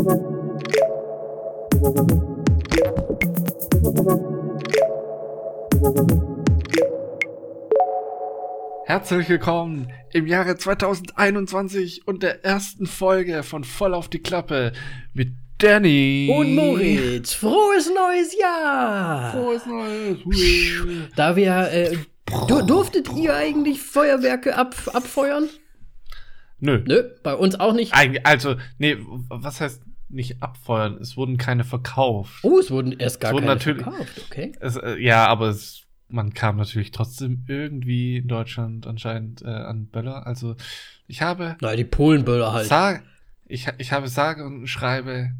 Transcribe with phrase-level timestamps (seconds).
[0.00, 0.16] Herzlich
[9.28, 14.72] willkommen im Jahre 2021 und der ersten Folge von Voll auf die Klappe
[15.12, 16.34] mit Danny.
[16.34, 19.32] Und Moritz, frohes neues Jahr!
[19.32, 20.16] Frohes Neues.
[21.14, 21.98] Da wir, äh,
[22.48, 25.50] du, durftet ihr eigentlich Feuerwerke ab, abfeuern?
[26.58, 26.82] Nö.
[26.86, 27.92] Nö, bei uns auch nicht.
[28.24, 28.96] Also, nee,
[29.28, 30.94] was heißt nicht abfeuern?
[31.00, 32.42] Es wurden keine verkauft.
[32.42, 34.52] Oh, es wurden erst gar Es wurden keine natürlich- verkauft, okay.
[34.60, 39.86] Es, äh, ja, aber es, man kam natürlich trotzdem irgendwie in Deutschland anscheinend äh, an
[39.86, 40.26] Böller.
[40.26, 40.56] Also,
[41.06, 42.66] ich habe Na, die Polenböller halt.
[42.68, 43.04] Sag,
[43.46, 45.30] ich, ich habe sage und schreibe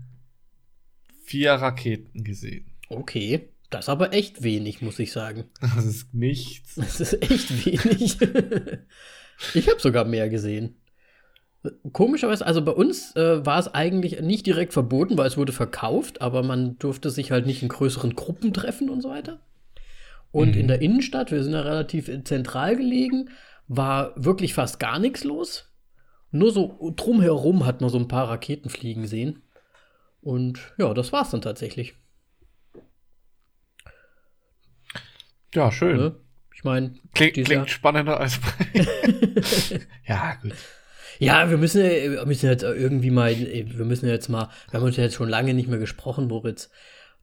[1.25, 2.66] vier Raketen gesehen.
[2.89, 5.45] Okay, das ist aber echt wenig, muss ich sagen.
[5.61, 6.75] Das ist nichts.
[6.75, 8.19] Das ist echt wenig.
[9.55, 10.77] ich habe sogar mehr gesehen.
[11.92, 16.23] Komischerweise, also bei uns äh, war es eigentlich nicht direkt verboten, weil es wurde verkauft,
[16.23, 19.41] aber man durfte sich halt nicht in größeren Gruppen treffen und so weiter.
[20.33, 20.61] Und Mhm.
[20.61, 23.30] in der Innenstadt, wir sind ja relativ zentral gelegen,
[23.69, 25.67] war wirklich fast gar nichts los.
[26.30, 29.42] Nur so drumherum hat man so ein paar Raketen fliegen sehen.
[30.22, 31.95] Und ja, das war's dann tatsächlich.
[35.55, 35.97] Ja, schön.
[35.97, 36.17] Ne?
[36.55, 38.39] Ich meine, Klingt, klingt spannender als
[40.06, 40.55] Ja, gut.
[41.21, 44.97] Ja, wir müssen, wir müssen jetzt irgendwie mal, wir müssen jetzt mal, wir haben uns
[44.97, 46.71] ja jetzt schon lange nicht mehr gesprochen, Moritz.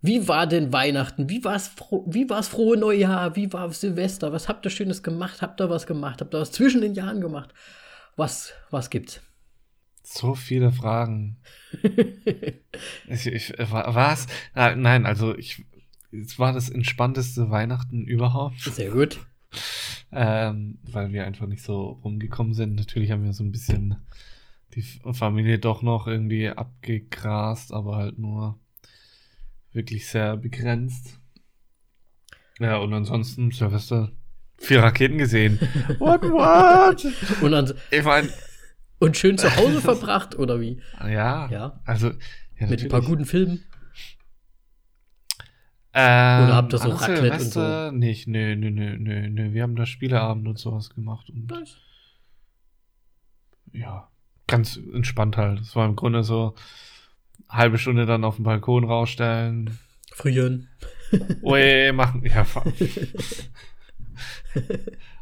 [0.02, 1.28] Wie war denn Weihnachten?
[1.30, 3.36] Wie war's, fro wie war's frohe Neujahr?
[3.36, 4.32] Wie war Silvester?
[4.32, 5.42] Was habt ihr Schönes gemacht?
[5.42, 6.22] Habt ihr was gemacht?
[6.22, 7.54] Habt ihr was zwischen den Jahren gemacht?
[8.16, 9.22] Was, was gibt's?
[10.04, 11.38] So viele Fragen.
[13.10, 14.28] Ich, ich, äh, wa- was?
[14.54, 15.66] Ah, Nein, also ich.
[16.12, 19.20] Es war das entspannteste Weihnachten überhaupt, Sehr gut.
[20.12, 22.76] Ähm, weil wir einfach nicht so rumgekommen sind.
[22.76, 23.96] Natürlich haben wir so ein bisschen
[24.74, 24.82] die
[25.14, 28.60] Familie doch noch irgendwie abgegrast, aber halt nur
[29.72, 31.20] wirklich sehr begrenzt.
[32.60, 34.12] Ja, und ansonsten Silvester
[34.58, 35.60] vier Raketen gesehen.
[36.00, 37.06] What, what?
[37.42, 38.30] Und, dann, Ich meine,
[39.00, 40.82] und schön zu Hause verbracht, oder wie?
[41.02, 41.80] ja, Ja.
[41.86, 42.12] also.
[42.60, 43.64] Ja, Mit ein paar guten Filmen.
[46.00, 47.92] Ähm, Oder habt ihr so Raclette und so?
[47.92, 49.54] Nicht, nö, nö, nö, nö, nö.
[49.54, 51.28] Wir haben da Spieleabend und sowas gemacht.
[51.32, 51.52] Und
[53.74, 54.08] ja,
[54.46, 55.60] ganz entspannt halt.
[55.60, 56.54] Es war im Grunde so
[57.50, 59.80] halbe Stunde dann auf dem Balkon rausstellen.
[60.14, 60.70] Frühjahren.
[61.42, 62.24] Ui, machen.
[62.24, 62.46] Ja,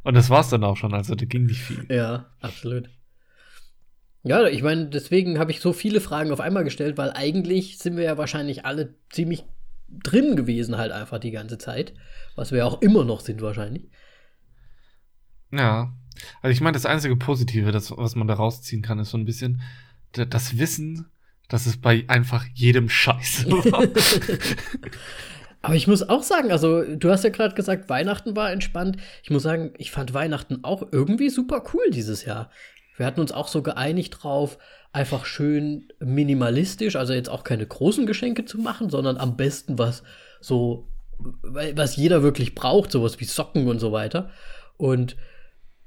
[0.04, 0.94] und das war's dann auch schon.
[0.94, 1.86] Also da ging nicht viel.
[1.88, 2.90] Ja, absolut.
[4.24, 7.96] Ja, ich meine, deswegen habe ich so viele Fragen auf einmal gestellt, weil eigentlich sind
[7.96, 9.46] wir ja wahrscheinlich alle ziemlich
[10.04, 11.94] drin gewesen, halt einfach die ganze Zeit.
[12.36, 13.90] Was wir auch immer noch sind, wahrscheinlich.
[15.52, 15.94] Ja.
[16.42, 19.26] Also ich meine, das einzige Positive, das, was man da rausziehen kann, ist so ein
[19.26, 19.62] bisschen
[20.12, 21.12] das Wissen,
[21.50, 23.88] dass es bei einfach jedem Scheiß war.
[25.62, 28.98] Aber ich muss auch sagen, also du hast ja gerade gesagt, Weihnachten war entspannt.
[29.24, 32.52] Ich muss sagen, ich fand Weihnachten auch irgendwie super cool dieses Jahr.
[32.98, 34.60] Wir hatten uns auch so geeinigt drauf,
[34.96, 40.04] einfach schön minimalistisch, also jetzt auch keine großen Geschenke zu machen, sondern am besten was
[40.40, 40.88] so,
[41.44, 44.30] was jeder wirklich braucht, sowas wie Socken und so weiter.
[44.78, 45.18] Und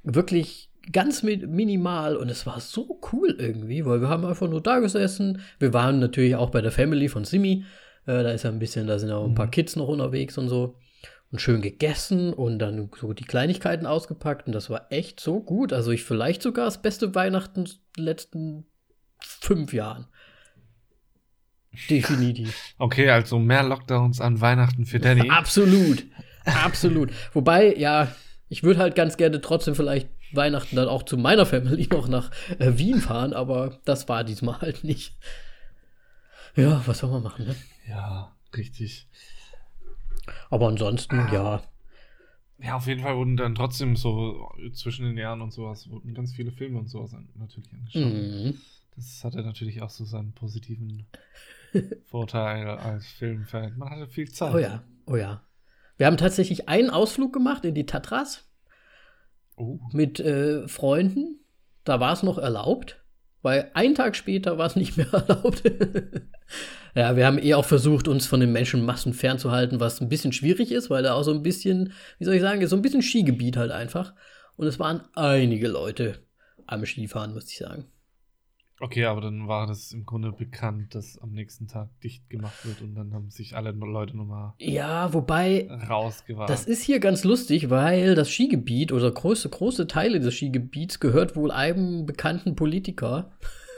[0.02, 4.62] wirklich ganz mi- minimal und es war so cool irgendwie, weil wir haben einfach nur
[4.62, 5.41] da gesessen.
[5.58, 7.64] Wir waren natürlich auch bei der Family von Simi.
[8.06, 10.50] Äh, da ist ja ein bisschen, da sind auch ein paar Kids noch unterwegs und
[10.50, 10.76] so.
[11.30, 15.72] Und schön gegessen und dann so die Kleinigkeiten ausgepackt und das war echt so gut.
[15.72, 17.64] Also ich vielleicht sogar das beste Weihnachten
[17.97, 18.66] letzten
[19.20, 20.06] fünf Jahren.
[21.88, 22.54] Definitiv.
[22.78, 25.30] Okay, also mehr Lockdowns an Weihnachten für Danny.
[25.30, 26.06] Absolut.
[26.44, 27.12] Absolut.
[27.32, 28.14] Wobei, ja,
[28.48, 32.30] ich würde halt ganz gerne trotzdem vielleicht Weihnachten dann auch zu meiner Family noch nach
[32.58, 35.16] äh, Wien fahren, aber das war diesmal halt nicht.
[36.56, 37.56] Ja, was soll man machen, ne?
[37.88, 39.08] Ja, richtig.
[40.50, 41.62] Aber ansonsten, ja.
[42.58, 46.32] Ja, auf jeden Fall wurden dann trotzdem so zwischen den Jahren und sowas, wurden ganz
[46.34, 48.02] viele Filme und sowas natürlich angeschaut.
[48.02, 48.60] Mhm.
[48.98, 51.06] Das hatte natürlich auch so seinen positiven
[52.06, 53.78] Vorteil als Filmfan.
[53.78, 54.53] Man hatte viel Zeit.
[54.54, 55.45] Oh ja, oh ja.
[55.98, 58.45] Wir haben tatsächlich einen Ausflug gemacht in die Tatras
[59.56, 59.78] Oh.
[59.92, 61.41] mit äh, Freunden.
[61.84, 63.03] Da war es noch erlaubt,
[63.42, 65.62] weil einen Tag später war es nicht mehr erlaubt.
[66.95, 70.72] ja, wir haben eh auch versucht, uns von den Menschenmassen fernzuhalten, was ein bisschen schwierig
[70.72, 73.56] ist, weil da auch so ein bisschen, wie soll ich sagen, so ein bisschen Skigebiet
[73.56, 74.15] halt einfach.
[74.56, 76.24] Und es waren einige Leute
[76.66, 77.86] am Skifahren, muss ich sagen.
[78.80, 82.80] Okay, aber dann war das im Grunde bekannt, dass am nächsten Tag dicht gemacht wird
[82.80, 86.48] und dann haben sich alle Leute nochmal Ja, wobei rausgewagt.
[86.48, 91.34] Das ist hier ganz lustig, weil das Skigebiet oder große, große Teile des Skigebiets gehört
[91.34, 93.33] wohl einem bekannten Politiker.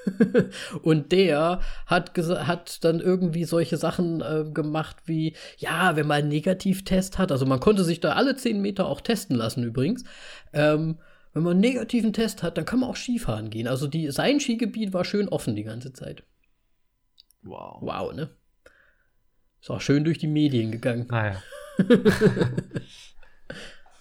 [0.83, 6.29] und der hat, hat dann irgendwie solche Sachen äh, gemacht wie, ja, wenn man einen
[6.29, 10.05] Negativtest hat, also man konnte sich da alle zehn Meter auch testen lassen übrigens.
[10.53, 10.99] Ähm,
[11.33, 13.69] wenn man einen negativen Test hat, dann kann man auch Skifahren gehen.
[13.69, 16.25] Also die, sein Skigebiet war schön offen die ganze Zeit.
[17.43, 17.79] Wow.
[17.81, 18.31] Wow, ne?
[19.61, 21.07] Ist auch schön durch die Medien gegangen.
[21.09, 21.43] Naja.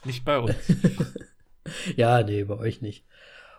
[0.06, 0.56] nicht bei uns.
[1.96, 3.06] ja, nee, bei euch nicht.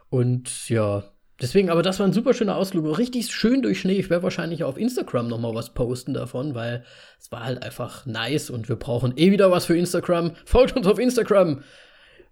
[0.09, 1.05] Und ja,
[1.41, 2.99] deswegen, aber das war ein super schöner Ausflug.
[2.99, 3.99] Richtig schön durch Schnee.
[3.99, 6.85] Ich werde wahrscheinlich auf Instagram noch mal was posten davon, weil
[7.19, 10.35] es war halt einfach nice und wir brauchen eh wieder was für Instagram.
[10.45, 11.63] Folgt uns auf Instagram.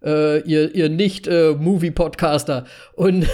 [0.03, 1.51] Äh, ihr, ihr nicht äh.
[1.53, 1.61] Und,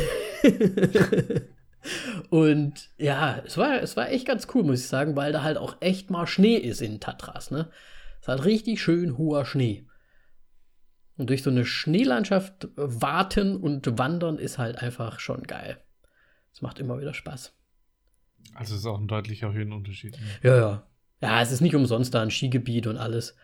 [2.30, 5.58] und ja, es war, es war echt ganz cool, muss ich sagen, weil da halt
[5.58, 7.50] auch echt mal Schnee ist in Tatras.
[7.50, 7.70] Ne?
[8.16, 9.86] Es ist halt richtig schön hoher Schnee.
[11.16, 15.78] Und durch so eine Schneelandschaft warten und wandern ist halt einfach schon geil.
[16.52, 17.54] Es macht immer wieder Spaß.
[18.54, 20.12] Also es ist auch ein deutlicher Höhenunterschied.
[20.12, 20.26] Ne?
[20.42, 20.86] Ja, ja.
[21.20, 23.36] Ja, es ist nicht umsonst da ein Skigebiet und alles.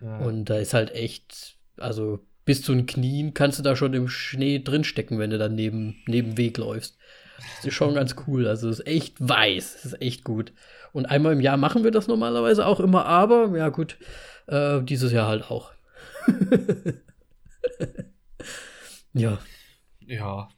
[0.00, 0.18] Ja.
[0.18, 4.08] Und da ist halt echt, also bis zu den Knien kannst du da schon im
[4.08, 6.98] Schnee drinstecken, wenn du dann neben, neben Weg läufst.
[7.56, 8.46] Das ist schon ganz cool.
[8.46, 9.74] Also es ist echt weiß.
[9.82, 10.52] Das ist echt gut.
[10.92, 13.96] Und einmal im Jahr machen wir das normalerweise auch immer, aber ja gut,
[14.46, 15.72] äh, dieses Jahr halt auch.
[19.12, 19.38] ja.
[20.00, 20.48] Ja.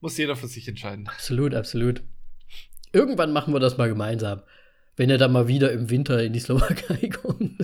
[0.00, 1.08] Muss jeder für sich entscheiden.
[1.08, 2.02] Absolut, absolut.
[2.92, 4.42] Irgendwann machen wir das mal gemeinsam.
[4.96, 7.54] Wenn er dann mal wieder im Winter in die Slowakei kommt.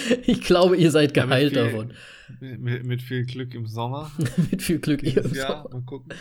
[0.26, 1.92] ich glaube, ihr seid geheilt ja, mit davon.
[2.40, 4.10] Mit, mit, viel Glück im Sommer.
[4.50, 5.62] mit viel Glück im Jahr.
[5.62, 5.68] Sommer.
[5.72, 6.14] Mal gucken.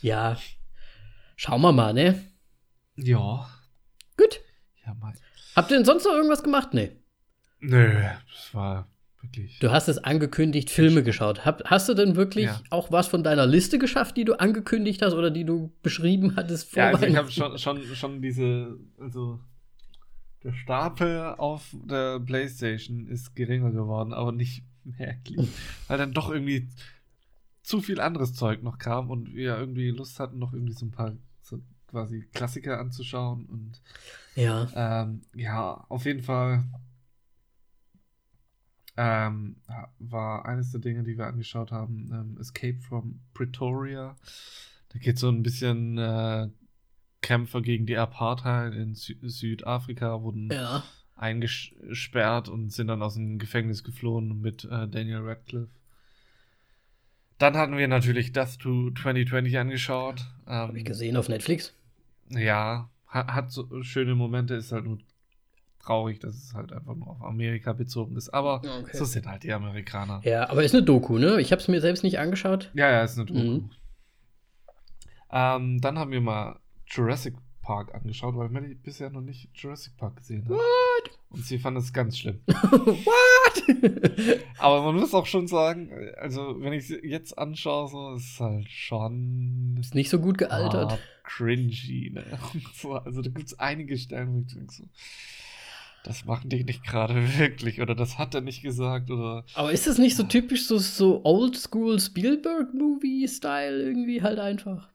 [0.00, 0.38] Ja.
[1.36, 2.22] Schauen wir mal, ne?
[2.96, 3.48] Ja.
[4.16, 4.40] Gut.
[4.86, 5.12] Ja, mal.
[5.54, 6.72] Habt ihr denn sonst noch irgendwas gemacht?
[6.72, 6.92] Nee.
[7.60, 7.92] Nö,
[8.32, 8.88] das war
[9.22, 9.58] wirklich.
[9.58, 11.44] Du hast es angekündigt, Filme geschaut.
[11.44, 12.60] Hab, hast du denn wirklich ja.
[12.70, 16.70] auch was von deiner Liste geschafft, die du angekündigt hast oder die du beschrieben hattest
[16.70, 19.40] vor Ja, also ich habe schon, schon, schon diese, also
[20.42, 25.48] der Stapel auf der Playstation ist geringer geworden, aber nicht merklich.
[25.88, 26.68] weil dann doch irgendwie
[27.62, 30.90] zu viel anderes Zeug noch kam und wir irgendwie Lust hatten, noch irgendwie so ein
[30.90, 31.12] paar
[31.42, 33.82] so quasi Klassiker anzuschauen und
[34.36, 34.68] ja.
[34.74, 36.64] Ähm, ja, auf jeden Fall
[38.96, 39.56] ähm,
[39.98, 44.16] war eines der Dinge, die wir angeschaut haben, ähm, Escape from Pretoria.
[44.88, 46.48] Da geht so ein bisschen äh,
[47.20, 50.84] Kämpfer gegen die Apartheid in Sü Südafrika wurden ja.
[51.16, 55.68] eingesperrt und sind dann aus dem Gefängnis geflohen mit äh, Daniel Radcliffe.
[57.38, 60.26] Dann hatten wir natürlich Death to 2020 angeschaut.
[60.46, 61.72] Ähm, Hab ich gesehen auf Netflix.
[62.30, 64.98] Ja, hat, hat so schöne Momente, ist halt nur
[65.78, 68.28] traurig, dass es halt einfach nur auf Amerika bezogen ist.
[68.30, 68.96] Aber okay.
[68.96, 70.20] so sind halt die Amerikaner.
[70.24, 71.40] Ja, aber ist eine Doku, ne?
[71.40, 72.70] Ich habe es mir selbst nicht angeschaut.
[72.74, 73.40] Ja, ja, ist eine Doku.
[73.40, 73.70] Mhm.
[75.30, 76.58] Ähm, dann haben wir mal
[76.90, 80.50] Jurassic Park angeschaut, weil Melly bisher noch nicht Jurassic Park gesehen hat.
[80.52, 81.18] What?
[81.30, 82.40] Und sie fand es ganz schlimm.
[82.46, 84.40] What?
[84.58, 88.40] Aber man muss auch schon sagen, also wenn ich sie jetzt anschaue, so ist es
[88.40, 89.76] halt schon.
[89.78, 90.92] Ist nicht so gut gealtert.
[90.92, 92.24] Ah, cringy, ne?
[92.74, 94.84] So, also da gibt es einige Stellen, wo ich denke so
[96.04, 99.44] das machen die nicht gerade wirklich oder das hat er nicht gesagt oder.
[99.54, 104.88] Aber ist das nicht so typisch so, so Oldschool Spielberg-Movie-Style irgendwie halt einfach?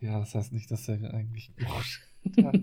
[0.00, 1.52] Ja, das heißt nicht, dass er eigentlich
[2.34, 2.54] gut.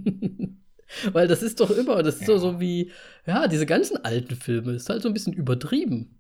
[1.12, 2.28] Weil das ist doch immer, das ist ja.
[2.28, 2.92] so, so wie,
[3.26, 6.20] ja, diese ganzen alten Filme, ist halt so ein bisschen übertrieben.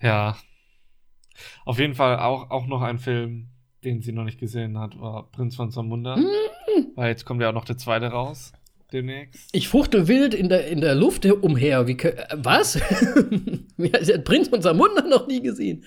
[0.00, 0.38] Ja.
[1.64, 3.48] Auf jeden Fall auch, auch noch ein Film,
[3.84, 6.16] den sie noch nicht gesehen hat, war Prinz von Zamunda.
[6.16, 6.92] Mhm.
[6.94, 8.52] Weil jetzt kommt ja auch noch der zweite raus.
[8.92, 9.50] Demnächst.
[9.52, 11.86] Ich fuchte wild in der, in der Luft umher.
[11.86, 11.98] Wie,
[12.32, 12.76] was?
[12.80, 15.84] hat Prinz von Zamunda noch nie gesehen.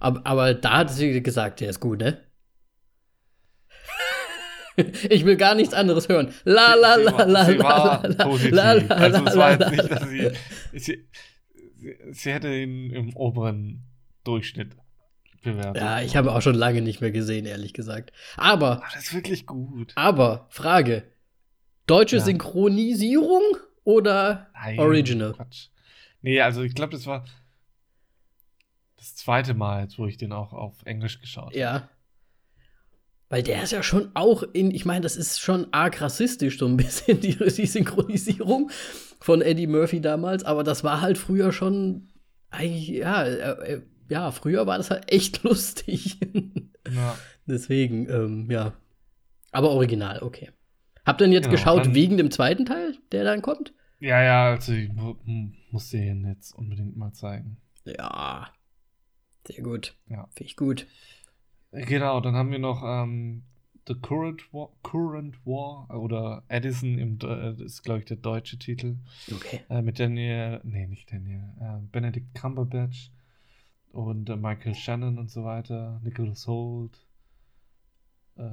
[0.00, 2.18] Aber, aber da hat sie gesagt, der ist gut, ne?
[5.10, 6.32] Ich will gar nichts anderes hören.
[6.44, 8.54] La la la la sie war la, positiv.
[8.54, 10.30] La, la, also es war jetzt nicht, dass sie,
[10.72, 11.08] sie,
[12.10, 13.84] sie hätte ihn im oberen
[14.24, 14.76] Durchschnitt
[15.42, 15.82] bewertet.
[15.82, 18.12] Ja, ich habe auch schon lange nicht mehr gesehen, ehrlich gesagt.
[18.36, 18.82] Aber.
[18.84, 19.92] Ach, das ist wirklich gut.
[19.96, 21.04] Aber, Frage:
[21.86, 22.22] Deutsche ja.
[22.22, 23.42] Synchronisierung
[23.84, 25.32] oder Nein, Original?
[25.32, 25.68] Quatsch.
[26.22, 27.24] Nee, also ich glaube, das war
[28.96, 31.58] das zweite Mal, jetzt, wo ich den auch auf Englisch geschaut habe.
[31.58, 31.88] Ja.
[33.32, 36.66] Weil der ist ja schon auch in, ich meine, das ist schon arg rassistisch, so
[36.66, 38.70] ein bisschen, die, die Synchronisierung
[39.20, 42.12] von Eddie Murphy damals, aber das war halt früher schon,
[42.60, 46.18] ja, er, ja, früher war das halt echt lustig.
[46.94, 47.16] Ja.
[47.46, 48.74] Deswegen, ähm, ja.
[49.50, 50.50] Aber original, okay.
[51.06, 53.72] Habt ihr denn jetzt genau, geschaut wegen dem zweiten Teil, der dann kommt?
[53.98, 54.90] Ja, ja, also ich
[55.70, 57.56] muss den jetzt unbedingt mal zeigen.
[57.86, 58.52] Ja.
[59.46, 59.94] Sehr gut.
[60.10, 60.28] Ja.
[60.34, 60.86] Finde ich gut.
[61.72, 63.42] Genau, dann haben wir noch ähm,
[63.88, 68.96] The Current War, Current War oder Edison im, äh, ist, glaube ich, der deutsche Titel.
[69.32, 69.60] Okay.
[69.68, 73.10] Äh, mit Daniel, nee, nicht Daniel, äh, Benedict Cumberbatch
[73.90, 77.06] und äh, Michael Shannon und so weiter, Nicholas Holt,
[78.36, 78.50] äh,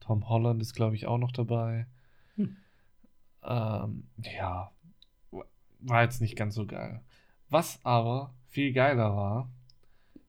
[0.00, 1.86] Tom Holland ist, glaube ich, auch noch dabei.
[2.36, 2.56] Hm.
[3.42, 4.70] Ähm, ja,
[5.80, 7.00] war jetzt nicht ganz so geil.
[7.48, 9.50] Was aber viel geiler war,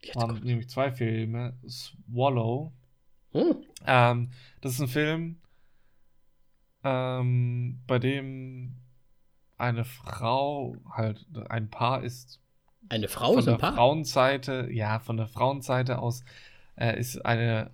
[0.03, 0.46] Jetzt waren kommt.
[0.46, 1.58] nämlich zwei Filme.
[1.67, 2.74] Swallow.
[3.34, 3.55] Hm.
[3.86, 4.31] Ähm,
[4.62, 5.38] das ist ein Film,
[6.84, 8.75] ähm, bei dem
[9.58, 12.39] eine Frau, halt ein Paar ist
[12.89, 13.75] Eine Frau von ist ein der Paar.
[13.75, 16.24] Frauenseite, ja, von der Frauenseite aus
[16.75, 17.72] äh, ist eine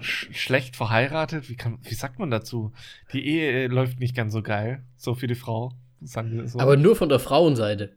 [0.00, 1.48] sch schlecht verheiratet.
[1.48, 2.72] Wie, kann, wie sagt man dazu?
[3.12, 6.58] Die Ehe äh, läuft nicht ganz so geil, so für die Frau, sagen wir so.
[6.58, 7.96] Aber nur von der Frauenseite.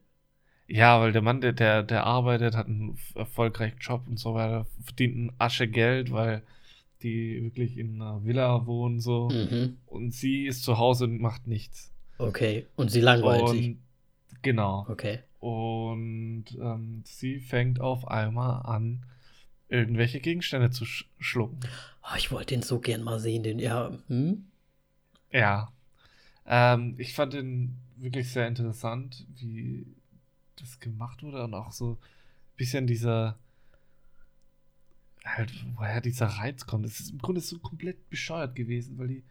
[0.67, 4.65] Ja, weil der Mann, der, der, der arbeitet, hat einen erfolgreichen Job und so weiter,
[4.83, 6.41] verdient ein Asche Geld, weil
[7.03, 9.29] die wirklich in einer Villa wohnen so.
[9.29, 9.77] Mhm.
[9.85, 11.91] Und sie ist zu Hause und macht nichts.
[12.17, 12.65] Okay.
[12.75, 13.67] Und sie langweilt sich.
[13.67, 13.77] Und
[14.41, 14.87] genau.
[14.89, 15.19] Okay.
[15.39, 19.03] Und ähm, sie fängt auf einmal an,
[19.69, 21.59] irgendwelche Gegenstände zu sch schlucken.
[22.03, 23.59] Oh, ich wollte den so gern mal sehen, den.
[23.59, 23.91] Ja.
[24.07, 24.45] Hm?
[25.31, 25.71] Ja.
[26.47, 29.85] Ähm, ich fand den wirklich sehr interessant, wie
[30.57, 31.97] das gemacht wurde und auch so ein
[32.57, 33.37] bisschen dieser
[35.23, 36.85] halt, woher dieser Reiz kommt.
[36.85, 39.23] Es ist im Grunde so komplett bescheuert gewesen, weil die,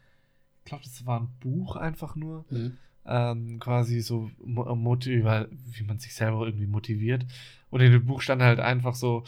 [0.59, 2.77] ich glaube, das war ein Buch einfach nur, Hm.
[3.07, 7.27] ähm, quasi so mo- motiv wie man sich selber irgendwie motiviert.
[7.71, 9.25] Und in dem Buch stand halt einfach so,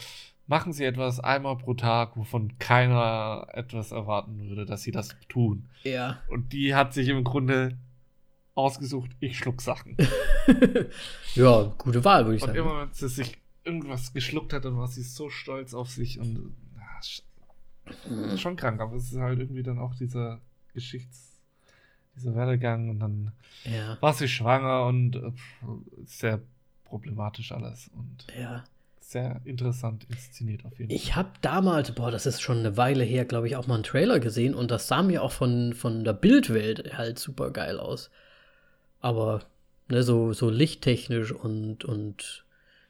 [0.49, 5.67] machen Sie etwas einmal pro Tag, wovon keiner etwas erwarten würde, dass Sie das tun.
[5.85, 6.21] Ja.
[6.29, 7.76] Und die hat sich im Grunde
[8.56, 9.96] ausgesucht, ich schluck Sachen.
[11.34, 12.58] ja, gute Wahl, würde ich Und sagen.
[12.58, 16.54] immer, wenn sie sich irgendwas geschluckt hat, dann war sie so stolz auf sich und
[16.76, 17.22] ja, sch-
[18.02, 18.36] Hm.
[18.36, 20.40] schon krank, aber es ist halt irgendwie dann auch dieser
[20.75, 21.40] Geschichts,
[22.16, 23.32] dieser Werdegang und dann
[23.64, 23.96] Ja.
[24.00, 25.32] war sie schwanger und äh,
[26.04, 26.40] sehr
[26.84, 28.64] problematisch alles und Ja.
[29.00, 30.96] sehr interessant inszeniert auf jeden Fall.
[30.96, 33.84] Ich habe damals, boah, das ist schon eine Weile her, glaube ich, auch mal einen
[33.84, 38.10] Trailer gesehen und das sah mir auch von, von der Bildwelt halt super geil aus.
[39.06, 39.46] Aber,
[39.86, 42.44] ne, so, so lichttechnisch und, und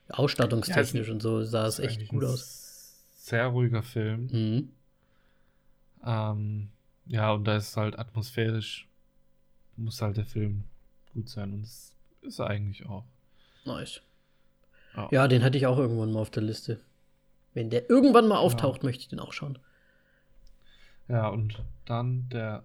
[0.09, 3.05] ausstattungstechnisch Ja, und so sah es echt gut aus.
[3.17, 4.29] Sehr ruhiger Film.
[4.33, 4.73] Mhm.
[6.03, 6.69] Ähm,
[7.05, 8.89] ja, und da ist halt atmosphärisch,
[9.77, 10.65] muss halt der Film
[11.13, 11.93] gut sein und das
[12.23, 13.05] ist er eigentlich auch.
[13.67, 14.01] Nice.
[14.97, 15.09] Ja.
[15.11, 16.81] Ja, den hatte ich auch irgendwann mal auf der Liste.
[17.53, 19.59] Wenn der irgendwann mal auftaucht, möchte ich den auch schauen.
[21.09, 22.65] Ja, und dann der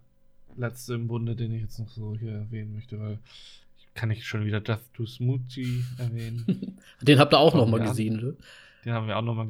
[0.57, 3.19] letzte im Bunde, den ich jetzt noch so hier erwähnen möchte, weil
[3.77, 6.77] ich kann ich schon wieder Death to Smoothie erwähnen.
[7.01, 7.89] Den habt ihr auch noch Fangen mal wir an.
[7.89, 8.35] gesehen, ne?
[8.85, 9.47] Den haben wir auch nochmal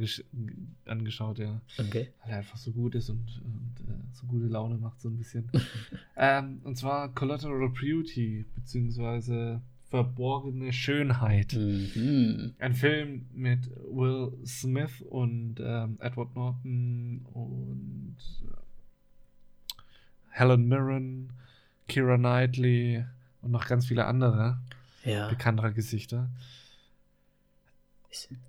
[0.85, 1.61] angeschaut, ja.
[1.77, 2.09] Okay.
[2.21, 5.17] Weil er einfach so gut ist und, und äh, so gute Laune macht, so ein
[5.17, 5.49] bisschen.
[6.17, 11.53] ähm, und zwar Collateral Beauty, beziehungsweise Verborgene Schönheit.
[11.53, 12.53] Mhm.
[12.59, 18.15] Ein Film mit Will Smith und ähm, Edward Norton und
[20.31, 21.31] Helen Mirren,
[21.87, 23.05] Kira Knightley
[23.41, 24.59] und noch ganz viele andere
[25.03, 25.27] Ja.
[25.29, 26.29] bekanntere Gesichter.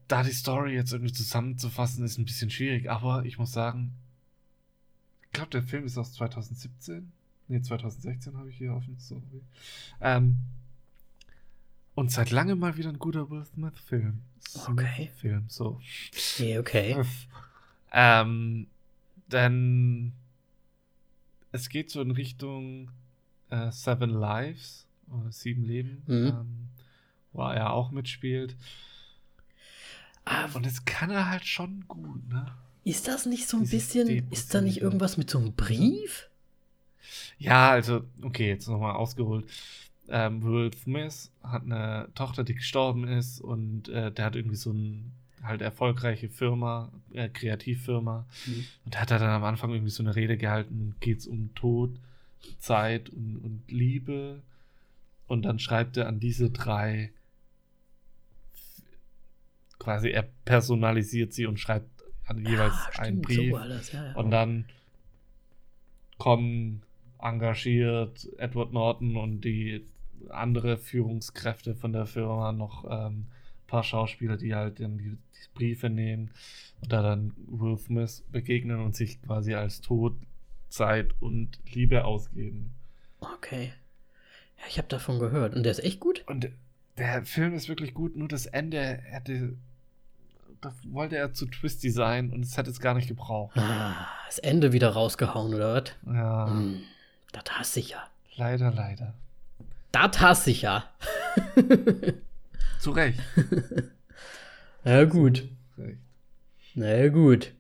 [0.09, 3.93] Da die Story jetzt irgendwie zusammenzufassen, ist ein bisschen schwierig, aber ich muss sagen,
[5.27, 7.13] ich glaube, der Film ist aus 2017.
[7.49, 8.97] Ne, 2016 habe ich hier offen.
[8.99, 9.43] Sorry.
[10.01, 10.39] Ähm,
[11.95, 14.23] und seit langem mal wieder ein guter Will Smith-Film.
[14.67, 15.11] Okay.
[15.17, 15.81] Film, so.
[16.39, 17.03] Nee, okay.
[17.93, 18.67] Ähm,
[19.29, 20.13] denn
[21.53, 22.91] es geht so in Richtung
[23.51, 26.27] äh, Seven Lives, oder Sieben Leben, Mhm.
[26.29, 26.69] ähm,
[27.33, 28.57] wo er auch mitspielt.
[30.25, 32.47] Ah, Und das kann er halt schon gut, ne?
[32.85, 35.53] ist das nicht so ein Dieses bisschen, Depot- ist da nicht irgendwas mit so einem
[35.53, 36.29] Brief?
[37.39, 39.47] Ja, also, okay, jetzt nochmal ausgeholt.
[40.09, 44.71] Ähm, Will Smith hat eine Tochter, die gestorben ist und äh, der hat irgendwie so
[44.71, 45.03] eine
[45.43, 48.27] halt erfolgreiche Firma, äh, Kreativfirma.
[48.47, 48.65] Mhm.
[48.85, 51.91] Und da hat er dann am Anfang irgendwie so eine Rede gehalten, geht's um Tod,
[52.59, 54.43] Zeit und, und Liebe.
[55.27, 57.13] Und dann schreibt er an diese drei,
[59.79, 61.91] quasi er personalisiert sie und schreibt
[62.27, 63.51] an jeweils Ah, einen Brief.
[63.51, 64.15] So alles, ja, ja.
[64.15, 64.67] Und dann
[66.19, 66.83] kommen
[67.19, 69.85] engagiert Edward Norton und die
[70.29, 73.27] andere Führungskräfte von der Firma noch ähm,
[73.73, 76.31] paar Schauspieler, die halt dann die, die Briefe nehmen
[76.83, 80.15] und da dann Will Smith begegnen und sich quasi als Tod,
[80.69, 82.71] Zeit und Liebe ausgeben.
[83.21, 83.73] Okay.
[84.59, 85.55] Ja, ich habe davon gehört.
[85.55, 86.23] Und der ist echt gut?
[86.27, 86.51] Und
[86.99, 89.57] der Film ist wirklich gut, nur das Ende hätte
[90.61, 93.57] da wollte er zu twisty sein und es hätte es gar nicht gebraucht.
[93.59, 95.93] Ah, das Ende wieder rausgehauen, oder was?
[96.07, 96.83] Ja, Hm,
[97.33, 98.05] das hasse ich ja.
[98.37, 99.15] leider, leider.
[99.91, 100.85] Das hasse ich ja.
[102.83, 103.21] Zu Recht.
[104.83, 105.49] Na gut.
[106.75, 107.53] Na gut.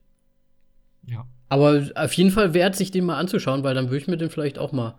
[1.06, 1.28] Ja.
[1.48, 4.30] Aber auf jeden Fall wert, sich den mal anzuschauen, weil dann würde ich mir den
[4.30, 4.98] vielleicht auch mal.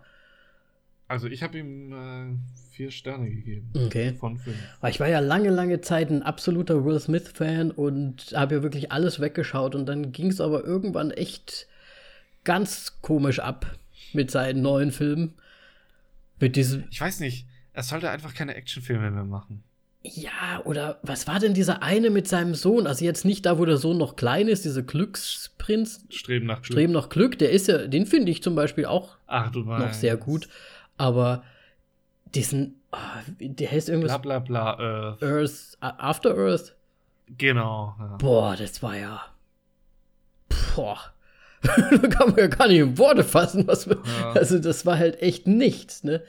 [1.08, 3.70] Also ich habe ihm äh, vier Sterne gegeben.
[3.74, 4.14] Okay.
[4.14, 4.56] Von fünf.
[4.80, 8.92] Weil ich war ja lange, lange Zeit ein absoluter Will Smith-Fan und habe ja wirklich
[8.92, 11.66] alles weggeschaut und dann ging es aber irgendwann echt
[12.44, 13.78] ganz komisch ab
[14.14, 15.34] mit seinen neuen Filmen.
[16.40, 16.84] Mit diesem.
[16.90, 19.62] Ich weiß nicht, er sollte einfach keine Actionfilme mehr machen.
[20.06, 22.86] Ja, oder was war denn dieser eine mit seinem Sohn?
[22.86, 26.66] Also jetzt nicht da, wo der Sohn noch klein ist, dieser Glücksprinz, Streben nach Glück.
[26.66, 30.18] Streben nach Glück, der ist ja, den finde ich zum Beispiel auch Ach, noch sehr
[30.18, 30.48] gut.
[30.98, 31.42] Aber
[32.34, 35.16] diesen, ah, der heißt irgendwas Bla bla bla.
[35.18, 35.22] Earth.
[35.22, 36.74] Earth, After Earth.
[37.38, 37.96] Genau.
[37.98, 38.16] Ja.
[38.18, 39.22] Boah, das war ja.
[40.76, 40.98] Boah.
[41.62, 44.32] da kann man ja gar nicht in Worte fassen, was wir, Ja.
[44.32, 46.22] Also, das war halt echt nichts, ne?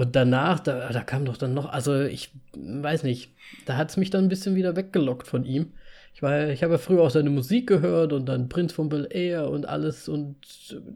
[0.00, 3.34] Und danach, da, da kam doch dann noch, also ich weiß nicht,
[3.66, 5.74] da hat es mich dann ein bisschen wieder weggelockt von ihm.
[6.14, 9.06] Ich, war, ich habe ja früher auch seine Musik gehört und dann Prinz von Bel
[9.10, 10.36] Air und alles und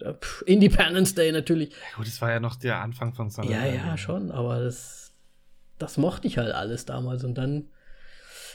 [0.03, 1.69] äh, pff, Independence Day natürlich.
[1.69, 5.13] Ja, Gut, das war ja noch der Anfang von seiner Ja, ja, schon, aber das,
[5.79, 7.67] das mochte ich halt alles damals und dann,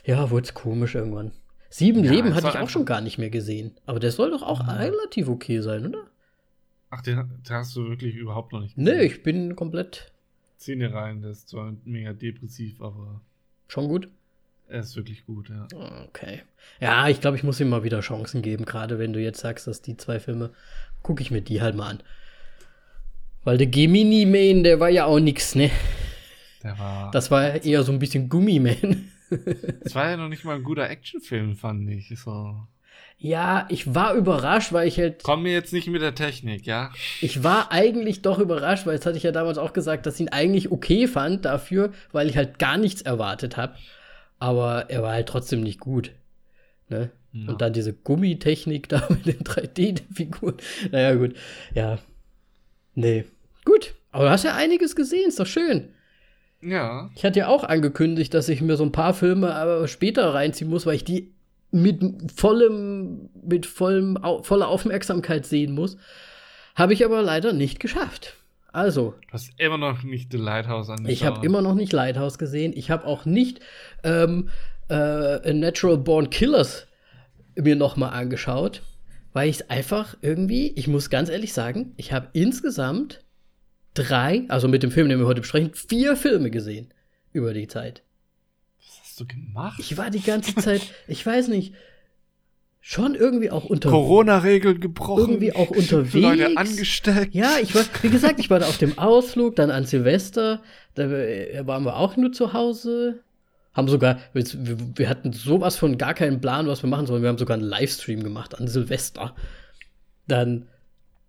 [0.03, 1.32] ja, wurde es komisch irgendwann.
[1.70, 3.77] Sieben Ja, Leben hatte ich auch schon gar nicht mehr gesehen.
[3.86, 4.70] Aber der soll doch auch Mhm.
[4.70, 6.08] relativ okay sein, oder?
[6.89, 10.12] Ach, den, den hast du wirklich überhaupt noch nicht Nee, ich bin komplett
[10.65, 13.21] Dir rein, der ist zwar mega depressiv, aber
[13.67, 14.09] schon gut.
[14.67, 15.67] er ist wirklich gut, ja.
[16.07, 16.41] Okay.
[16.79, 19.67] Ja, ich glaube, ich muss ihm mal wieder Chancen geben, gerade wenn du jetzt sagst,
[19.67, 20.51] dass die zwei Filme,
[21.01, 22.03] gucke ich mir die halt mal an.
[23.43, 25.71] Weil der Gemini Man, der war ja auch nix, ne?
[26.61, 27.09] Der war.
[27.11, 29.09] Das war eher so ein bisschen Gummiman.
[29.83, 32.09] Das war ja noch nicht mal ein guter Actionfilm, fand ich.
[32.19, 32.67] So.
[33.21, 36.91] Ja, ich war überrascht, weil ich halt Komm mir jetzt nicht mit der Technik, ja?
[37.20, 40.22] Ich war eigentlich doch überrascht, weil das hatte ich ja damals auch gesagt, dass ich
[40.22, 43.75] ihn eigentlich okay fand dafür, weil ich halt gar nichts erwartet habe.
[44.39, 46.13] Aber er war halt trotzdem nicht gut.
[46.87, 47.11] Ne?
[47.33, 47.50] Ja.
[47.50, 50.55] Und dann diese Gummitechnik da mit den 3D-Figuren.
[50.91, 51.35] Naja, gut.
[51.75, 52.00] Ja.
[52.96, 53.25] Nee.
[53.65, 53.96] Gut.
[54.11, 55.89] Aber du hast ja einiges gesehen, ist doch schön.
[56.61, 57.09] Ja.
[57.15, 60.70] Ich hatte ja auch angekündigt, dass ich mir so ein paar Filme aber später reinziehen
[60.70, 61.33] muss, weil ich die
[61.72, 65.98] mit vollem, mit vollem, au- voller Aufmerksamkeit sehen muss.
[66.75, 68.36] Habe ich aber leider nicht geschafft.
[68.72, 71.12] Also, Du hast immer noch nicht The Lighthouse angeschaut.
[71.12, 72.72] ich habe immer noch nicht Lighthouse gesehen.
[72.75, 73.60] Ich habe auch nicht
[74.03, 74.50] ähm,
[74.90, 76.88] äh, A Natural Born Killers
[77.55, 78.84] mir noch mal angeschaut,
[79.34, 83.24] weil ich es einfach irgendwie, ich muss ganz ehrlich sagen, ich habe insgesamt
[83.96, 86.94] drei, also mit dem Film, den wir heute besprechen, vier Filme gesehen
[87.34, 88.03] über die Zeit.
[89.20, 89.79] Hast du gemacht?
[89.79, 91.74] Ich war die ganze Zeit, ich weiß nicht,
[92.79, 93.90] schon irgendwie auch unter.
[93.90, 95.20] Corona-Regeln gebrochen.
[95.20, 96.14] Irgendwie auch unterwegs.
[96.14, 97.36] Leute angesteckt.
[97.36, 100.62] Ja, ich war, wie gesagt, ich war da auf dem Ausflug, dann an Silvester,
[100.96, 103.20] da äh, waren wir auch nur zu Hause.
[103.74, 104.46] Haben sogar, wir,
[104.96, 107.22] wir hatten sowas von gar keinen Plan, was wir machen sollen.
[107.22, 109.36] Wir haben sogar einen Livestream gemacht an Silvester.
[110.27, 110.68] Dann,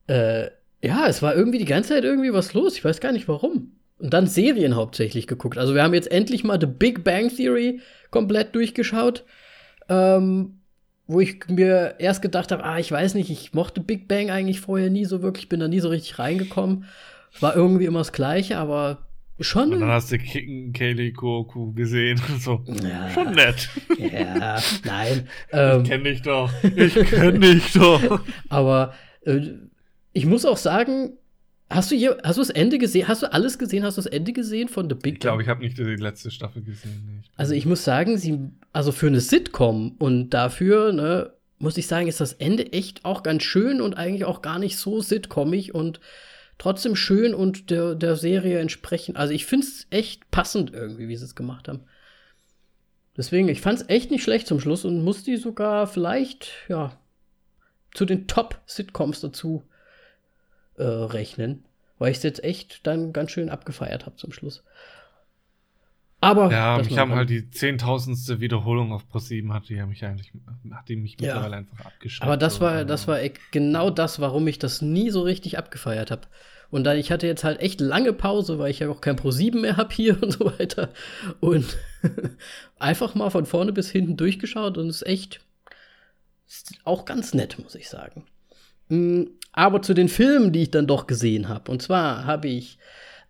[0.06, 0.46] äh,
[0.80, 2.76] ja, es war irgendwie die ganze Zeit irgendwie was los.
[2.76, 3.79] Ich weiß gar nicht warum.
[4.00, 5.58] Und dann Serien hauptsächlich geguckt.
[5.58, 9.24] Also wir haben jetzt endlich mal The Big Bang Theory komplett durchgeschaut.
[9.88, 10.60] Ähm,
[11.06, 14.60] wo ich mir erst gedacht habe, ah, ich weiß nicht, ich mochte Big Bang eigentlich
[14.60, 16.84] vorher nie so wirklich, bin da nie so richtig reingekommen.
[17.40, 19.06] War irgendwie immer das Gleiche, aber
[19.40, 19.72] schon.
[19.72, 22.20] Und dann hast du King Kaylee Goku gesehen.
[22.38, 22.62] So.
[22.66, 23.10] Ja.
[23.10, 23.68] Schon nett.
[23.98, 25.28] Ja, nein.
[25.52, 26.50] Ähm, Ich kenn dich doch.
[26.62, 28.20] Ich kenn dich doch.
[28.48, 29.40] aber äh,
[30.12, 31.14] ich muss auch sagen,
[31.70, 33.08] hast du hier, hast du das Ende gesehen?
[33.08, 33.84] Hast du alles gesehen?
[33.84, 36.30] Hast du das Ende gesehen von The Big Ich glaube, ich habe nicht die letzte
[36.30, 37.02] Staffel gesehen.
[37.06, 38.38] Nee, ich- Also ich muss sagen, sie,
[38.72, 43.22] also für eine Sitcom und dafür, ne, muss ich sagen, ist das Ende echt auch
[43.22, 46.00] ganz schön und eigentlich auch gar nicht so sitcomig und
[46.58, 49.16] trotzdem schön und der, der Serie entsprechend.
[49.16, 51.80] Also ich finde es echt passend irgendwie, wie sie es gemacht haben.
[53.16, 56.96] Deswegen, ich fand es echt nicht schlecht zum Schluss und muss die sogar vielleicht, ja,
[57.92, 59.64] zu den Top-Sitcoms dazu
[60.80, 61.64] äh, rechnen,
[61.98, 64.64] weil ich es jetzt echt dann ganz schön abgefeiert habe zum Schluss.
[66.22, 70.32] Aber Ja, mich haben halt die zehntausendste Wiederholung auf ProSieben hat die mich eigentlich
[70.70, 71.28] hat die mich Ja.
[71.34, 72.22] mittlerweile einfach abgeschreckt.
[72.22, 76.10] Aber das war, das war e- genau das, warum ich das nie so richtig abgefeiert
[76.10, 76.22] habe.
[76.70, 79.30] Und dann, ich hatte jetzt halt echt lange Pause, weil ich ja auch kein Pro
[79.30, 80.90] 7 mehr habe hier und so weiter.
[81.40, 81.78] Und
[82.78, 85.40] einfach mal von vorne bis hinten durchgeschaut und ist echt
[86.46, 88.26] ist auch ganz nett, muss ich sagen.
[89.52, 91.70] Aber zu den Filmen, die ich dann doch gesehen habe.
[91.70, 92.78] Und zwar habe ich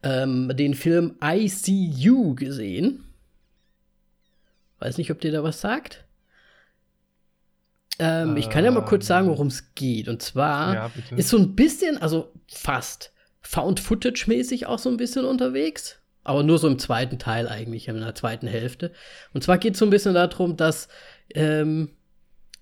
[0.03, 3.05] ähm, den Film ICU gesehen.
[4.79, 6.05] Weiß nicht, ob dir da was sagt.
[7.99, 10.09] Ähm, ich kann ja mal kurz sagen, worum es geht.
[10.09, 16.01] Und zwar Ja, ist so ein bisschen, also fast Found-Footage-mäßig auch so ein bisschen unterwegs.
[16.23, 18.93] Aber nur so im zweiten Teil eigentlich, in der zweiten Hälfte.
[19.33, 20.89] Und zwar geht es so ein bisschen darum, dass,
[21.35, 21.91] ähm,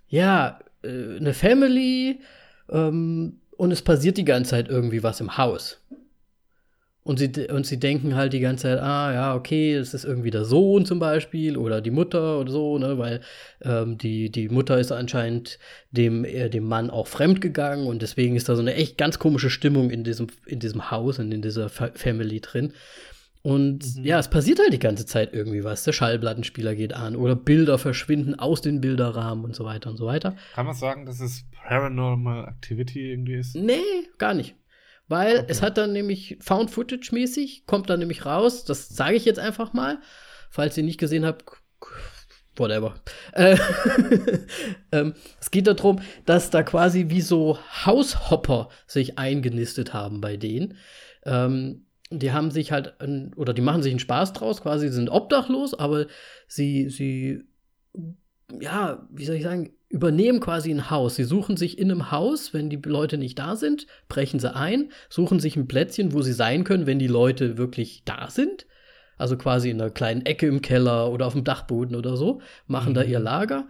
[0.08, 2.20] ja, äh, eine Family
[2.70, 5.78] ähm, und es passiert die ganze Zeit irgendwie was im Haus.
[7.02, 10.30] Und sie, und sie denken halt die ganze Zeit, ah ja, okay, es ist irgendwie
[10.30, 13.20] der Sohn zum Beispiel oder die Mutter oder so, ne, weil
[13.62, 15.58] ähm, die, die Mutter ist anscheinend
[15.90, 19.18] dem, äh, dem Mann auch fremd gegangen und deswegen ist da so eine echt ganz
[19.18, 22.74] komische Stimmung in diesem, in diesem Haus und in dieser Fa Family drin.
[23.42, 24.04] Und Mhm.
[24.04, 25.84] ja, es passiert halt die ganze Zeit irgendwie was.
[25.84, 30.06] Der Schallplattenspieler geht an oder Bilder verschwinden aus den Bilderrahmen und so weiter und so
[30.06, 30.34] weiter.
[30.54, 33.54] Kann man sagen, dass es Paranormal Activity irgendwie ist?
[33.54, 33.80] Nee,
[34.18, 34.54] gar nicht.
[35.06, 35.46] Weil Okay.
[35.48, 39.38] es hat dann nämlich Found Footage mäßig, kommt dann nämlich raus, das sage ich jetzt
[39.38, 39.98] einfach mal,
[40.50, 41.44] falls ihr nicht gesehen habt,
[42.56, 42.94] whatever.
[43.32, 43.56] Äh,
[44.92, 50.76] ähm, es geht darum, dass da quasi wie so Haushopper sich eingenistet haben bei denen.
[51.24, 52.94] Ähm, die haben sich halt,
[53.36, 56.06] oder die machen sich einen Spaß draus, quasi sind obdachlos, aber
[56.46, 57.44] sie, sie,
[58.60, 61.16] ja, wie soll ich sagen, übernehmen quasi ein Haus.
[61.16, 64.90] Sie suchen sich in einem Haus, wenn die Leute nicht da sind, brechen sie ein,
[65.08, 68.66] suchen sich ein Plätzchen, wo sie sein können, wenn die Leute wirklich da sind.
[69.16, 72.94] Also quasi in einer kleinen Ecke im Keller oder auf dem Dachboden oder so, machen
[72.94, 73.10] da Mhm.
[73.10, 73.66] ihr Lager.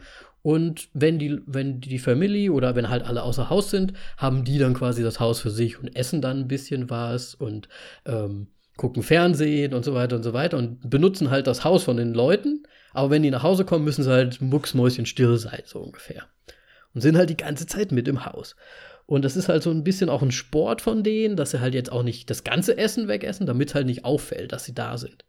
[0.49, 4.57] Und wenn die, wenn die Family oder wenn halt alle außer Haus sind, haben die
[4.57, 7.69] dann quasi das Haus für sich und essen dann ein bisschen was und
[8.07, 8.47] ähm,
[8.79, 12.15] gucken Fernsehen und so weiter und so weiter und benutzen halt das Haus von den
[12.15, 12.63] Leuten.
[12.95, 16.23] Aber wenn die nach Hause kommen, müssen sie halt mucksmäuschenstill sein, so ungefähr.
[16.95, 18.57] Und sind halt die ganze Zeit mit im Haus.
[19.05, 21.75] Und das ist halt so ein bisschen auch ein Sport von denen, dass sie halt
[21.75, 25.27] jetzt auch nicht das ganze Essen wegessen, damit halt nicht auffällt, dass sie da sind.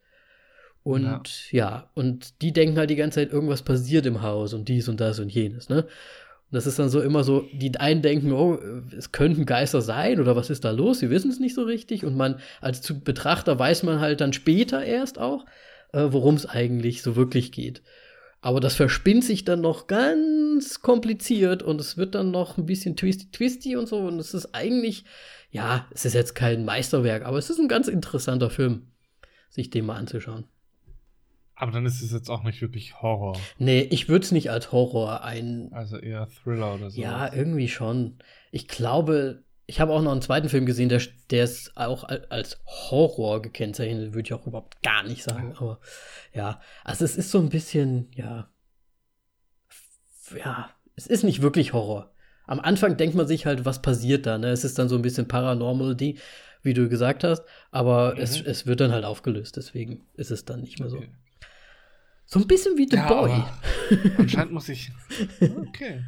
[0.82, 1.90] Und ja.
[1.94, 5.18] und die denken halt die ganze Zeit, irgendwas passiert im Haus und dies und das
[5.18, 5.82] und jenes, ne?
[5.82, 8.58] Und das ist dann so immer so, die einen denken, oh,
[8.96, 10.98] es könnten Geister sein oder was ist da los?
[10.98, 12.04] Sie wissen es nicht so richtig.
[12.04, 15.46] Und man als zu- Betrachter weiß man halt dann später erst auch,
[15.92, 17.82] äh, worum es eigentlich so wirklich geht.
[18.40, 22.96] Aber das verspinnt sich dann noch ganz kompliziert und es wird dann noch ein bisschen
[22.96, 23.98] twisty-twisty und so.
[23.98, 25.04] Und es ist eigentlich,
[25.52, 28.88] ja, es ist jetzt kein Meisterwerk, aber es ist ein ganz interessanter Film,
[29.50, 30.44] sich den mal anzuschauen.
[31.60, 33.38] Aber dann ist es jetzt auch nicht wirklich Horror.
[33.58, 35.70] Nee, ich würde es nicht als Horror ein.
[35.72, 37.00] Also eher Thriller oder so.
[37.00, 38.18] Ja, irgendwie schon.
[38.50, 42.26] Ich glaube, ich habe auch noch einen zweiten Film gesehen, der, der ist auch al-
[42.30, 45.54] als Horror gekennzeichnet, würde ich auch überhaupt gar nicht sagen.
[45.58, 45.80] Aber
[46.32, 48.48] ja, also es ist so ein bisschen, ja.
[50.36, 52.12] Ja, es ist nicht wirklich Horror.
[52.46, 54.48] Am Anfang denkt man sich halt, was passiert da, ne?
[54.48, 56.18] Es ist dann so ein bisschen paranormal, die,
[56.62, 58.20] wie du gesagt hast, aber Mhm.
[58.22, 60.90] es, es wird dann halt aufgelöst, deswegen ist es dann nicht mehr.
[60.92, 61.06] Okay.
[61.06, 61.29] So
[62.38, 63.42] ein bisschen wie The Ja, Boy.
[64.18, 64.92] Anscheinend muss ich.
[65.40, 66.02] Okay.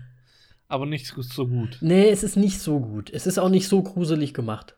[0.68, 1.78] Aber nicht so- so gut.
[1.80, 3.10] Nee, es ist nicht so gut.
[3.10, 4.76] Es ist auch nicht so gruselig gemacht.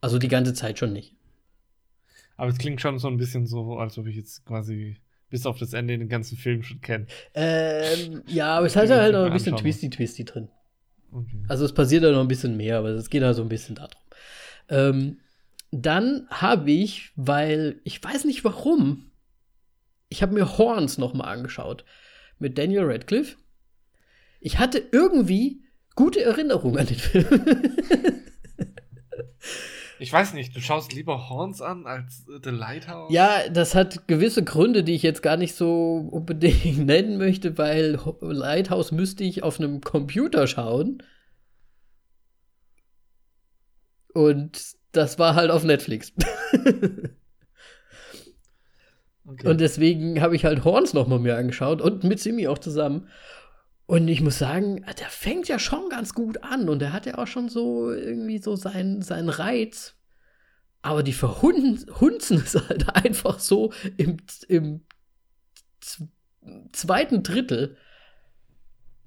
[0.00, 1.14] Also die ganze Zeit schon nicht.
[2.36, 4.98] Aber es klingt schon so ein bisschen so, als ob ich jetzt quasi
[5.30, 7.06] bis auf das Ende den ganzen Film schon kenne.
[7.34, 9.56] Ähm, ja, aber es hat ja halt noch ein bisschen.
[9.56, 10.48] Twisty-Twisty drin.
[11.10, 11.42] Okay.
[11.48, 13.74] Also es passiert ja noch ein bisschen mehr, aber es geht halt so ein bisschen
[13.74, 13.90] darum.
[14.68, 15.18] Ähm,
[15.72, 19.10] dann habe ich, weil ich weiß nicht warum,
[20.08, 21.84] ich habe mir Horns noch mal angeschaut
[22.38, 23.36] mit Daniel Radcliffe.
[24.40, 25.64] Ich hatte irgendwie
[25.94, 27.26] gute Erinnerungen an den Film.
[29.98, 33.10] Ich weiß nicht, du schaust lieber Horns an als äh, The Lighthouse?
[33.10, 38.04] Ja, das hat gewisse Gründe, die ich jetzt gar nicht so unbedingt nennen möchte, weil
[38.04, 41.02] Ho- Lighthouse müsste ich auf einem Computer schauen.
[44.12, 46.12] Und das war halt auf Netflix.
[49.26, 49.48] Okay.
[49.48, 53.08] Und deswegen habe ich halt Horns noch mal mir angeschaut und mit Simi auch zusammen.
[53.86, 57.18] Und ich muss sagen, der fängt ja schon ganz gut an und der hat ja
[57.18, 59.94] auch schon so irgendwie so seinen, seinen Reiz.
[60.82, 61.88] Aber die verhunzen
[62.44, 64.82] es halt einfach so im, im
[66.72, 67.76] zweiten Drittel,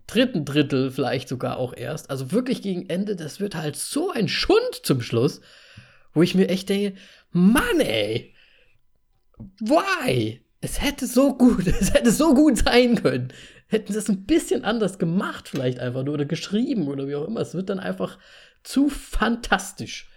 [0.07, 2.09] dritten Drittel vielleicht sogar auch erst.
[2.09, 5.41] Also wirklich gegen Ende, das wird halt so ein Schund zum Schluss,
[6.13, 6.97] wo ich mir echt denke,
[7.31, 8.33] Mann ey,
[9.59, 10.41] why?
[10.61, 13.33] Es hätte so gut, es hätte so gut sein können.
[13.67, 17.27] Hätten sie es ein bisschen anders gemacht, vielleicht einfach nur oder geschrieben oder wie auch
[17.27, 17.39] immer.
[17.41, 18.17] Es wird dann einfach
[18.63, 20.09] zu fantastisch.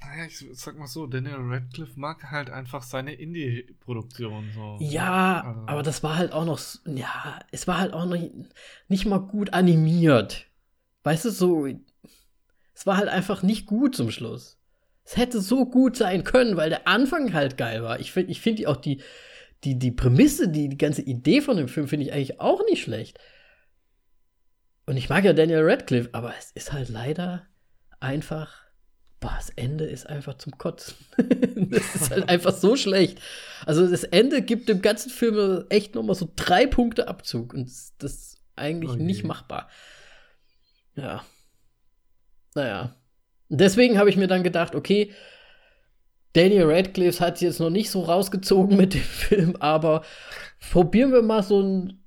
[0.00, 4.76] Naja, ich sag mal so, Daniel Radcliffe mag halt einfach seine Indie-Produktion so.
[4.80, 8.18] Ja, Also- aber das war halt auch noch, ja, es war halt auch noch
[8.88, 10.46] nicht mal gut animiert.
[11.04, 11.66] Weißt du, so,
[12.74, 14.58] es war halt einfach nicht gut zum Schluss.
[15.04, 18.00] Es hätte so gut sein können, weil der Anfang halt geil war.
[18.00, 19.02] Ich finde ich find auch die,
[19.64, 22.82] die, die Prämisse, die, die ganze Idee von dem Film finde ich eigentlich auch nicht
[22.82, 23.18] schlecht.
[24.86, 27.46] Und ich mag ja Daniel Radcliffe, aber es ist halt leider
[28.00, 28.62] einfach,
[29.20, 30.96] boah, das Ende ist einfach zum Kotzen.
[31.70, 33.20] das ist halt einfach so schlecht.
[33.64, 37.54] Also das Ende gibt dem ganzen Film echt nochmal so drei Punkte Abzug.
[37.54, 39.02] Und das, das ist eigentlich Oh je.
[39.04, 39.68] nicht machbar.
[40.94, 41.24] Ja.
[42.54, 42.96] Naja.
[43.54, 45.12] Deswegen habe ich mir dann gedacht, okay,
[46.32, 50.02] Daniel Radcliffe hat sich jetzt noch nicht so rausgezogen mit dem Film, aber
[50.70, 51.98] probieren wir mal so ein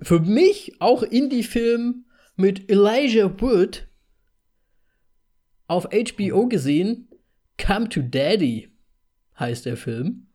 [0.00, 3.88] für mich auch Indie-Film mit Elijah Wood
[5.66, 7.08] auf HBO gesehen.
[7.60, 8.72] Come to Daddy
[9.38, 10.28] heißt der Film.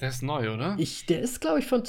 [0.00, 0.76] Der ist neu, oder?
[0.78, 1.84] Ich, der ist, glaube ich, von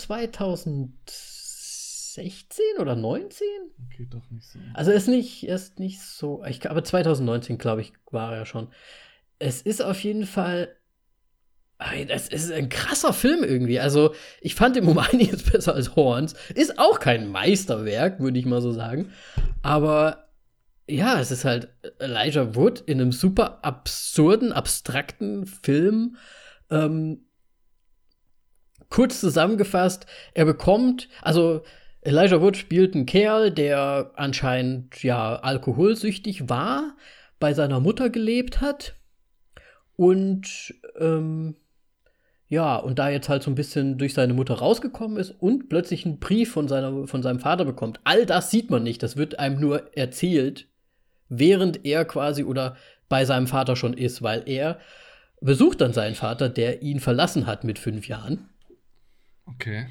[2.13, 3.48] 2016 oder 19?
[3.86, 4.60] okay, doch nicht so.
[4.74, 8.69] Also ist nicht, ist nicht so, ich, aber 2019, glaube ich, war er schon.
[9.38, 10.76] Es ist auf jeden Fall,
[12.08, 13.80] das ist ein krasser Film irgendwie.
[13.80, 16.36] Also ich fand ihn um einiges besser als Horns.
[16.56, 19.12] Ist auch kein Meisterwerk, würde ich mal so sagen.
[19.62, 20.30] Aber
[20.88, 21.69] ja, es ist halt
[22.00, 26.17] Elijah Wood in einem super absurden, abstrakten Film.
[26.72, 27.26] Ähm,
[28.89, 31.62] kurz zusammengefasst, er bekommt, also
[32.01, 36.95] Elijah Wood spielt einen Kerl, der anscheinend ja alkoholsüchtig war,
[37.39, 38.95] bei seiner Mutter gelebt hat
[39.95, 41.55] und ähm,
[42.47, 46.05] ja, und da jetzt halt so ein bisschen durch seine Mutter rausgekommen ist und plötzlich
[46.05, 47.99] einen Brief von, seiner, von seinem Vater bekommt.
[48.05, 50.67] All das sieht man nicht, das wird einem nur erzählt,
[51.27, 52.75] während er quasi oder
[53.07, 54.79] bei seinem Vater schon ist, weil er
[55.41, 58.49] besucht dann seinen Vater, der ihn verlassen hat mit fünf Jahren.
[59.45, 59.88] Okay.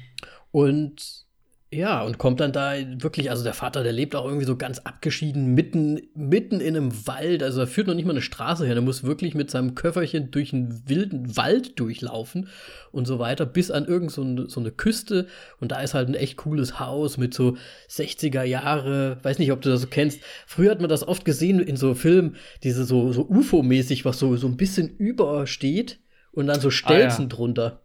[0.51, 1.27] Und
[1.71, 4.79] ja, und kommt dann da wirklich, also der Vater, der lebt auch irgendwie so ganz
[4.79, 7.43] abgeschieden, mitten, mitten in einem Wald.
[7.43, 8.73] Also er führt noch nicht mal eine Straße her.
[8.73, 12.47] Der muss wirklich mit seinem Köfferchen durch einen wilden Wald durchlaufen
[12.91, 15.27] und so weiter, bis an irgend so, eine- so eine Küste.
[15.59, 17.55] Und da ist halt ein echt cooles Haus mit so
[17.87, 19.17] 60er Jahre.
[19.21, 20.21] Weiß nicht, ob du das so kennst.
[20.47, 24.35] Früher hat man das oft gesehen in so Filmen, diese so, so UFO-mäßig, was so,
[24.37, 25.99] so ein bisschen übersteht
[26.31, 27.81] und dann so Stelzen drunter.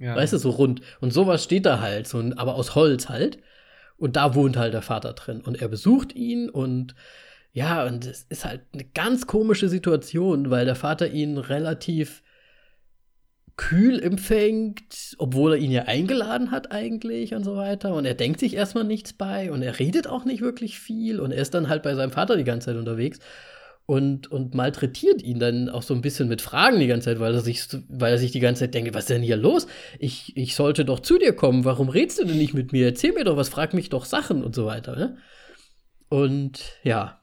[0.00, 0.16] Ja.
[0.16, 0.80] Weißt du, so rund.
[1.00, 3.38] Und sowas steht da halt, so, aber aus Holz halt.
[3.98, 5.42] Und da wohnt halt der Vater drin.
[5.42, 6.94] Und er besucht ihn und
[7.52, 12.22] ja, und es ist halt eine ganz komische Situation, weil der Vater ihn relativ
[13.56, 17.94] kühl empfängt, obwohl er ihn ja eingeladen hat eigentlich und so weiter.
[17.94, 21.32] Und er denkt sich erstmal nichts bei und er redet auch nicht wirklich viel und
[21.32, 23.18] er ist dann halt bei seinem Vater die ganze Zeit unterwegs
[23.90, 27.34] und, und malträtiert ihn dann auch so ein bisschen mit Fragen die ganze Zeit, weil
[27.34, 29.66] er sich, weil er sich die ganze Zeit denkt, was ist denn hier los?
[29.98, 32.86] Ich, ich sollte doch zu dir kommen, warum redest du denn nicht mit mir?
[32.86, 34.94] Erzähl mir doch was, frag mich doch Sachen und so weiter.
[34.94, 35.18] Ne?
[36.08, 37.20] Und ja,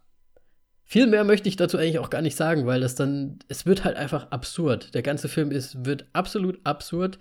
[0.84, 3.86] viel mehr möchte ich dazu eigentlich auch gar nicht sagen, weil das dann, es wird
[3.86, 4.94] halt einfach absurd.
[4.94, 7.18] Der ganze Film ist, wird absolut absurd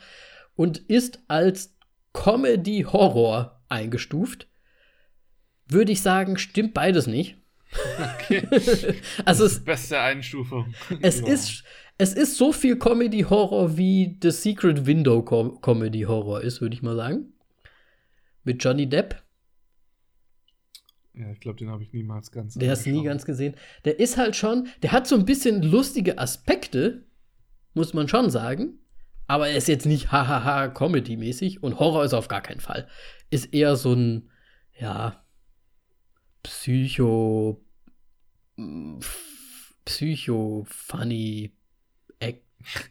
[0.56, 1.76] und ist als
[2.14, 4.48] Comedy-Horror eingestuft.
[5.68, 7.36] Würde ich sagen, stimmt beides nicht.
[7.72, 8.46] Okay.
[9.24, 10.72] Also es, Beste Einstufung.
[11.00, 11.26] es Ja.
[11.28, 11.64] ist,
[11.98, 16.96] es ist so viel Comedy-Horror, wie The Secret Window Com Comedy-Horror ist, würde ich mal
[16.96, 17.32] sagen.
[18.44, 19.22] Mit Johnny Depp.
[21.14, 22.54] Ja, ich glaube, den habe ich niemals ganz.
[22.54, 23.56] Der hast nie ganz gesehen.
[23.84, 27.06] Der ist halt schon, der hat so ein bisschen lustige Aspekte,
[27.74, 28.78] muss man schon sagen.
[29.26, 32.86] Aber er ist jetzt nicht hahaha Comedy-mäßig und Horror ist auf gar keinen Fall.
[33.30, 34.30] Ist eher so ein,
[34.78, 35.24] ja,
[36.46, 37.60] Psycho,
[38.56, 38.98] mm,
[39.84, 41.52] Psycho-funny,
[42.20, 42.42] act-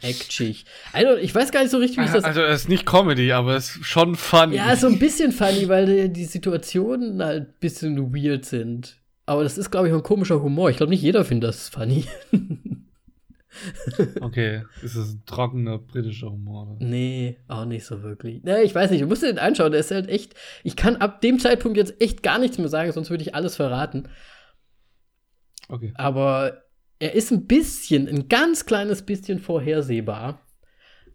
[0.04, 0.66] actschig.
[0.94, 3.32] Also, ich weiß gar nicht so richtig, wie ich das Also, es ist nicht Comedy,
[3.32, 4.56] aber es ist schon funny.
[4.58, 8.98] ja, so ein bisschen funny, weil die, die Situationen halt ein bisschen weird sind.
[9.26, 10.70] Aber das ist, glaube ich, ein komischer Humor.
[10.70, 12.06] Ich glaube, nicht jeder findet das funny.
[14.22, 16.76] Okay, ist es ein trockener britischer Humor?
[16.76, 16.86] Oder?
[16.86, 18.44] nee, auch nicht so wirklich.
[18.44, 19.72] Nee, ich weiß nicht, du musst dir den anschauen.
[19.72, 20.36] Der ist halt echt.
[20.64, 23.56] Ich kann ab dem Zeitpunkt jetzt echt gar nichts mehr sagen, sonst würde ich alles
[23.56, 24.10] verraten.
[25.70, 25.92] Okay.
[25.96, 26.64] Aber
[27.00, 30.42] er ist ein bisschen, ein ganz kleines bisschen vorhersehbar.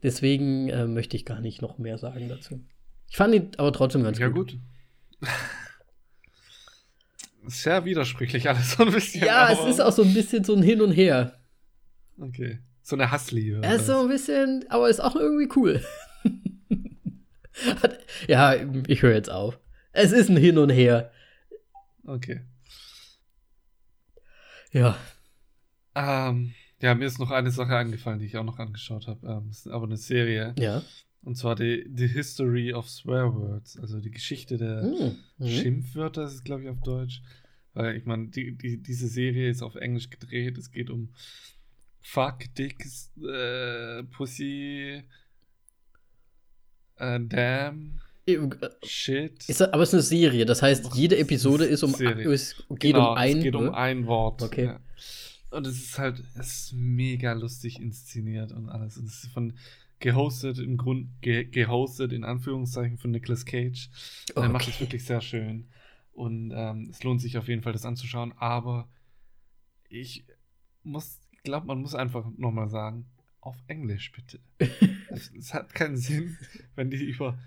[0.02, 2.60] Deswegen äh, möchte ich gar nicht noch mehr sagen dazu.
[3.08, 4.52] Ich fand ihn aber trotzdem ganz Ja, gut.
[5.20, 5.28] gut.
[7.46, 9.24] Sehr widersprüchlich alles so ein bisschen.
[9.24, 11.39] Ja, es ist auch so ein bisschen so ein Hin und Her.
[12.20, 12.58] Okay.
[12.82, 13.60] So eine Hassliebe.
[13.62, 15.84] Er ist so ein bisschen, aber ist auch irgendwie cool.
[18.26, 18.54] Ja,
[18.86, 19.58] ich höre jetzt auf.
[19.92, 21.10] Es ist ein Hin und Her.
[22.04, 22.40] Okay.
[24.72, 24.96] Ja.
[25.94, 29.26] Ähm, ja, mir ist noch eine Sache eingefallen, die ich auch noch angeschaut habe.
[29.26, 30.54] Ähm, ist aber eine Serie.
[30.58, 30.82] Ja.
[31.22, 33.78] Und zwar die, die History of Swear Words.
[33.78, 35.16] Also die Geschichte der Hm.
[35.38, 35.46] Mhm.
[35.48, 37.20] Schimpfwörter, ist es, glaube ich, auf Deutsch.
[37.74, 40.56] Weil ich meine, die, die, diese Serie ist auf Englisch gedreht.
[40.56, 41.12] Es geht um
[42.02, 42.84] Fuck, Dick,
[43.22, 45.02] äh, Pussy,
[46.96, 48.00] Äh, damn.
[48.26, 48.38] Äh,
[48.84, 49.48] Shit.
[49.48, 53.12] Ist, aber es ist eine Serie, das heißt, jede Episode ist um, es geht genau,
[53.12, 53.38] um ein.
[53.38, 53.74] es geht um ne?
[53.74, 54.42] ein Wort.
[54.42, 54.66] Okay.
[54.66, 54.80] Ja.
[55.50, 58.96] Und es ist halt, es ist mega lustig inszeniert und alles.
[58.98, 59.54] Und es ist von
[59.98, 63.90] gehostet im Grund, ge, gehostet in Anführungszeichen von Nicolas Cage.
[64.34, 64.80] Und er macht es Okay.
[64.84, 65.68] wirklich sehr schön.
[66.12, 68.32] Und ähm, es lohnt sich auf jeden Fall, das anzuschauen.
[68.38, 68.88] Aber
[69.88, 70.24] ich
[70.84, 73.06] muss, glaube, man muss einfach nochmal sagen,
[73.40, 74.40] auf Englisch bitte.
[75.08, 76.36] es, hat keinen Sinn,
[76.74, 77.38] wenn die über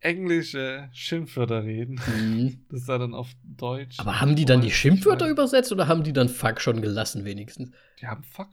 [0.00, 2.00] englische Schimpfwörter reden.
[2.06, 2.64] Mhm.
[2.70, 3.98] Das ist ja dann auf Deutsch.
[3.98, 7.24] Aber haben die dann die Schimpfwörter meine, übersetzt oder haben die dann Fuck schon gelassen
[7.24, 7.70] wenigstens?
[8.00, 8.48] Die haben Fuck.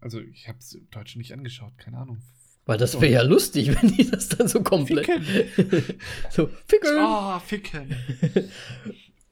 [0.00, 2.22] Also ich habe es im Deutschen nicht angeschaut, keine Ahnung.
[2.64, 5.06] Weil das wäre ja lustig, wenn die das dann so komplett.
[5.06, 5.98] Ficken.
[6.30, 6.98] so, Ficken.
[6.98, 7.94] Ah, ficken.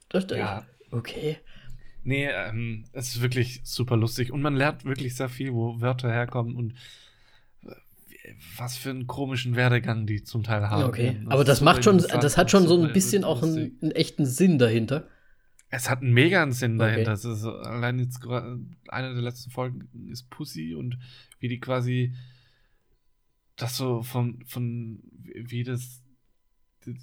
[0.09, 0.66] Das, Ja.
[0.90, 1.38] Okay.
[2.02, 6.10] Nee, ähm, es ist wirklich super lustig und man lernt wirklich sehr viel, wo Wörter
[6.10, 6.74] herkommen und
[7.64, 10.84] äh, was für einen komischen Werdegang die zum Teil haben.
[10.84, 11.18] Okay.
[11.24, 14.24] Das Aber das macht schon, das hat schon so ein bisschen auch einen, einen echten
[14.26, 15.08] Sinn dahinter.
[15.68, 16.90] Es hat einen mega Sinn Okay.
[16.90, 17.12] dahinter.
[17.12, 18.20] Es ist allein jetzt
[18.88, 20.98] eine der letzten Folgen ist Pussy und
[21.38, 22.14] wie die quasi
[23.56, 26.02] das so von, von wie das,
[26.84, 26.94] das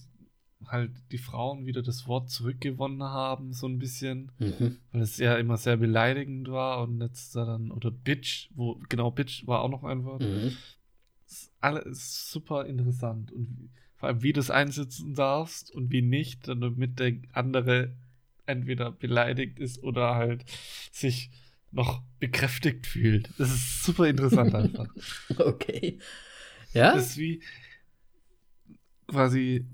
[0.66, 4.78] halt die Frauen wieder das Wort zurückgewonnen haben, so ein bisschen, Mhm.
[4.92, 9.12] weil es ja immer sehr beleidigend war und jetzt da dann, oder Bitch, wo, genau,
[9.12, 10.22] Bitch war auch noch ein Wort.
[10.24, 10.54] Mhm.
[11.28, 16.48] Ist alles super interessant und vor allem, wie du es einsetzen darfst und wie nicht,
[16.48, 17.96] damit der andere
[18.46, 20.46] entweder beleidigt ist oder halt
[20.92, 21.30] sich
[21.72, 23.30] noch bekräftigt fühlt.
[23.38, 24.88] Das ist super interessant einfach.
[25.38, 25.98] Okay.
[26.74, 26.94] Ja?
[26.94, 27.42] Das ist wie
[29.08, 29.66] quasi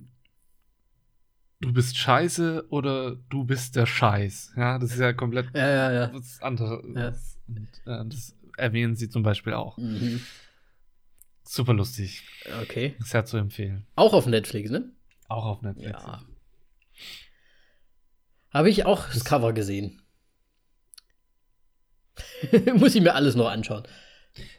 [1.64, 4.54] du bist scheiße oder du bist der Scheiß.
[4.58, 6.14] Ja, das ist ja komplett ja, ja, ja.
[6.14, 6.84] was anderes.
[6.96, 7.14] Ja.
[7.48, 9.78] Und, äh, das erwähnen sie zum Beispiel auch.
[9.78, 10.22] Mhm.
[11.44, 12.24] Super lustig.
[12.62, 12.96] Okay.
[13.00, 13.86] Sehr zu empfehlen.
[13.96, 14.92] Auch auf Netflix, ne?
[15.28, 15.90] Auch auf Netflix.
[16.04, 16.22] Ja.
[18.52, 20.02] Habe ich auch das Das- Cover gesehen.
[22.76, 23.84] Muss ich mir alles noch anschauen.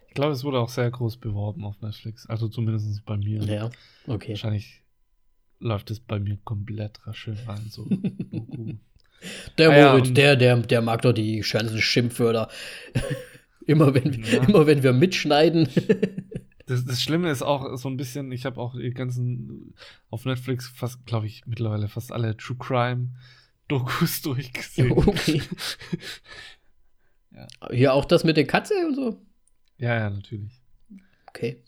[0.09, 2.27] Ich glaube, es wurde auch sehr groß beworben auf Netflix.
[2.27, 3.43] Also zumindest bei mir.
[3.45, 3.71] Ja,
[4.07, 4.31] okay.
[4.31, 4.84] Wahrscheinlich
[5.64, 7.66] läuft es bei mir komplett rasch rein.
[7.68, 7.87] So.
[9.59, 12.50] Der Ah ja, Moritz, und- der, der, der mag doch die ganzen Schimpfwörter.
[13.66, 14.42] immer, wenn, Ja.
[14.44, 15.68] immer wenn wir mitschneiden.
[16.66, 19.74] Das, das Schlimme ist auch so ein bisschen, ich habe auch die ganzen
[20.09, 23.11] auf Netflix fast, glaube ich, mittlerweile fast alle True Crime
[23.68, 24.92] Dokus durchgesehen.
[24.92, 25.42] okay.
[27.33, 27.46] Ja.
[27.70, 29.20] Hier auch das mit der Katze und so.
[29.77, 30.62] Ja, ja, natürlich.
[31.29, 31.62] Okay.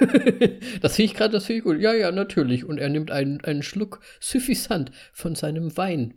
[0.80, 1.80] das finde ich gerade, das finde ich gut.
[1.80, 2.64] Ja, ja, natürlich.
[2.64, 6.14] Und er nimmt einen, einen Schluck suffisant von seinem Wein.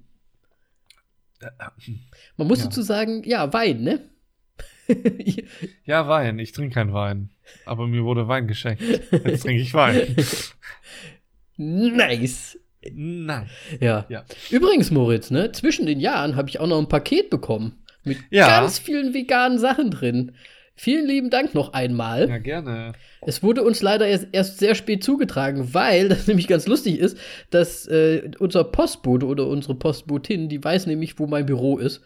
[2.38, 2.66] Man muss Ja.
[2.66, 4.10] dazu sagen, ja, Wein, ne?
[5.86, 6.40] Ja, Wein.
[6.40, 7.30] Ich trinke keinen Wein.
[7.66, 8.82] Aber mir wurde Wein geschenkt.
[9.12, 10.16] Jetzt trinke ich Wein.
[11.58, 12.58] nice.
[12.94, 13.50] Nein.
[13.80, 14.06] Ja.
[14.10, 14.26] Ja.
[14.52, 17.84] Übrigens, Moritz, ne, zwischen den Jahren habe ich auch noch ein Paket bekommen.
[18.04, 18.48] Mit Ja.
[18.48, 20.34] ganz vielen veganen Sachen drin.
[20.76, 22.28] Vielen lieben Dank noch einmal.
[22.28, 22.94] Ja, gerne.
[23.22, 27.18] Es wurde uns leider erst, erst sehr spät zugetragen, weil das nämlich ganz lustig ist,
[27.52, 32.02] dass äh, unser Postbote oder unsere Postbotin, die weiß nämlich, wo mein Büro ist.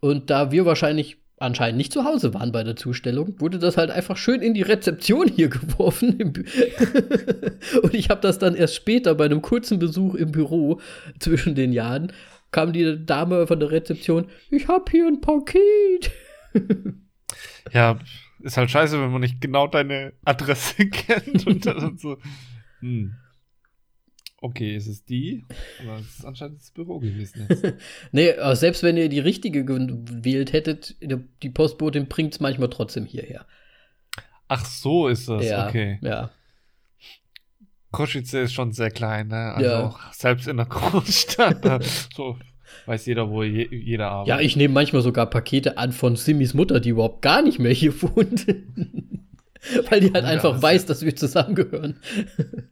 [0.00, 3.90] Und da wir wahrscheinlich anscheinend nicht zu Hause waren bei der Zustellung, wurde das halt
[3.90, 6.18] einfach schön in die Rezeption hier geworfen.
[7.82, 10.80] Und ich habe das dann erst später bei einem kurzen Besuch im Büro
[11.20, 12.12] zwischen den Jahren,
[12.50, 16.10] kam die Dame von der Rezeption, ich habe hier ein Paket.
[17.72, 17.98] Ja,
[18.40, 22.18] ist halt scheiße, wenn man nicht genau deine Adresse kennt und dann so.
[22.80, 23.14] Hm.
[24.42, 25.44] Okay, ist es die?
[25.82, 27.74] Aber es ist anscheinend das Büro gewesen jetzt.
[28.12, 33.06] Nee, aber selbst wenn ihr die richtige gewählt hättet, die- Postbotin bringt es manchmal trotzdem
[33.06, 33.46] hierher.
[34.48, 35.44] Ach, so ist das.
[35.44, 35.98] ja, Okay.
[36.02, 36.30] ja.
[37.92, 39.54] Koschice ist schon sehr klein, ne?
[39.54, 39.86] Also Ja.
[39.86, 41.82] auch selbst in der Großstadt.
[42.14, 42.38] so
[42.84, 44.28] weiß jeder, wo je, jeder arbeitet.
[44.28, 47.72] Ja, ich nehme manchmal sogar Pakete an von Simmys Mutter, die überhaupt gar nicht mehr
[47.72, 48.46] hier wohnt.
[49.90, 51.98] Weil die halt Ja, einfach das- weiß, dass wir zusammengehören.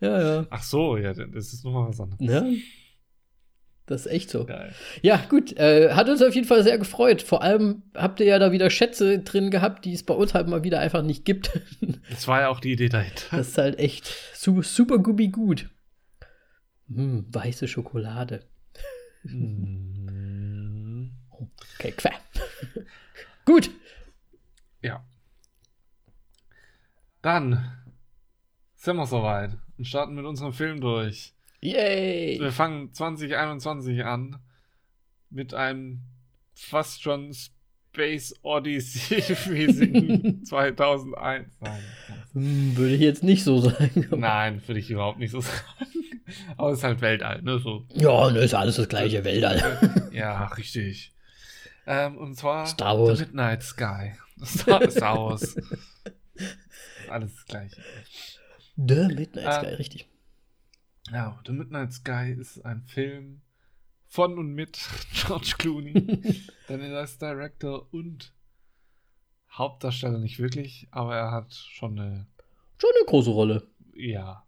[0.00, 0.46] ja, ja.
[0.50, 2.20] Ach so, ja, das ist nochmal was anderes.
[2.20, 2.44] Ja.
[3.86, 4.44] Das ist echt so.
[4.44, 4.74] Geil.
[5.00, 5.56] Ja, gut.
[5.56, 7.22] Äh, hat uns auf jeden Fall sehr gefreut.
[7.22, 10.46] Vor allem habt ihr ja da wieder Schätze drin gehabt, die es bei uns halt
[10.46, 11.58] mal wieder einfach nicht gibt.
[12.10, 13.22] Das war ja auch die Idee dahinter.
[13.30, 15.70] Das ist halt echt su super gubi gut.
[16.88, 18.44] Hm, weiße Schokolade.
[19.22, 21.10] Hm.
[21.78, 22.14] Okay, quer.
[23.44, 23.70] gut.
[24.82, 25.04] Ja.
[27.22, 27.72] Dann
[28.74, 31.34] sind wir soweit und starten mit unserem Film durch.
[31.60, 32.38] Yay.
[32.40, 34.38] Wir fangen 2021 an
[35.30, 36.02] mit einem
[36.54, 41.58] fast schon Space Odyssey-mäßigen 2001.
[41.60, 41.82] Nein,
[42.32, 44.06] Hm, würde ich jetzt nicht so sagen.
[44.16, 45.64] Nein, würde ich überhaupt nicht so sagen.
[46.56, 47.58] Aber es ist halt Weltall, ne?
[47.58, 47.86] So.
[47.94, 50.08] Ja, ne, ist alles das gleiche Weltall.
[50.12, 51.12] Ja, richtig.
[51.86, 53.18] Ähm, und zwar Star Wars.
[53.18, 54.12] The Midnight Sky.
[54.44, 55.56] Star, Star Wars.
[57.08, 57.76] Alles das gleiche.
[58.76, 59.54] The Midnight.
[59.54, 60.08] Sky, richtig.
[61.12, 63.40] Ja, The Midnight Sky ist ein Film
[64.08, 64.78] von und mit
[65.14, 66.42] George Clooney.
[66.68, 68.32] Denn er ist Director und
[69.52, 72.26] Hauptdarsteller nicht wirklich, aber er hat schon eine,
[72.78, 73.66] Schon eine große Rolle.
[73.94, 74.44] ja,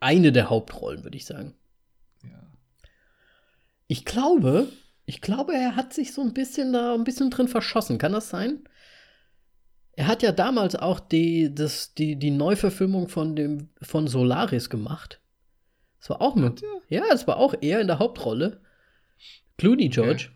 [0.00, 1.54] Eine der Hauptrollen, würde ich sagen.
[2.22, 2.50] ja.
[3.86, 4.68] Ich glaube,
[5.04, 7.98] ich glaube, er hat sich so ein bisschen da ein bisschen drin verschossen.
[7.98, 8.64] Kann das sein?
[9.92, 15.20] Er hat ja damals auch die, das, die, die Neuverfilmung von, dem, von Solaris gemacht.
[15.98, 16.62] Das war auch mit.
[16.88, 18.62] Ja, das war auch er in der Hauptrolle.
[19.58, 20.30] Clooney George.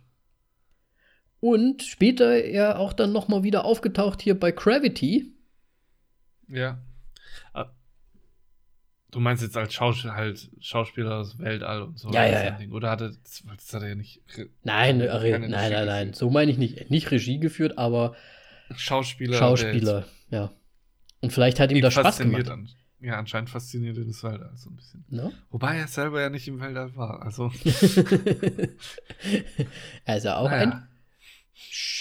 [1.41, 5.35] Und später er auch dann noch mal wieder aufgetaucht hier bei Gravity.
[6.49, 6.83] Ja.
[9.15, 12.11] Du meinst jetzt als Schaus halt Schauspieler aus Weltall und so.
[12.11, 12.51] Ja, ja, ja.
[12.51, 12.73] Ding.
[12.73, 14.21] Oder hat er, das, das hat er ja nicht.
[14.65, 16.07] Nein, Regie nein, nein, nein.
[16.07, 16.17] geführt.
[16.17, 16.91] So meine ich nicht.
[16.91, 18.17] Nicht Regie geführt, aber
[18.75, 19.39] Schauspieler.
[19.39, 20.51] Schauspieler, ja.
[21.21, 22.49] Und vielleicht hat ihm das Spaß gemacht.
[22.49, 25.05] An, ja, anscheinend fasziniert ihn das Weltall so ein bisschen.
[25.11, 25.31] Ne?
[25.51, 27.23] Wobei er selber ja nicht im Weltall war.
[27.23, 27.53] Also,
[30.05, 30.63] er ist ja auch naja.
[30.63, 30.89] ein.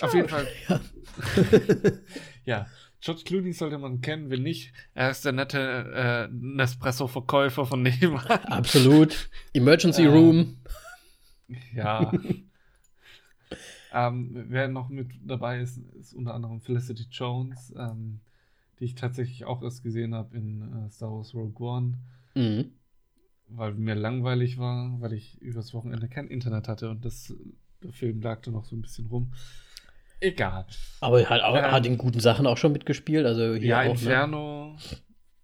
[0.01, 0.47] Auf jeden Fall.
[0.68, 0.82] Ja.
[2.45, 2.66] Ja,
[3.03, 4.71] George Clooney sollte man kennen, will nicht.
[4.93, 5.59] Er ist der nette
[6.29, 8.25] äh, Nespresso-Verkäufer von nebenan.
[8.27, 9.29] Absolut.
[9.53, 10.57] Emergency Ähm, Room.
[11.75, 12.11] Ja.
[13.93, 18.19] ähm, wer noch mit dabei ist, ist unter anderem Felicity Jones, ähm,
[18.79, 21.97] die ich tatsächlich auch erst gesehen habe in äh, Star Wars Rogue One,
[22.35, 22.71] Mhm.
[23.49, 27.33] weil mir langweilig war, weil ich übers Wochenende kein Internet hatte und das,
[27.83, 29.33] der Film lag da noch so ein bisschen rum.
[30.24, 30.65] Egal.
[31.01, 33.26] Aber er hat, auch, Ähm, hat in guten Sachen auch schon mitgespielt.
[33.26, 33.91] Also hier Ja, auch, ne?
[33.91, 34.78] Inferno.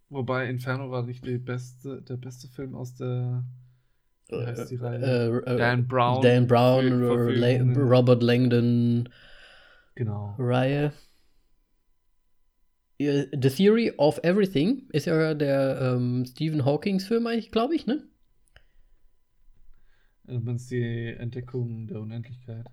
[0.10, 3.44] Wobei Inferno war nicht beste, der beste Film aus der
[4.30, 5.44] wie heißt die Äh, Reihe?
[5.46, 6.22] äh, Dan Brown.
[6.22, 7.74] Dan Brown, La.
[7.76, 9.10] Robert Langdon
[9.96, 10.36] Genau.
[10.40, 10.94] Reihe.
[13.00, 18.04] The Theory of Everything ist ja der ähm, Stephen Hawkings Film eigentlich, glaube ich, ne?
[20.26, 22.66] Du meinst die Entdeckung der Unendlichkeit.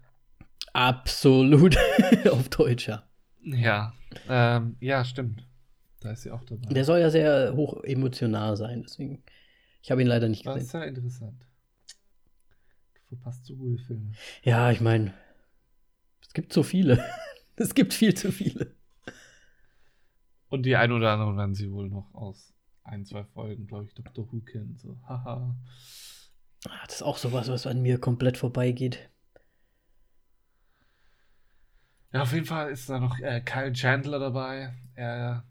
[0.77, 1.74] Absolut.
[2.31, 3.03] Auf Deutsch, ja.
[3.41, 3.95] Ja.
[4.29, 5.47] Ähm, ja, stimmt.
[6.01, 6.68] Da ist sie auch dabei.
[6.68, 9.22] Der soll ja sehr hoch emotional sein, deswegen.
[9.83, 10.81] Ich habe ihn leider nicht das ist gesehen.
[10.81, 11.47] sehr interessant.
[12.95, 14.12] Du verpasst so gute Filme.
[14.43, 15.14] Ja, ich meine,
[16.20, 17.03] es gibt so viele.
[17.57, 18.74] es gibt viel zu viele.
[20.49, 22.53] Und die ein oder anderen werden sie wohl noch aus
[22.85, 24.77] ein, zwei Folgen, glaube ich, Doctor Who kennen.
[24.77, 25.57] So, haha.
[26.68, 29.09] Ah, Das ist auch sowas, was an mir komplett vorbeigeht.
[32.17, 34.73] Ja, auf jeden Fall ist da noch äh, Kyle Chandler dabei.
[34.95, 35.45] Er,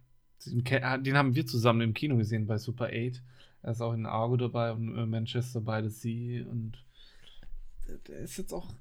[0.47, 3.21] den, ah, den haben wir zusammen im Kino gesehen bei Super 8.
[3.61, 6.43] Er ist auch in Argo dabei und äh, Manchester by the Sea.
[6.49, 6.83] Und
[8.07, 8.73] der, ist jetzt auch,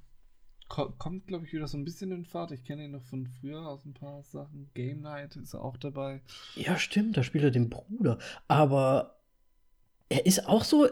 [0.71, 2.53] ko kommt, glaube ich, wieder so ein bisschen in Fahrt.
[2.53, 4.71] Ich kenne ihn noch von früher aus ein paar Sachen.
[4.73, 6.23] Game Night ist er auch dabei.
[6.57, 8.19] Ja, stimmt, da spielt er den Bruder.
[8.49, 9.19] Aber
[10.09, 10.89] er ist auch so,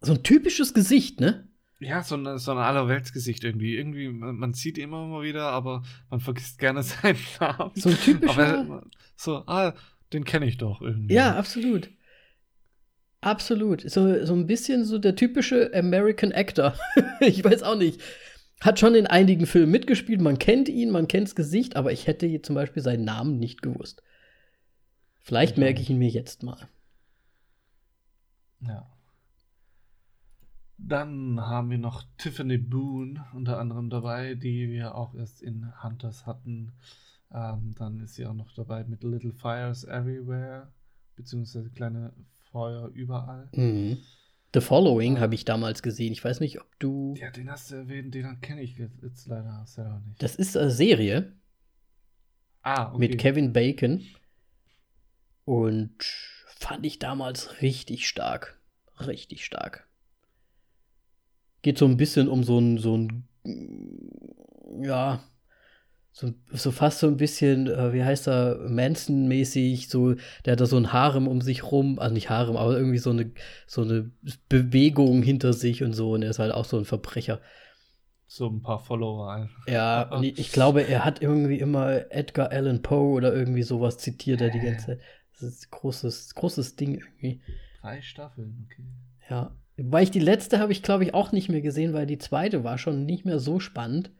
[0.00, 1.46] so ein typisches Gesicht, ne?
[1.78, 3.76] Ja, so ein, so ein Allerweltsgesicht irgendwie.
[3.76, 7.72] Irgendwie, man, man sieht ihn immer mal wieder, aber man vergisst gerne seinen Namen.
[7.74, 9.74] So ein typischer- Aber er- so, ah,
[10.12, 11.14] den kenne ich doch irgendwie.
[11.14, 11.90] Ja, absolut.
[13.20, 13.82] Absolut.
[13.90, 16.74] So, so ein bisschen so der typische American Actor.
[17.20, 18.00] ich weiß auch nicht.
[18.62, 22.06] Hat schon in einigen Filmen mitgespielt, man kennt ihn, man kennt das Gesicht, aber ich
[22.06, 24.02] hätte hier zum Beispiel seinen Namen nicht gewusst.
[25.20, 26.68] Vielleicht merke ich ihn mir jetzt mal.
[28.62, 28.90] Ja.
[30.78, 36.26] Dann haben wir noch Tiffany Boone unter anderem dabei, die wir auch erst in Hunters
[36.26, 36.72] hatten.
[37.32, 40.72] Ähm, dann ist sie auch noch dabei mit Little Fires Everywhere,
[41.16, 42.12] beziehungsweise kleine
[42.50, 43.48] Feuer überall.
[43.52, 43.98] Mhm.
[44.54, 46.12] The Following habe ich damals gesehen.
[46.12, 47.14] Ich weiß nicht, ob du.
[47.18, 50.22] Ja, den hast du erwähnt, den kenne ich jetzt, jetzt leider selber nicht.
[50.22, 51.32] Das ist eine Serie
[52.62, 52.98] ah, okay.
[52.98, 54.02] mit Kevin Bacon.
[55.44, 56.02] Und
[56.46, 58.58] fand ich damals richtig stark.
[58.98, 59.86] Richtig stark.
[61.66, 63.24] Geht so ein bisschen um so ein, so ein,
[64.80, 65.20] ja,
[66.12, 70.14] so, so fast so ein bisschen, äh, wie heißt er, Manson-mäßig, so,
[70.44, 73.10] der hat da so ein Harem um sich rum, also nicht Harem, aber irgendwie so
[73.10, 73.32] eine,
[73.66, 74.12] so eine
[74.48, 77.40] Bewegung hinter sich und so, und er ist halt auch so ein Verbrecher.
[78.28, 79.66] So ein paar Follower einfach.
[79.66, 84.50] Ja, ich glaube, er hat irgendwie immer Edgar Allan Poe oder irgendwie sowas zitiert er
[84.50, 85.00] die ganze Zeit.
[85.32, 87.40] Das ist ein großes, großes Ding irgendwie.
[87.80, 88.84] Drei Staffeln, okay.
[89.28, 89.56] Ja.
[89.76, 92.64] Wobei ich die letzte habe ich, glaube ich, auch nicht mehr gesehen, weil die zweite
[92.64, 94.10] war schon nicht mehr so spannend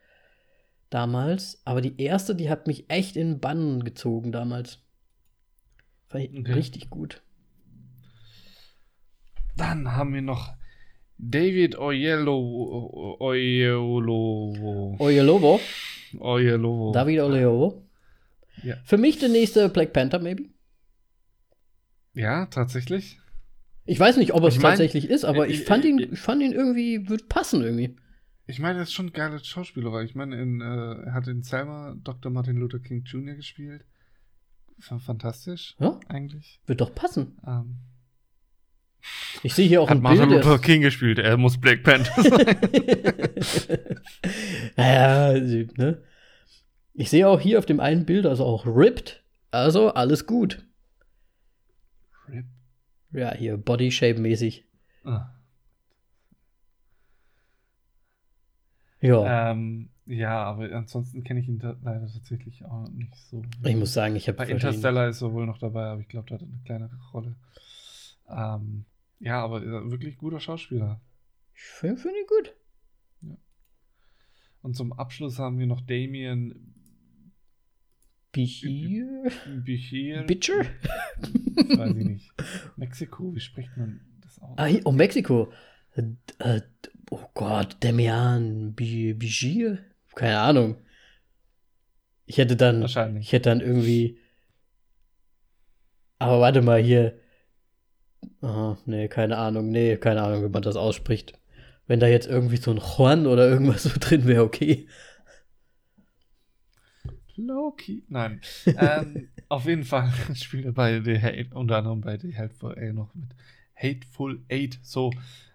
[0.91, 1.63] damals.
[1.65, 4.81] Aber die erste, die hat mich echt in Bann gezogen damals.
[6.09, 6.53] Fand ich Okay.
[6.53, 7.23] richtig gut.
[9.57, 10.55] Dann haben wir noch
[11.19, 13.17] David Oyelowo.
[13.21, 14.97] Oyelowo.
[14.99, 15.61] Oyelowo,
[16.19, 16.93] Oyelowo.
[16.93, 17.83] David Oyelowo.
[18.63, 18.77] Ja.
[18.85, 20.51] Für mich der nächste Black Panther, maybe.
[22.13, 23.19] Ja, tatsächlich.
[23.87, 26.09] Ich weiß nicht, ob es Ich mein, tatsächlich ist, aber äh, ich fand ihn, äh,
[26.13, 27.97] ich fand ihn irgendwie, wird passen irgendwie.
[28.49, 30.65] Ich meine, er ist schon ein geiler Schauspieler, weil ich meine, in, äh,
[31.07, 32.31] er hat in Selma Dr.
[32.31, 33.35] Martin Luther King Jr.
[33.35, 33.85] gespielt.
[34.79, 36.61] Fantastisch, Ja, eigentlich.
[36.67, 37.39] wird doch passen.
[37.47, 37.77] Ähm,
[39.43, 40.45] Ich sehe hier auch hat ein Martin Bild.
[40.45, 42.57] Luther King gespielt, er muss Black Panther sein.
[44.77, 45.33] naja,
[45.77, 46.03] ne?
[46.93, 49.23] Ich sehe auch hier auf dem einen Bild, also auch ripped.
[49.51, 50.65] Also alles gut.
[53.17, 54.65] Ja, hier Body Shape mäßig.
[55.05, 55.31] Ah.
[59.01, 59.51] Ja.
[59.51, 63.43] Ähm, ja, aber ansonsten kenne ich ihn da leider tatsächlich auch nicht so.
[63.65, 66.29] ich muss sagen, ich habe Bei Interstellar ist er wohl noch dabei, aber ich glaube,
[66.29, 67.37] da hat er eine kleinere Rolle.
[68.29, 68.85] Ähm,
[69.19, 71.01] ja, aber äh, wirklich guter Schauspieler.
[71.55, 73.39] Ich finde find ihn gut.
[74.61, 76.76] Und zum Abschluss haben wir noch Damien
[78.37, 79.31] Bichir?
[79.65, 80.23] Bichir.
[80.25, 80.59] Bitcher?
[80.61, 82.33] Weiß ich nicht.
[82.77, 84.59] Mexiko, wie spricht man das aus?
[84.59, 85.51] Ah, oh, Mexiko.
[85.95, 86.61] Äh,
[87.11, 89.79] oh Gott, Demian Bi- Bichir?
[90.15, 90.77] Keine Ahnung.
[92.27, 93.25] Ich hätte dann, Wahrscheinlich.
[93.27, 94.19] ich hätte dann irgendwie.
[96.19, 97.19] Aber warte mal hier.
[98.43, 99.71] Aha, nee, keine Ahnung.
[99.71, 101.39] Nee, keine Ahnung, wie man das ausspricht.
[101.87, 104.89] Wenn da jetzt irgendwie so ein Juan oder irgendwas so drin wäre, okay.
[107.37, 108.05] Loki.
[108.09, 108.41] Nein.
[108.67, 112.95] ähm, auf jeden Fall spielt er bei The Hate, unter anderem bei The Hateful Eight
[112.95, 113.35] noch mit.
[113.75, 115.13] Hateful Eight, so,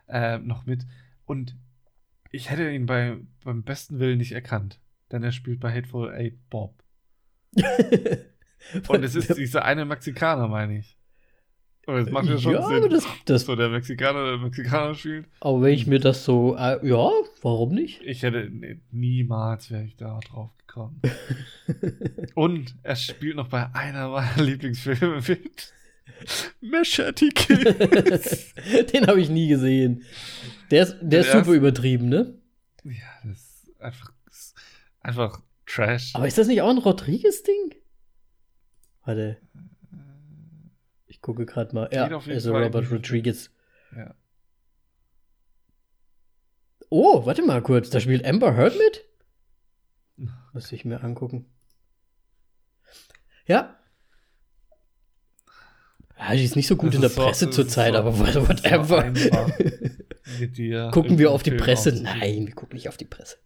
[0.07, 0.85] äh, noch mit.
[1.25, 1.55] Und
[2.31, 4.79] ich hätte ihn bei, beim besten Willen nicht erkannt.
[5.11, 6.83] Denn er spielt bei Hateful Eight Bob.
[8.87, 10.97] Und es ist dieser eine Mexikaner, meine ich.
[11.87, 12.89] Aber das macht ja schon ja, Sinn.
[12.89, 15.25] das, das, so der Mexikaner, der Mexikaner spielt.
[15.39, 17.09] aber wenn ich mir das so, äh, ja,
[17.41, 18.01] warum nicht?
[18.03, 21.01] Ich hätte nee, niemals wäre ich da drauf gekommen.
[22.35, 25.73] Und er spielt noch bei einer meiner Lieblingsfilme mit.
[26.61, 28.53] Machete Kills.
[28.93, 30.03] Den habe ich nie gesehen.
[30.69, 32.35] Der ist, der ist Der super ist- übertrieben, ne?
[32.83, 32.91] ja,
[33.23, 34.55] das ist einfach, das ist
[34.99, 36.11] einfach Trash.
[36.13, 37.75] Aber ist das nicht auch ein Rodriguez-Ding?
[39.03, 39.37] Warte.
[41.21, 41.87] Ich gucke gerade mal.
[41.93, 43.51] Ja, also Fall Robert Rodriguez.
[43.95, 44.15] Ja.
[46.89, 47.91] Oh, warte mal kurz.
[47.91, 49.05] Da spielt Amber Heard mit?
[50.53, 51.45] Muss ich mir angucken.
[53.45, 53.77] Ja.
[56.17, 58.47] Ja, die ist nicht so gut Das in der so- Presse zurzeit, so- aber so
[58.47, 59.11] whatever.
[60.47, 62.01] dir gucken wir auf die Presse?
[62.01, 63.37] Nein, wir gucken nicht auf die Presse.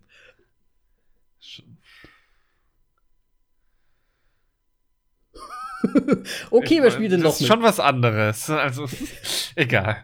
[6.52, 8.50] Okay, Ich wer mein, spielt denn das noch ist schon was anderes.
[8.50, 8.88] Also,
[9.56, 9.98] egal.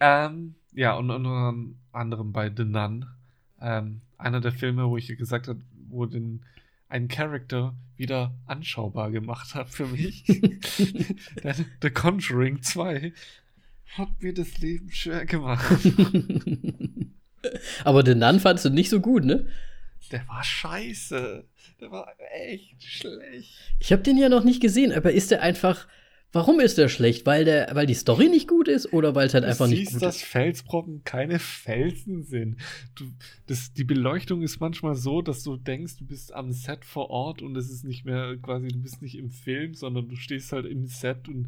[0.00, 1.54] Ähm, ja, und unter
[1.92, 3.06] anderem bei The Nun.
[3.60, 6.44] Ähm, einer der Filme, wo ich gesagt habe, wo den
[6.88, 10.24] einen Charakter wieder anschaubar gemacht hat für mich.
[11.82, 13.12] The Conjuring 2
[13.96, 15.64] hat mir das Leben schwer gemacht.
[17.84, 19.46] aber den Nun fandst du nicht so gut, ne?
[20.12, 21.44] Der war scheiße.
[21.80, 23.52] Der war echt schlecht.
[23.78, 25.86] Ich habe den ja noch nicht gesehen, aber ist der einfach.
[26.30, 27.24] Warum ist der schlecht?
[27.24, 29.78] Weil, der, weil die Story nicht gut ist oder weil es halt Du einfach nicht
[29.78, 30.24] siehst, gut dass ist?
[30.24, 32.58] Felsbrocken keine Felsen sind.
[32.96, 33.06] Du,
[33.46, 37.40] das, die Beleuchtung ist manchmal so, dass du denkst, du bist am Set vor Ort
[37.40, 40.66] und es ist nicht mehr quasi, du bist nicht im Film, sondern du stehst halt
[40.66, 41.46] im Set und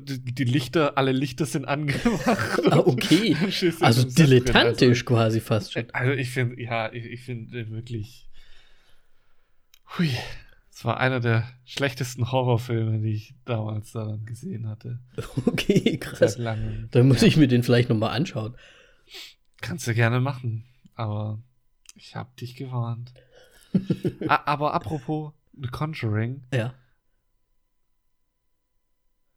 [0.00, 2.60] die, Lichter, alle Lichter sind angemacht.
[2.70, 3.36] Ah, okay.
[3.80, 4.14] Also drin.
[4.14, 5.84] dilettantisch quasi fast schon.
[5.92, 8.28] Also, also ich finde, ja, ich, ich finde wirklich.
[9.98, 10.10] Hui.
[10.74, 14.98] Es war einer der schlechtesten Horrorfilme, die ich damals dann gesehen hatte.
[15.46, 16.36] Okay, krass.
[16.36, 17.28] Dann muss Ja.
[17.28, 18.56] ich mir den vielleicht noch mal anschauen.
[19.60, 20.64] Kannst du gerne machen,
[20.94, 21.40] aber
[21.94, 23.12] ich hab dich gewarnt.
[24.28, 26.74] Aber apropos The Conjuring, Ja.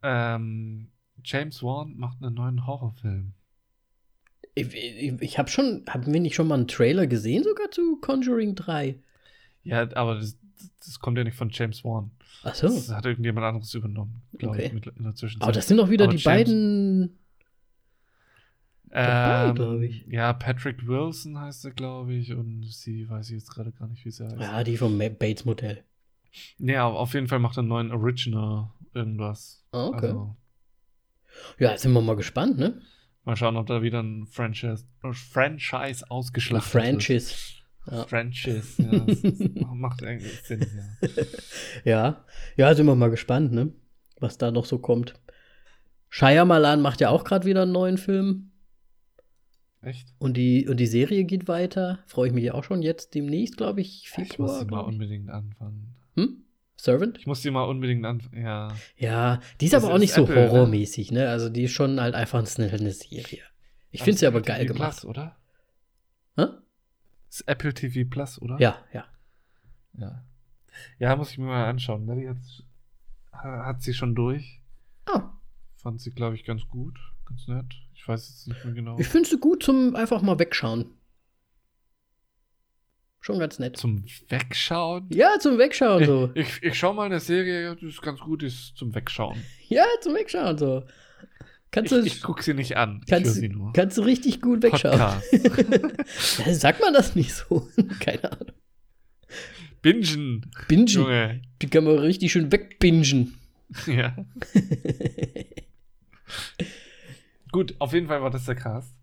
[0.06, 0.88] Ähm,
[1.24, 3.32] James Wan macht einen neuen Horrorfilm.
[4.54, 7.98] Ich, ich, ich habe schon, haben wir nicht schon mal einen Trailer gesehen, sogar zu
[8.00, 8.98] Conjuring 3?
[9.64, 10.38] Ja, aber das,
[10.84, 12.10] das kommt ja nicht von James Wan.
[12.44, 12.68] Ach so.
[12.68, 14.72] Das hat irgendjemand anderes übernommen, glaube Okay.
[14.76, 15.42] ich, in der Zwischenzeit.
[15.42, 17.18] Aber das sind doch wieder Aber die James- beiden.
[18.92, 20.06] ähm, glaub ich.
[20.06, 24.04] Ja, Patrick Wilson heißt er, glaube ich, und sie weiß ich jetzt gerade gar nicht,
[24.04, 24.38] wie sie heißt.
[24.40, 25.82] Ja, die vom Bates Motel.
[26.58, 29.64] Ja, auf jeden Fall macht er einen neuen Original irgendwas.
[29.72, 30.06] Ah, okay.
[30.06, 30.36] Also,
[31.58, 32.80] Ja, sind wir mal gespannt, ne?
[33.26, 36.84] mal schauen, ob da wieder ein Franchise, Franchise ausgeschlachtet wird.
[36.84, 37.34] Franchise.
[37.90, 38.06] Ja.
[38.06, 39.00] Franchise, ja.
[39.60, 41.24] Das macht eigentlich Sinn, ja.
[41.84, 42.24] ja.
[42.56, 43.72] Ja, sind wir mal gespannt, ne?
[44.18, 45.14] Was da noch so kommt.
[46.08, 48.52] Shyamalan macht ja auch gerade wieder einen neuen Film.
[49.82, 50.08] Echt?
[50.18, 52.00] Und die, und die Serie geht weiter.
[52.06, 54.30] Freue ich mich auch schon jetzt demnächst, glaube ich, Februar.
[54.30, 55.94] Ich muss mal unbedingt anfangen.
[56.14, 56.44] Hm?
[56.76, 57.18] Servant?
[57.18, 58.68] Ich muss die mal unbedingt anfangen, ja.
[58.96, 60.50] Ja, die ist das aber auch nicht so Apple, ne?
[60.50, 61.28] horrormäßig, ne?
[61.28, 63.42] Also die ist schon halt einfach eine, Serie.
[63.90, 65.00] Ich finde sie aber geil TV gemacht.
[65.00, 65.36] Plus, oder?
[66.36, 66.46] Hä?
[67.28, 68.60] Das ist Apple TV Plus, oder?
[68.60, 69.06] Ja, ja.
[69.98, 70.22] Ja.
[70.98, 72.04] Ja, muss ich mir mal anschauen.
[72.04, 72.36] Nelly hat,
[73.32, 74.60] hat sie schon durch.
[75.12, 75.20] Oh.
[75.76, 76.98] Fand sie, glaube ich, ganz gut.
[77.26, 77.74] Ganz nett.
[77.94, 78.98] Ich weiß jetzt nicht mehr genau.
[78.98, 80.95] Ich finde sie gut zum einfach mal wegschauen.
[83.26, 83.76] Schon ganz nett.
[83.76, 85.08] Zum Wegschauen?
[85.12, 86.30] Ja, zum Wegschauen ich, so.
[86.34, 89.42] Ich, ich schaue mal eine Serie, die ist ganz gut ist zum Wegschauen.
[89.68, 90.84] Ja, zum Wegschauen so.
[91.72, 93.02] Kannst ich, du, ich gucke sie nicht an.
[93.08, 93.72] Kannst, sie nur.
[93.72, 95.00] kannst du richtig gut wegschauen.
[96.52, 97.68] Sagt man das nicht so?
[97.98, 98.52] Keine Ahnung.
[99.82, 100.48] Bingen.
[100.68, 100.86] Bingen.
[100.86, 101.42] Junge.
[101.60, 103.34] Die kann man richtig schön wegbingen.
[103.88, 104.14] Ja.
[107.50, 108.94] Gut, auf jeden Fall war das der Cast.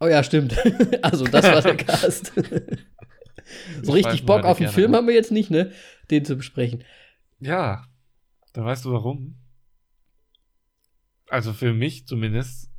[0.00, 0.54] Oh ja, stimmt.
[1.00, 2.32] Also, das war der Cast.
[3.82, 5.72] So richtig Bock auf den Film haben wir jetzt nicht, ne?
[6.10, 6.84] Den zu besprechen.
[7.40, 7.86] Ja,
[8.52, 9.36] da weißt du warum.
[11.28, 12.70] Also für mich zumindest.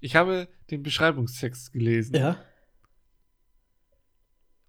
[0.00, 2.16] Ich habe den Beschreibungstext gelesen.
[2.16, 2.42] Ja.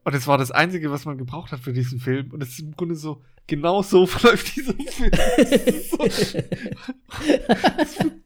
[0.03, 2.31] Und es war das Einzige, was man gebraucht hat für diesen Film.
[2.31, 5.11] Und es ist im Grunde so, genau so verläuft dieser Film.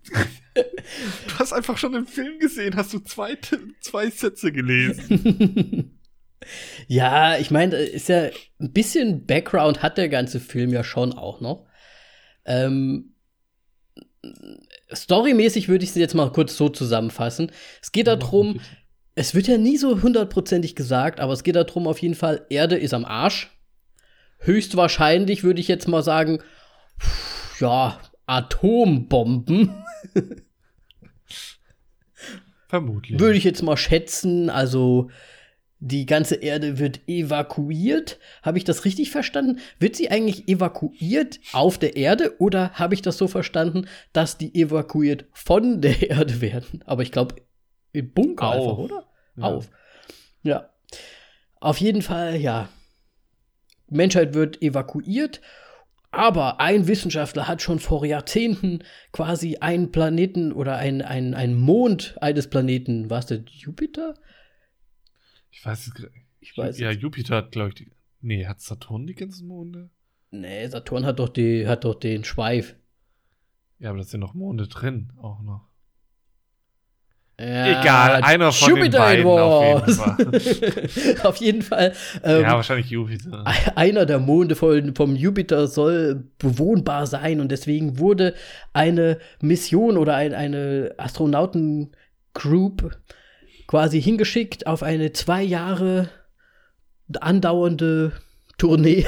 [0.56, 3.38] du hast einfach schon den Film gesehen, hast du zwei,
[3.82, 5.95] zwei Sätze gelesen.
[6.88, 8.30] Ja, ich meine, ist ja
[8.60, 11.66] ein bisschen Background hat der ganze Film ja schon auch noch.
[12.46, 13.14] Ähm,
[14.92, 17.52] storymäßig würde ich sie jetzt mal kurz so zusammenfassen.
[17.82, 18.60] Es geht darum,
[19.16, 22.78] es wird ja nie so hundertprozentig gesagt, aber es geht darum auf jeden Fall, Erde
[22.78, 23.52] ist am Arsch.
[24.40, 26.42] Höchstwahrscheinlich würde ich jetzt mal sagen,
[27.60, 29.74] ja, Atombomben.
[32.68, 33.20] Vermutlich.
[33.20, 35.10] Würde ich jetzt mal schätzen, also
[35.86, 38.18] die ganze Erde wird evakuiert.
[38.42, 39.60] Habe ich das richtig verstanden?
[39.78, 44.56] Wird sie eigentlich evakuiert auf der Erde oder habe ich das so verstanden, dass die
[44.56, 46.84] evakuiert von der Erde werden?
[46.86, 47.36] Aber ich glaube,
[47.94, 48.56] im Bunker auf.
[48.56, 49.08] einfach, oder?
[49.38, 49.44] Ja.
[49.44, 49.70] Auf.
[50.42, 50.70] Ja.
[51.60, 52.68] Auf jeden Fall, ja.
[53.88, 55.40] Menschheit wird evakuiert,
[56.10, 58.80] aber ein Wissenschaftler hat schon vor Jahrzehnten
[59.12, 64.16] quasi einen Planeten oder einen ein Mond eines Planeten, war es der Jupiter?
[65.56, 65.94] Ich weiß es
[66.42, 69.90] ich weiß Ja, Jupiter hat, glaube ich, die, nee, hat Saturn die ganzen Monde?
[70.30, 72.76] Nee, Saturn hat doch, die, hat doch den Schweif.
[73.80, 75.70] Ja, aber da sind noch Monde drin, auch noch.
[77.40, 81.24] Ja, Egal, einer von Jupiter den beiden auf jeden Fall.
[81.28, 81.94] auf jeden Fall.
[82.24, 83.44] Ähm, ja, wahrscheinlich Jupiter.
[83.76, 88.36] Einer der Monde vom Jupiter soll bewohnbar sein und deswegen wurde
[88.72, 92.98] eine Mission oder ein, eine Astronauten-Group
[93.68, 96.10] quasi hingeschickt auf eine zwei Jahre
[97.20, 98.14] andauernde
[98.58, 99.06] Tournee,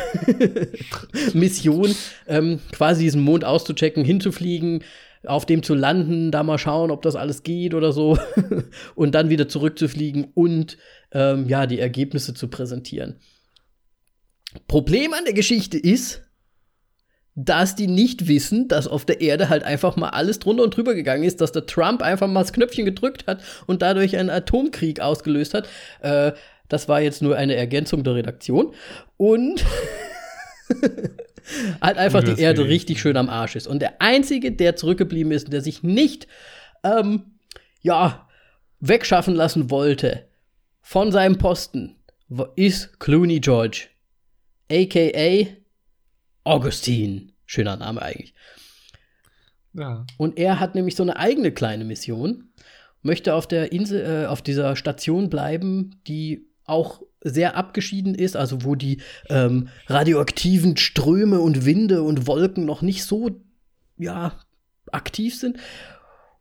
[1.33, 1.95] Mission,
[2.27, 4.83] ähm, quasi diesen Mond auszuchecken, hinzufliegen,
[5.23, 8.19] auf dem zu landen, da mal schauen, ob das alles geht oder so,
[8.95, 10.77] und dann wieder zurückzufliegen und
[11.11, 13.19] ähm, ja, die Ergebnisse zu präsentieren.
[14.67, 16.26] Problem an der Geschichte ist,
[17.39, 20.95] dass die nicht wissen, dass auf der Erde halt einfach mal alles drunter und drüber
[20.95, 25.01] gegangen ist, dass der Trump einfach mal das Knöpfchen gedrückt hat und dadurch einen Atomkrieg
[25.01, 25.69] ausgelöst hat.
[26.01, 26.31] Äh,
[26.67, 28.73] das war jetzt nur eine Ergänzung der Redaktion.
[29.17, 29.63] Und
[31.81, 33.67] halt einfach die Erde richtig schön am Arsch ist.
[33.67, 36.27] Und der Einzige, der zurückgeblieben ist, der sich nicht,
[36.83, 37.37] ähm,
[37.83, 38.27] ja,
[38.79, 40.25] wegschaffen lassen wollte
[40.81, 41.97] von seinem Posten,
[42.55, 43.89] ist Clooney George.
[44.71, 45.45] AKA
[46.47, 47.33] Augustin.
[47.45, 48.33] Schöner Name eigentlich.
[49.73, 50.05] Ja.
[50.17, 52.49] Und er hat nämlich so eine eigene kleine Mission,
[53.01, 58.63] möchte auf der Insel, äh, auf dieser Station bleiben, die auch sehr abgeschieden ist, also
[58.63, 63.41] wo die ähm, radioaktiven Ströme und Winde und Wolken noch nicht so,
[63.97, 64.33] ja,
[64.91, 65.57] aktiv sind.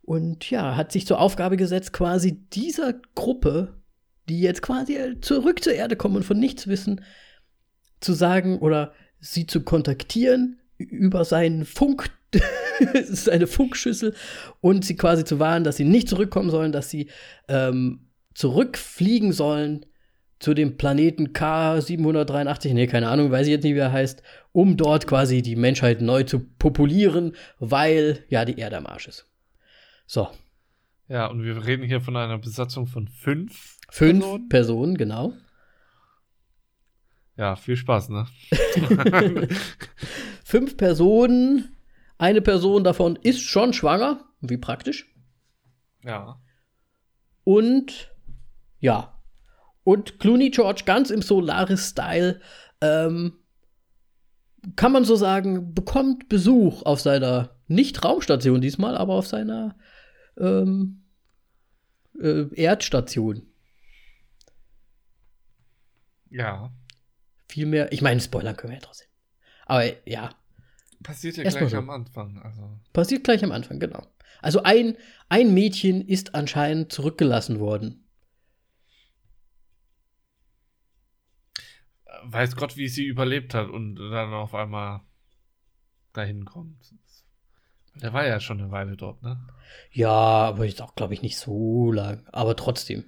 [0.03, 3.75] Und ja, hat sich zur Aufgabe gesetzt, quasi dieser Gruppe,
[4.29, 7.03] die jetzt quasi zurück zur Erde kommen und von nichts wissen,
[8.01, 12.11] zu sagen oder sie zu kontaktieren über seinen Funk,
[13.05, 14.15] seine Funkschüssel
[14.61, 17.09] und sie quasi zu warnen, dass sie nicht zurückkommen sollen, dass sie
[17.49, 19.87] ähm, zurückfliegen sollen
[20.39, 24.77] zu dem Planeten K783, nee, keine Ahnung, weiß ich jetzt nicht, wie er heißt, um
[24.77, 29.27] dort quasi die Menschheit neu zu populieren, weil ja die Erde am Arsch ist.
[30.07, 30.29] So.
[31.09, 33.79] Ja, und wir reden hier von einer Besatzung von fünf.
[33.89, 35.33] Fünf Personen, Personen genau.
[37.37, 38.27] Ja, viel Spaß, ne?
[40.45, 41.77] Fünf Personen,
[42.19, 45.15] eine Person davon ist schon schwanger, wie praktisch.
[46.03, 46.41] Ja.
[47.45, 48.15] Und
[48.81, 49.21] ja.
[49.85, 52.41] Und Clooney George ganz im Solaris-Style,
[52.81, 53.35] ähm,
[54.75, 59.77] kann man so sagen, bekommt Besuch auf seiner nicht Raumstation diesmal, aber auf seiner
[60.39, 61.05] ähm,
[62.21, 63.43] äh, Erdstation.
[66.31, 66.73] Ja.
[67.49, 69.09] Viel mehr, ich meine, Spoilern können wir ja trotzdem.
[69.67, 70.31] Aber ja.
[71.03, 71.79] Passiert ja Erst gleich so.
[71.79, 72.39] am Anfang.
[72.43, 72.81] Also.
[72.93, 74.07] Passiert gleich am Anfang, genau.
[74.43, 74.97] Also ein,
[75.29, 78.05] ein Mädchen ist anscheinend zurückgelassen worden.
[82.25, 85.03] Weiß Gott, wie sie überlebt hat und dann auf einmal
[86.13, 86.77] dahin kommt.
[87.95, 89.47] Der war ja schon eine Weile dort, ne?
[89.91, 92.27] Ja, aber jetzt auch, glaube ich, nicht so lang.
[92.33, 93.05] Aber trotzdem.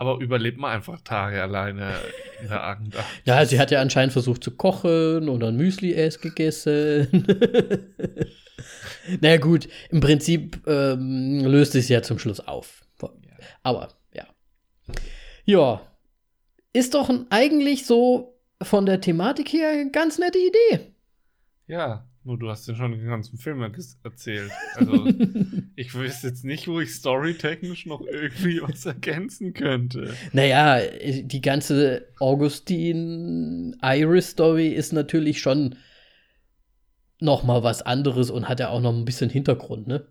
[0.00, 1.92] Aber überlebt man einfach Tage alleine
[2.40, 3.04] in der Antarktis.
[3.26, 7.06] Ja, sie hat ja anscheinend versucht zu kochen oder ein Müsli erst gegessen.
[9.20, 12.82] naja, gut, im Prinzip ähm, löst es ja zum Schluss auf.
[13.62, 14.24] Aber ja.
[15.44, 15.82] Ja.
[16.72, 20.94] Ist doch eigentlich so von der Thematik her eine ganz nette Idee.
[21.66, 23.62] Ja, nur du hast ja schon den ganzen Film
[24.02, 24.50] erzählt.
[24.74, 25.06] Also,
[25.76, 30.14] ich wüsste jetzt nicht, wo ich storytechnisch noch irgendwie was ergänzen könnte.
[30.32, 30.80] Naja,
[31.22, 35.76] die ganze Augustin-Iris-Story ist natürlich schon
[37.20, 40.06] noch mal was anderes und hat ja auch noch ein bisschen Hintergrund, ne?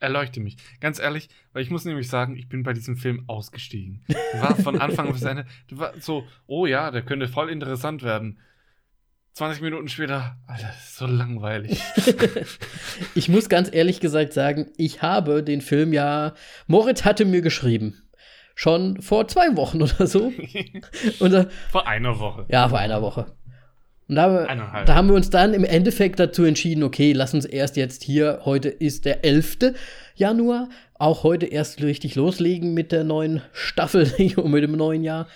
[0.00, 0.58] Erleuchte mich.
[0.80, 4.04] Ganz ehrlich, weil ich muss nämlich sagen, ich bin bei diesem Film ausgestiegen.
[4.08, 8.02] Du war von Anfang bis Ende, du war so, oh ja, der könnte voll interessant
[8.02, 8.38] werden.
[9.36, 11.78] 20 Minuten später, Alter, das ist so langweilig.
[13.14, 16.32] ich muss ganz ehrlich gesagt sagen, ich habe den Film ja.
[16.68, 18.02] Moritz hatte mir geschrieben.
[18.54, 20.32] Schon vor zwei Wochen oder so.
[21.20, 22.46] Und, äh, Vor einer Woche.
[22.48, 23.26] ja, vor einer Woche.
[24.08, 24.46] Und da,
[24.86, 28.40] da haben wir uns dann im Endeffekt dazu entschieden, okay, lass uns erst jetzt hier,
[28.46, 29.74] heute ist der 11.
[30.14, 35.26] Januar, auch heute erst richtig loslegen mit der neuen Staffel und mit dem neuen Jahr.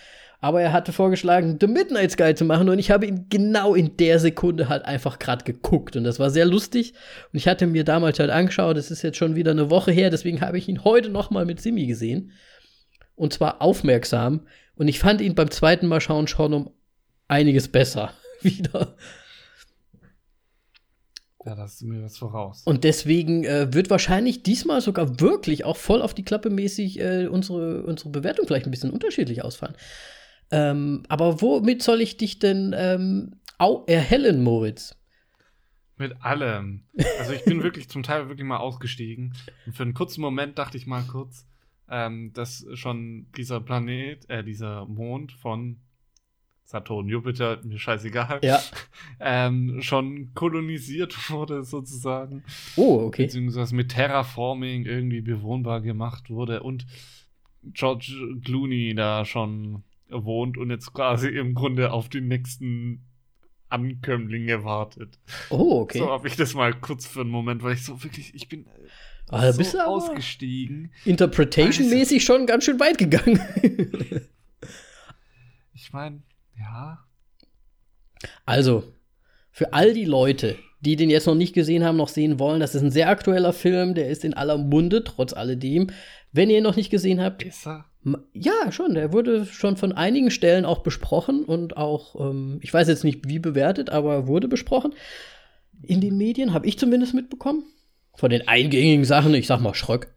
[0.42, 3.96] Aber er hatte vorgeschlagen, The Midnight Sky zu machen und ich habe ihn genau in
[3.98, 6.94] der Sekunde halt einfach gerade geguckt und das war sehr lustig
[7.32, 10.08] und ich hatte mir damals halt angeschaut, das ist jetzt schon wieder eine Woche her,
[10.08, 12.32] deswegen habe ich ihn heute noch mal mit Simi gesehen
[13.16, 16.70] und zwar aufmerksam und ich fand ihn beim zweiten Mal schauen schon um
[17.28, 18.96] einiges besser wieder.
[21.44, 22.62] Ja, da hast du mir was voraus.
[22.64, 27.28] Und deswegen äh, wird wahrscheinlich diesmal sogar wirklich auch voll auf die Klappe mäßig äh,
[27.28, 29.74] unsere, unsere Bewertung vielleicht ein bisschen unterschiedlich ausfallen.
[30.50, 33.36] Ähm, aber womit soll ich dich denn ähm,
[33.86, 34.96] erhellen, Moritz?
[35.96, 36.84] Mit allem.
[37.18, 39.34] Also ich bin wirklich zum Teil wirklich mal ausgestiegen.
[39.66, 41.46] Und für einen kurzen Moment dachte ich mal kurz,
[41.90, 45.80] ähm, dass schon dieser Planet, äh, dieser Mond von
[46.64, 48.60] Saturn, Jupiter, mir scheißegal, Ja.
[49.20, 52.44] ähm, schon kolonisiert wurde sozusagen.
[52.76, 53.24] Oh, okay.
[53.24, 56.86] Beziehungsweise mit Terraforming irgendwie bewohnbar gemacht wurde und
[57.62, 59.82] George Clooney da schon
[60.12, 63.06] wohnt und jetzt quasi im Grunde auf die nächsten
[63.68, 65.18] Ankömmlinge wartet.
[65.50, 65.98] Oh, okay.
[65.98, 68.66] So habe ich das mal kurz für einen Moment, weil ich so wirklich, ich bin
[68.66, 68.70] äh,
[69.32, 70.92] Ah, so bist du aber ausgestiegen.
[71.04, 73.40] interpretation-mäßig schon ganz schön weit gegangen.
[75.72, 76.22] Ich meine,
[76.58, 77.04] ja,
[78.44, 78.84] Also,
[79.50, 82.74] für all die Leute, die den jetzt noch nicht gesehen haben, noch sehen wollen, das
[82.74, 85.88] ist ein sehr aktueller Film, der ist in aller Munde, trotz alledem.
[86.32, 87.86] Wenn ihr ihn noch nicht gesehen habt, ist er.
[88.32, 88.94] Ja, schon.
[88.94, 93.28] Der wurde schon von einigen Stellen auch besprochen und auch, ähm, ich weiß jetzt nicht
[93.28, 94.94] wie bewertet, aber wurde besprochen.
[95.82, 97.64] In den Medien habe ich zumindest mitbekommen.
[98.14, 100.14] Von den eingängigen Sachen, ich sag mal Schröck.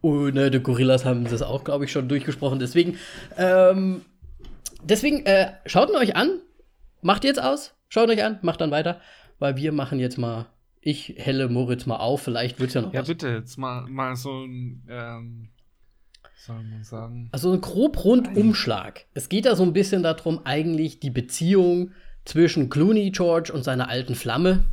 [0.00, 2.58] und äh, die Gorillas haben das auch, glaube ich, schon durchgesprochen.
[2.58, 2.98] Deswegen,
[3.36, 4.04] ähm,
[4.82, 6.40] deswegen, äh, schaut ihn euch an.
[7.02, 7.74] Macht jetzt aus.
[7.88, 9.00] Schaut euch an, macht dann weiter.
[9.38, 10.46] Weil wir machen jetzt mal,
[10.80, 12.22] ich helle Moritz mal auf.
[12.22, 13.08] Vielleicht wird's ja noch Ja, was.
[13.08, 15.48] bitte, jetzt mal, mal so ein, ähm,
[16.36, 17.28] soll man sagen?
[17.32, 19.04] Also ein grob Rundumschlag.
[19.14, 21.92] Es geht da so ein bisschen darum, eigentlich die Beziehung
[22.24, 24.64] zwischen Clooney George und seiner alten Flamme.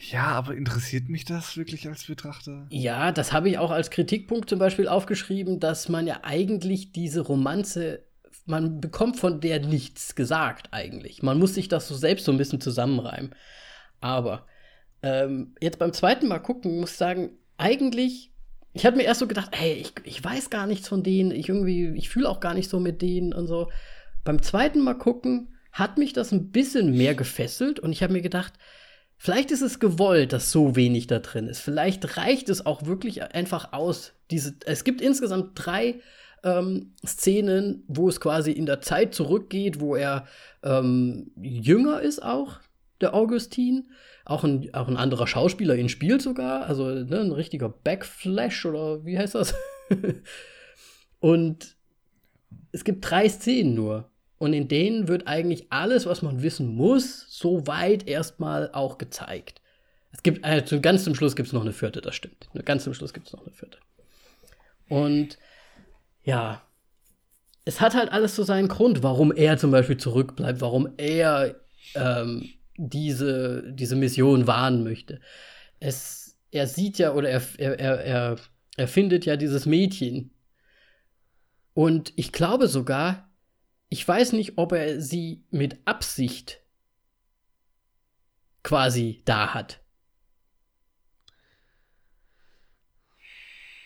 [0.00, 2.66] Ja, aber interessiert mich das wirklich als Betrachter?
[2.70, 7.20] Ja, das habe ich auch als Kritikpunkt zum Beispiel aufgeschrieben, dass man ja eigentlich diese
[7.20, 8.04] Romanze,
[8.48, 11.22] man bekommt von der nichts gesagt eigentlich.
[11.22, 13.34] Man muss sich das so selbst so ein bisschen zusammenreimen.
[14.00, 14.46] Aber
[15.02, 18.32] ähm, jetzt beim zweiten Mal gucken, muss ich sagen, eigentlich,
[18.72, 21.48] ich hatte mir erst so gedacht, ey, ich, ich weiß gar nichts von denen, ich
[21.48, 23.70] irgendwie, ich fühle auch gar nicht so mit denen und so.
[24.24, 28.22] Beim zweiten Mal gucken hat mich das ein bisschen mehr gefesselt und ich habe mir
[28.22, 28.54] gedacht,
[29.20, 31.58] Vielleicht ist es gewollt, dass so wenig da drin ist.
[31.58, 34.12] Vielleicht reicht es auch wirklich einfach aus.
[34.30, 36.00] Diese, es gibt insgesamt drei
[36.44, 40.26] ähm, Szenen, wo es quasi in der Zeit zurückgeht, wo er
[40.62, 42.60] ähm, jünger ist auch,
[43.00, 43.90] der Augustin.
[44.24, 46.66] Auch ein, auch ein anderer Schauspieler ihn spielt sogar.
[46.66, 49.54] Also ne, ein richtiger Backflash oder wie heißt das?
[51.20, 51.76] Und
[52.72, 54.10] es gibt drei Szenen nur.
[54.38, 59.60] Und in denen wird eigentlich alles, was man wissen muss, soweit erstmal auch gezeigt.
[60.12, 62.48] Es gibt, also ganz zum Schluss gibt es noch eine vierte, das stimmt.
[62.64, 63.78] Ganz zum Schluss gibt es noch eine vierte.
[64.88, 65.38] Und
[66.28, 66.62] ja,
[67.64, 71.58] es hat halt alles so seinen Grund, warum er zum Beispiel zurückbleibt, warum er
[71.94, 75.22] ähm, diese, diese Mission wahren möchte.
[75.80, 78.36] Es, er sieht ja oder er, er, er,
[78.76, 80.34] er findet ja dieses Mädchen.
[81.72, 83.30] Und ich glaube sogar,
[83.88, 86.60] ich weiß nicht, ob er sie mit Absicht
[88.62, 89.80] quasi da hat.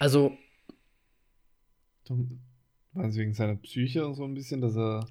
[0.00, 0.36] Also.
[2.94, 5.06] Also wegen seiner Psyche so ein bisschen, dass er.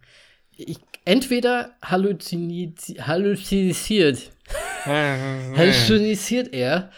[0.55, 4.31] Ich, entweder halluziniert, halluzinisiert,
[4.85, 6.91] halluzinisiert er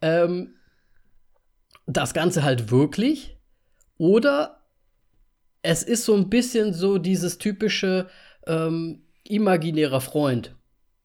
[0.00, 0.54] ähm,
[1.86, 3.36] das Ganze halt wirklich,
[3.98, 4.62] oder
[5.62, 8.08] es ist so ein bisschen so dieses typische
[8.46, 10.54] ähm, imaginärer Freund.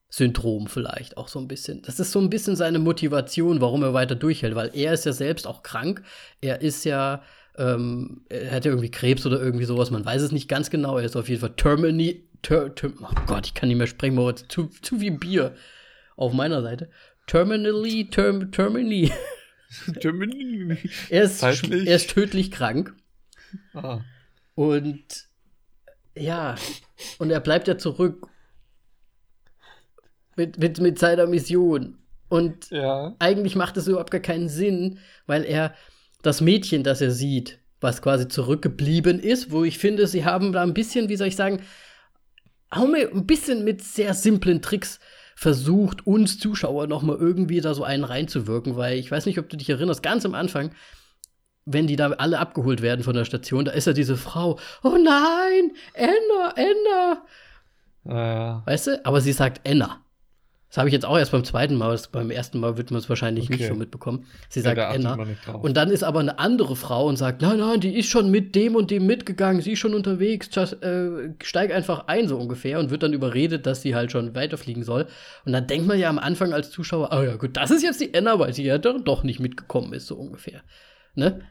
[0.09, 1.81] Syndrom vielleicht auch so ein bisschen.
[1.81, 5.11] Das ist so ein bisschen seine Motivation, warum er weiter durchhält, weil er ist ja
[5.11, 6.01] selbst auch krank.
[6.39, 7.21] Er ist ja,
[7.57, 10.97] ähm, er hat ja irgendwie Krebs oder irgendwie sowas, man weiß es nicht ganz genau.
[10.97, 14.15] Er ist auf jeden Fall terminally, ter, ter, oh Gott, ich kann nicht mehr sprechen,
[14.15, 15.55] Moritz, zu, zu viel Bier
[16.15, 16.89] auf meiner Seite.
[17.25, 19.11] Terminally, term, terminally.
[19.99, 20.77] terminally.
[21.09, 22.93] er, ist, er ist tödlich krank.
[23.73, 24.01] Ah.
[24.55, 25.27] Und
[26.15, 26.55] ja,
[27.19, 28.27] und er bleibt ja zurück
[30.35, 31.97] mit, mit, mit seiner Mission.
[32.29, 33.15] Und ja.
[33.19, 35.73] eigentlich macht es überhaupt gar keinen Sinn, weil er
[36.21, 40.63] das Mädchen, das er sieht, was quasi zurückgeblieben ist, wo ich finde, sie haben da
[40.63, 41.61] ein bisschen, wie soll ich sagen,
[42.69, 44.99] auch ein bisschen mit sehr simplen Tricks
[45.35, 49.47] versucht, uns Zuschauer noch mal irgendwie da so einen reinzuwirken, weil ich weiß nicht, ob
[49.49, 50.71] du dich erinnerst, ganz am Anfang
[51.67, 54.97] wenn die da alle abgeholt werden von der Station, da ist ja diese Frau, oh
[54.97, 57.25] nein, Enna, Enna.
[58.05, 58.63] Ja.
[58.65, 59.05] Weißt du?
[59.05, 60.01] Aber sie sagt Enna.
[60.69, 62.99] Das habe ich jetzt auch erst beim zweiten Mal, das, beim ersten Mal wird man
[62.99, 63.55] es wahrscheinlich okay.
[63.55, 64.25] nicht so mitbekommen.
[64.49, 65.17] Sie sagt ja, Enna.
[65.53, 68.53] Und dann ist aber eine andere Frau und sagt, nein, nein, die ist schon mit
[68.53, 72.79] dem und dem mitgegangen, sie ist schon unterwegs, just, äh, steig einfach ein, so ungefähr,
[72.79, 75.07] und wird dann überredet, dass sie halt schon weiterfliegen soll.
[75.45, 78.01] Und dann denkt man ja am Anfang als Zuschauer, oh ja gut, das ist jetzt
[78.01, 80.61] die Enna, weil sie ja doch nicht mitgekommen ist, so ungefähr.
[81.15, 81.41] Ne?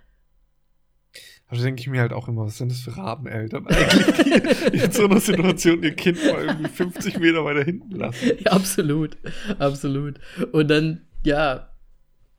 [1.49, 4.91] Also denke ich mir halt auch immer, was sind das für Rabeneltern eigentlich, die in
[4.91, 8.33] so einer Situation ihr Kind mal irgendwie 50 Meter weiter hinten lassen.
[8.41, 9.17] Ja, absolut,
[9.59, 10.17] absolut.
[10.53, 11.71] Und dann, ja,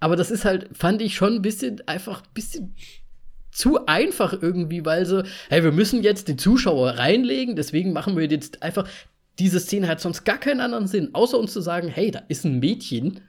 [0.01, 2.75] aber das ist halt, fand ich schon ein bisschen, einfach ein bisschen
[3.49, 8.25] zu einfach irgendwie, weil so, hey, wir müssen jetzt den Zuschauer reinlegen, deswegen machen wir
[8.25, 8.87] jetzt einfach,
[9.39, 12.45] diese Szene hat sonst gar keinen anderen Sinn, außer uns zu sagen, hey, da ist
[12.45, 13.21] ein Mädchen,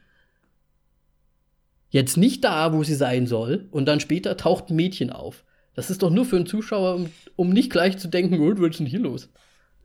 [1.90, 5.44] jetzt nicht da, wo sie sein soll, und dann später taucht ein Mädchen auf.
[5.78, 8.70] Das ist doch nur für einen Zuschauer, um, um nicht gleich zu denken, oh, was
[8.70, 9.28] ist denn hier los?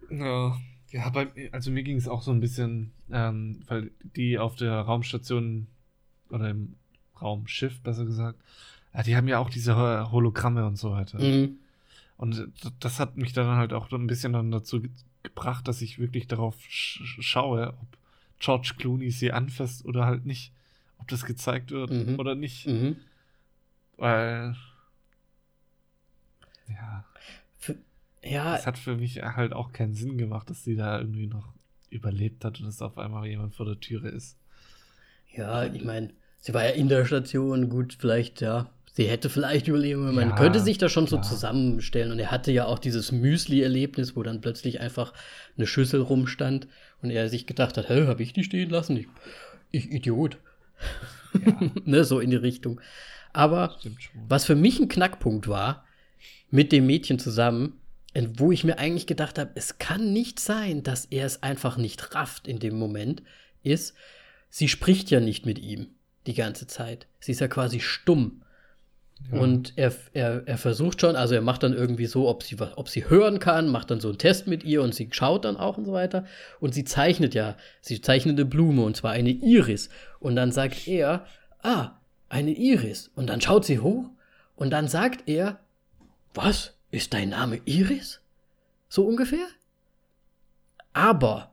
[0.10, 0.58] Ja,
[0.89, 4.74] ja bei, also mir ging es auch so ein bisschen, ähm, weil die auf der
[4.74, 5.68] Raumstation
[6.32, 6.78] oder im
[7.22, 8.39] Raumschiff, besser gesagt,
[8.91, 9.76] ja, die haben ja auch diese
[10.12, 11.22] Hologramme und so weiter.
[11.22, 11.58] Mhm.
[12.18, 12.48] Und
[12.80, 14.82] das hat mich dann halt auch ein bisschen dann dazu
[15.22, 17.88] gebracht, dass ich wirklich darauf sch schaue, ob
[18.39, 20.54] George Clooney sie anfasst oder halt nicht.
[20.98, 22.18] Ob das gezeigt wird mhm.
[22.18, 22.66] oder nicht.
[22.66, 22.96] Mhm.
[23.98, 24.56] Weil
[26.76, 27.06] ja.
[27.58, 27.76] Für,
[28.24, 28.56] ja.
[28.56, 31.54] Es hat für mich halt auch keinen Sinn gemacht, dass sie da irgendwie noch
[31.90, 34.38] überlebt hat und dass auf einmal jemand vor der Türe ist.
[35.32, 38.70] Ja, ich meine, sie war ja in der Station, gut, vielleicht, ja.
[38.96, 41.24] Sie hätte vielleicht überleben, man ja, könnte sich da schon klar.
[41.24, 42.12] so zusammenstellen.
[42.12, 45.14] Und er hatte ja auch dieses Müsli-Erlebnis, wo dann plötzlich einfach
[45.58, 46.68] eine Schüssel rumstand
[47.02, 48.98] und er sich gedacht hat, hä, hab ich die stehen lassen?
[48.98, 49.08] Ich,
[49.72, 50.38] ich Idiot.
[51.34, 51.72] Ja.
[51.86, 52.80] ne, so in die Richtung.
[53.32, 53.78] Aber
[54.28, 55.86] was für mich ein Knackpunkt war,
[56.54, 57.80] mit dem Mädchen zusammen,
[58.36, 62.14] wo ich mir eigentlich gedacht habe, es kann nicht sein, dass er es einfach nicht
[62.14, 63.24] rafft in dem Moment,
[63.64, 63.95] ist,
[64.51, 65.88] sie spricht ja nicht mit ihm
[66.28, 67.08] die ganze Zeit.
[67.20, 68.43] Sie ist ja quasi stumm.
[69.32, 69.39] Ja.
[69.39, 72.88] Und er, er, er versucht schon, also er macht dann irgendwie so, ob sie, ob
[72.88, 75.80] sie hören kann, macht dann so einen Test mit ihr und sie schaut dann auch
[75.80, 76.24] und so weiter.
[76.60, 79.89] Und sie zeichnet ja, sie zeichnet eine Blume und zwar eine Iris.
[80.20, 81.26] Und dann sagt er,
[81.64, 81.93] ah,
[82.30, 83.10] eine Iris.
[83.16, 84.12] Und dann schaut sie hoch
[84.56, 85.60] und dann sagt er,
[86.34, 86.74] was?
[86.92, 88.22] Ist dein Name Iris?
[88.90, 89.48] So ungefähr?
[90.94, 91.52] Aber,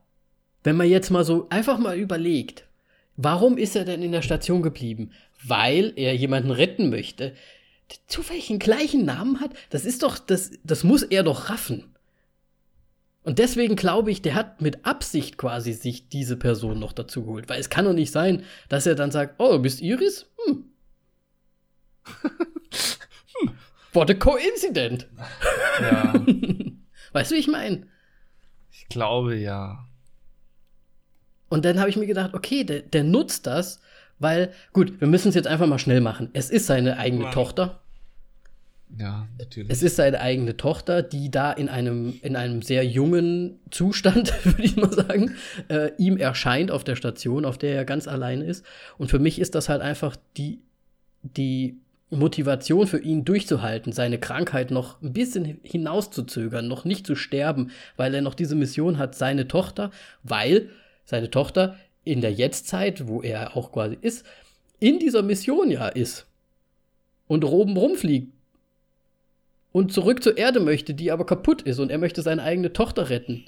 [0.63, 2.65] wenn man jetzt mal so einfach mal überlegt,
[3.17, 5.11] Warum ist er denn in der Station geblieben?
[5.43, 7.35] Weil er jemanden retten möchte.
[7.91, 9.51] der Zufällig den gleichen Namen hat?
[9.69, 11.95] Das ist doch, das, das muss er doch raffen.
[13.23, 17.47] Und deswegen glaube ich, der hat mit Absicht quasi sich diese Person noch dazu geholt.
[17.49, 20.25] Weil es kann doch nicht sein, dass er dann sagt, oh, du bist Iris?
[20.45, 20.65] Hm.
[23.41, 23.51] hm.
[23.93, 25.07] What a coincident.
[25.81, 26.13] Ja.
[27.13, 27.87] weißt du, wie ich meine?
[28.71, 29.85] Ich glaube ja.
[31.49, 33.81] Und dann habe ich mir gedacht, okay, der, der, nutzt das,
[34.19, 36.29] weil, gut, wir müssen es jetzt einfach mal schnell machen.
[36.31, 37.33] Es ist seine eigene wow.
[37.33, 37.81] Tochter.
[38.97, 39.69] Ja, natürlich.
[39.69, 44.63] Es ist seine eigene Tochter, die da in einem, in einem sehr jungen Zustand, würde
[44.63, 45.35] ich mal sagen,
[45.67, 48.65] äh, ihm erscheint auf der Station, auf der er ganz allein ist.
[48.97, 50.61] Und für mich ist das halt einfach die,
[51.23, 51.77] die
[52.11, 58.13] Motivation für ihn durchzuhalten, seine Krankheit noch ein bisschen hinauszuzögern, noch nicht zu sterben, weil
[58.13, 59.91] er noch diese Mission hat, seine Tochter,
[60.23, 60.69] weil
[61.05, 64.25] seine Tochter in der Jetztzeit, wo er auch quasi ist,
[64.79, 66.27] in dieser Mission ja ist
[67.27, 68.33] und oben rumfliegt
[69.71, 73.09] und zurück zur Erde möchte, die aber kaputt ist und er möchte seine eigene Tochter
[73.09, 73.45] retten.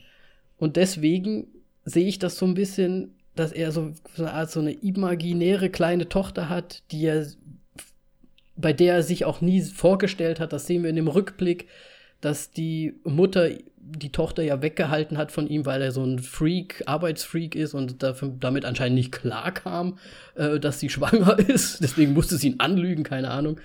[0.57, 1.47] Und deswegen
[1.83, 6.07] sehe ich das so ein bisschen, dass er so, eine Art so eine imaginäre kleine
[6.07, 7.25] Tochter hat, die er,
[8.55, 11.67] bei der er sich auch nie vorgestellt hat, das sehen wir in dem Rückblick,
[12.21, 13.49] dass die Mutter
[13.85, 18.01] die Tochter ja weggehalten hat von ihm, weil er so ein Freak, Arbeitsfreak ist und
[18.01, 19.97] dafür, damit anscheinend nicht klar kam,
[20.35, 21.83] äh, dass sie schwanger ist.
[21.83, 23.59] Deswegen musste sie ihn anlügen, keine Ahnung.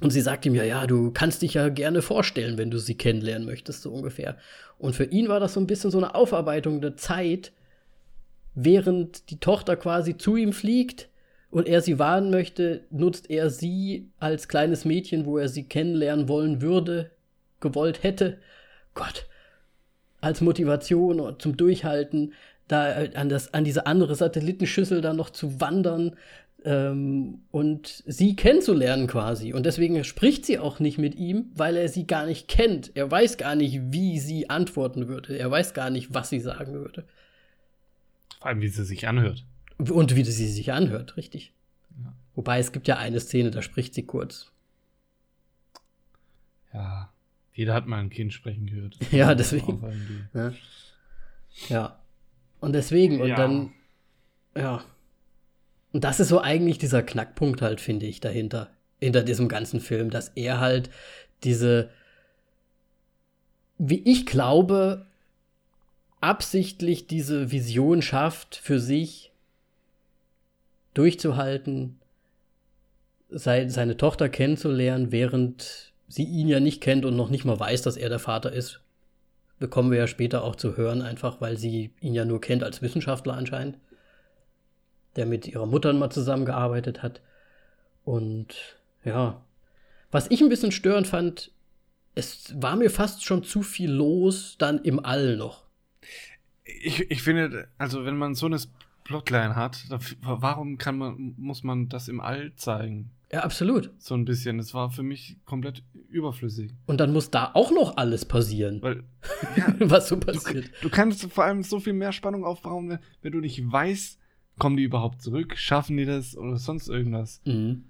[0.00, 2.96] Und sie sagt ihm ja, ja, du kannst dich ja gerne vorstellen, wenn du sie
[2.96, 4.36] kennenlernen möchtest, so ungefähr.
[4.78, 7.52] Und für ihn war das so ein bisschen so eine Aufarbeitung der Zeit,
[8.54, 11.08] während die Tochter quasi zu ihm fliegt
[11.52, 16.26] und er sie warnen möchte, nutzt er sie als kleines Mädchen, wo er sie kennenlernen
[16.26, 17.10] wollen würde,
[17.60, 18.38] gewollt hätte.
[18.94, 19.26] Gott,
[20.22, 22.32] als Motivation und zum Durchhalten,
[22.68, 26.16] da an, das, an diese andere Satellitenschüssel dann noch zu wandern,
[26.64, 29.52] ähm, und sie kennenzulernen quasi.
[29.52, 32.92] Und deswegen spricht sie auch nicht mit ihm, weil er sie gar nicht kennt.
[32.94, 35.36] Er weiß gar nicht, wie sie antworten würde.
[35.36, 37.04] Er weiß gar nicht, was sie sagen würde.
[38.38, 39.44] Vor allem, wie sie sich anhört.
[39.90, 41.52] Und wie sie sich anhört, richtig.
[42.02, 42.14] Ja.
[42.34, 44.52] Wobei es gibt ja eine Szene, da spricht sie kurz.
[46.72, 47.12] Ja,
[47.54, 48.96] jeder hat mal ein Kind sprechen gehört.
[49.12, 50.28] ja, deswegen.
[50.34, 50.52] Ja.
[51.68, 51.98] ja.
[52.60, 53.36] Und deswegen, und ja.
[53.36, 53.72] dann,
[54.56, 54.84] ja,
[55.92, 58.70] und das ist so eigentlich dieser Knackpunkt halt, finde ich, dahinter.
[58.98, 60.88] Hinter diesem ganzen Film, dass er halt
[61.44, 61.90] diese,
[63.78, 65.06] wie ich glaube,
[66.20, 69.31] absichtlich diese Vision schafft, für sich
[70.94, 71.98] durchzuhalten,
[73.30, 77.96] seine Tochter kennenzulernen, während sie ihn ja nicht kennt und noch nicht mal weiß, dass
[77.96, 78.80] er der Vater ist.
[79.58, 82.82] Bekommen wir ja später auch zu hören, einfach weil sie ihn ja nur kennt als
[82.82, 83.78] Wissenschaftler anscheinend
[85.16, 87.20] der mit ihrer Mutter mal zusammengearbeitet hat.
[88.04, 89.44] Und ja,
[90.10, 91.50] was ich ein bisschen störend fand,
[92.14, 95.64] es war mir fast schon zu viel los dann im All noch.
[96.64, 98.58] Ich, ich finde, also wenn man so eine
[99.04, 99.84] Plotline hat,
[100.20, 103.10] warum kann man, muss man das im All zeigen?
[103.32, 103.90] Ja, absolut.
[103.98, 104.58] So ein bisschen.
[104.58, 106.72] Es war für mich komplett überflüssig.
[106.86, 108.82] Und dann muss da auch noch alles passieren.
[108.82, 109.04] Weil,
[109.56, 110.66] ja, was so passiert.
[110.66, 114.18] Du, du, kannst vor allem so viel mehr Spannung aufbauen, wenn, wenn du nicht weißt,
[114.58, 115.56] kommen die überhaupt zurück?
[115.56, 117.40] Schaffen die das oder sonst irgendwas?
[117.46, 117.84] Mhm.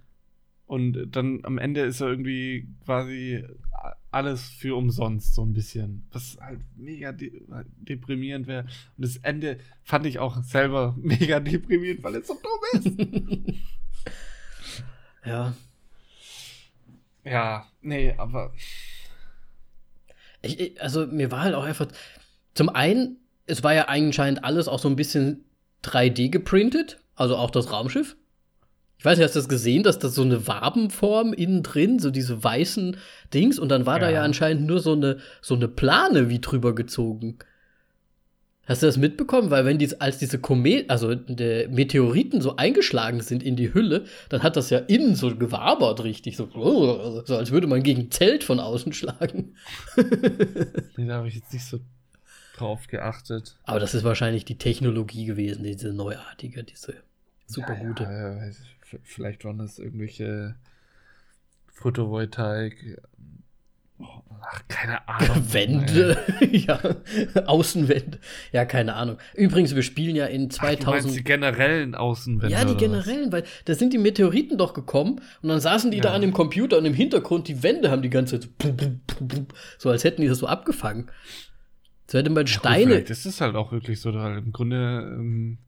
[0.67, 3.45] Und dann am Ende ist er irgendwie quasi
[4.13, 6.07] alles für umsonst, so ein bisschen.
[6.13, 7.43] Was halt mega de
[7.77, 8.65] deprimierend wäre.
[8.97, 13.55] Und das Ende fand ich auch selber mega deprimierend, weil es so dumm ist.
[15.25, 15.55] ja.
[17.25, 18.53] Ja, nee, aber.
[20.43, 21.89] Ich, also, mir war halt auch einfach.
[22.55, 25.45] Zum einen, es war ja anscheinend alles auch so ein bisschen
[25.85, 28.17] 3D geprintet, also auch das Raumschiff.
[29.03, 32.13] Ich weiß nicht, hast du das gesehen, dass das so eine Wabenform innen drin, so
[32.13, 32.97] diese weißen
[33.35, 34.03] Dings, und dann war ja.
[34.03, 37.39] da ja anscheinend nur so eine, so eine Plane wie drüber gezogen.
[38.65, 39.51] Hast du das mitbekommen?
[39.51, 44.05] Weil wenn die, als diese Komet, also der Meteoriten so eingeschlagen sind in die Hülle,
[44.29, 46.49] dann hat das ja innen so gewabert richtig, so,
[47.25, 49.57] so als würde man gegen ein Zelt von außen schlagen.
[50.97, 51.81] nee, da habe ich jetzt nicht so
[52.57, 53.57] drauf geachtet.
[53.65, 56.95] Aber das ist wahrscheinlich die Technologie gewesen, diese neuartige, diese
[57.49, 58.05] super gute.
[58.05, 58.53] Ja, ja,
[59.03, 60.57] vielleicht waren das irgendwelche
[61.69, 63.01] Photovoltaik.
[64.01, 65.45] Ach, keine Ahnung.
[65.53, 66.19] Wände,
[66.51, 66.81] ja,
[67.47, 68.19] Außenwände.
[68.53, 69.19] Ja, keine Ahnung.
[69.35, 71.13] Übrigens, wir spielen ja in 2000.
[71.13, 72.53] Ach, die generellen Außenwände.
[72.53, 73.33] Ja, die generellen, was?
[73.33, 76.05] weil da sind die Meteoriten doch gekommen und dann saßen die ja.
[76.05, 79.47] da an dem Computer und im Hintergrund die Wände haben die ganze Zeit so,
[79.79, 81.11] so als hätten die das so abgefangen.
[82.11, 82.95] So hätte man Steine.
[82.97, 84.11] Ja, das ist halt auch wirklich so.
[84.11, 85.59] Da im Grunde ähm,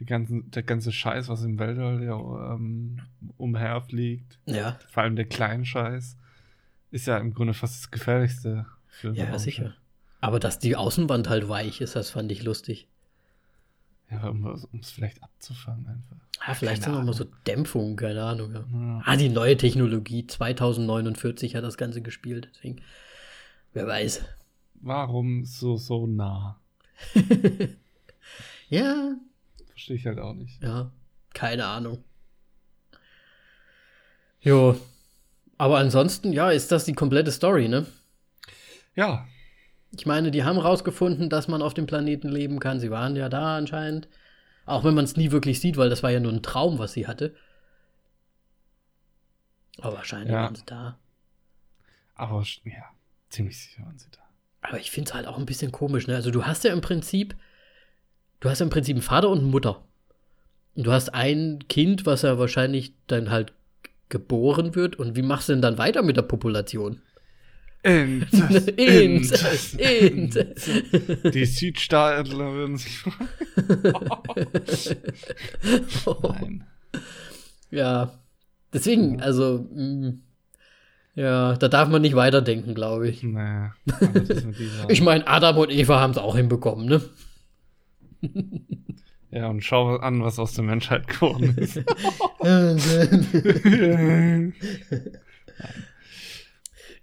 [0.00, 3.00] die ganzen, der ganze Scheiß, was im Weltall ja, ähm,
[3.36, 6.16] umherfliegt, Ja, vor allem der kleine Scheiß,
[6.90, 8.66] ist ja im Grunde fast das gefährlichste.
[8.88, 9.42] Für ja, Raumschiff.
[9.42, 9.74] sicher.
[10.20, 12.88] Aber dass die Außenwand halt weich ist, das fand ich lustig.
[14.10, 14.46] Ja, um
[14.80, 16.16] es vielleicht abzufangen einfach.
[16.40, 18.52] Ah, vielleicht Keine sind noch mal so Dämpfungen, keine Ahnung.
[18.52, 18.64] Ja.
[18.72, 19.02] Ja.
[19.04, 22.82] Ah, die neue Technologie, 2049 hat das Ganze gespielt, deswegen,
[23.72, 24.24] wer weiß.
[24.74, 26.60] Warum so, so nah?
[28.68, 29.14] Ja,
[29.74, 30.62] Verstehe ich halt auch nicht.
[30.62, 30.90] ja,
[31.34, 32.02] keine Ahnung.
[34.40, 34.78] Jo,
[35.58, 37.86] aber ansonsten, ja, ist das die komplette Story, ne?
[38.94, 39.26] Ja,
[39.96, 42.80] Ich meine, die haben rausgefunden, dass man auf dem Planeten leben kann.
[42.80, 44.08] Sie waren ja da anscheinend.
[44.66, 46.92] Auch wenn man es nie wirklich sieht, weil das war ja nur ein Traum, was
[46.94, 47.34] sie hatte.
[49.80, 50.42] Aber wahrscheinlich Ja.
[50.44, 50.98] waren sie da.
[52.16, 52.84] aber ja,
[53.30, 54.20] ziemlich sicher waren sie da.
[54.62, 56.14] Aber ich finde es halt auch ein bisschen komisch, ne?
[56.14, 57.34] Also du hast ja im Prinzip,
[58.44, 59.82] du hast im Prinzip einen Vater und eine Mutter.
[60.76, 63.52] Und du hast ein Kind, was ja wahrscheinlich dann halt
[64.10, 64.96] geboren wird.
[64.96, 67.00] Und wie machst du denn dann weiter mit der Population?
[67.82, 70.70] Inzest, Inzest, Inzest.
[71.34, 72.98] Die Südstaatler würden sich
[75.88, 76.22] freuen.
[76.22, 76.64] Nein.
[77.70, 78.12] Ja,
[78.72, 80.14] deswegen, also, mh,
[81.14, 83.20] ja, da darf man nicht weiterdenken, glaube ich.
[83.20, 87.00] Dieser- Ich meine, Adam und Eva haben es auch hinbekommen, ne?
[89.30, 91.76] Ja, und schau an, was aus der Menschheit geworden ist.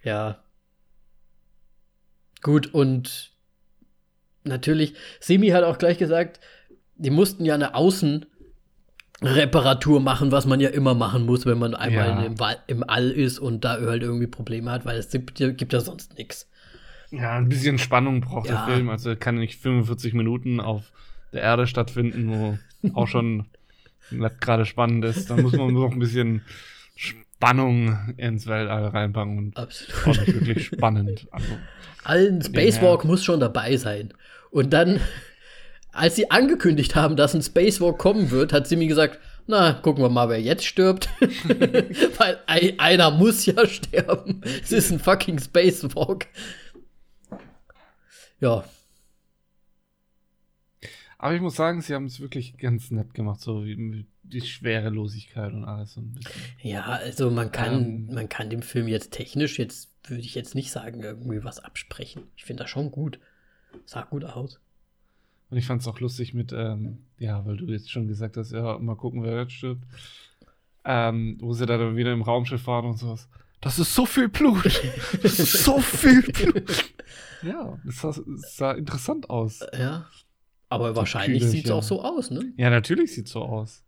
[0.04, 0.44] ja.
[2.42, 3.32] Gut, und
[4.44, 6.40] natürlich, Semi hat auch gleich gesagt,
[6.96, 12.08] die mussten ja eine Außenreparatur machen, was man ja immer machen muss, wenn man einmal
[12.08, 12.24] Ja.
[12.24, 12.36] im,
[12.68, 16.18] im All ist und da halt irgendwie Probleme hat, weil es gibt, gibt ja sonst
[16.18, 16.50] nichts.
[17.12, 18.66] ja, ein bisschen Spannung braucht Ja.
[18.66, 18.90] der Film.
[18.90, 20.92] Also er kann nicht 45 Minuten auf
[21.34, 22.58] der Erde stattfinden, wo
[23.00, 23.46] auch schon
[24.12, 25.30] nicht gerade spannend ist.
[25.30, 26.42] Da muss man noch ein bisschen
[26.96, 30.20] Spannung ins Weltall reinpacken und Absolut.
[30.20, 31.28] auch wirklich spannend.
[31.32, 31.58] Also,
[32.04, 34.14] Allen Spacewalk muss schon dabei sein.
[34.52, 35.00] Und dann,
[35.92, 40.10] als sie angekündigt haben, dass ein Spacewalk kommen wird, hat Simi gesagt, na, gucken wir
[40.10, 41.10] mal, wer jetzt stirbt.
[42.18, 44.42] Weil ein, einer muss ja sterben.
[44.64, 46.28] Es ist ein fucking Spacewalk.
[48.40, 48.64] Ja,
[51.22, 55.54] aber ich muss sagen, sie haben es wirklich ganz nett gemacht, so wie die Schwerelosigkeit
[55.54, 56.32] und alles so ein bisschen.
[56.62, 58.10] ja, also man kann, Ähm.
[58.14, 62.24] man kann dem Film jetzt technisch, jetzt würde ich jetzt nicht sagen, irgendwie was absprechen.
[62.36, 63.20] Ich finde das schon gut.
[63.86, 64.60] Sah gut aus.
[65.52, 68.52] Und ich fand es auch lustig mit, ähm, ja, weil du jetzt schon gesagt hast,
[68.52, 69.84] ja, mal gucken, wer jetzt stirbt.
[70.84, 73.30] Ähm, wo sie da dann wieder im Raumschiff fahren und sowas.
[73.60, 74.64] Das ist so viel Blut.
[75.22, 76.94] Das ist so viel Blut.
[77.44, 79.60] Ja, das sah, das sah interessant aus.
[79.78, 80.08] Ja.
[80.72, 81.76] Aber wahrscheinlich sieht es ja.
[81.76, 82.54] auch so aus, ne?
[82.56, 83.84] Ja, natürlich sieht so aus.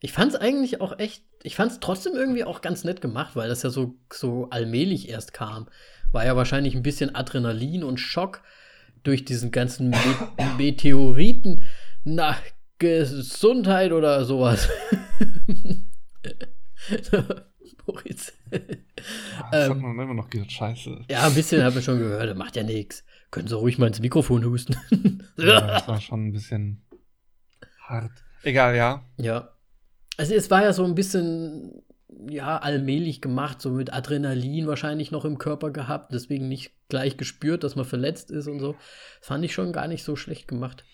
[0.00, 3.36] Ich fand es eigentlich auch echt, ich fand es trotzdem irgendwie auch ganz nett gemacht,
[3.36, 5.68] weil das ja so, so allmählich erst kam.
[6.10, 8.42] War ja wahrscheinlich ein bisschen Adrenalin und Schock
[9.02, 9.98] durch diesen ganzen Me
[10.56, 11.62] Meteoriten
[12.02, 12.40] nach
[12.78, 14.70] Gesundheit oder sowas.
[17.86, 18.32] Moritz.
[18.50, 19.82] Das hat Ähm.
[19.82, 21.02] man immer noch gesagt, scheiße.
[21.10, 23.04] Ja, ein bisschen habe ich schon gehört, das macht ja nichts.
[23.34, 24.76] Können Sie ruhig mal ins Mikrofon husten.
[25.36, 26.84] Ja, das war schon ein bisschen
[27.80, 28.12] hart.
[28.44, 29.04] Egal, ja.
[29.16, 29.48] Ja.
[30.16, 31.82] Also es war ja so ein bisschen,
[32.28, 37.64] ja, allmählich gemacht, so mit Adrenalin wahrscheinlich noch im Körper gehabt, deswegen nicht gleich gespürt,
[37.64, 38.76] dass man verletzt ist und so.
[39.18, 40.84] Das fand ich schon gar nicht so schlecht gemacht.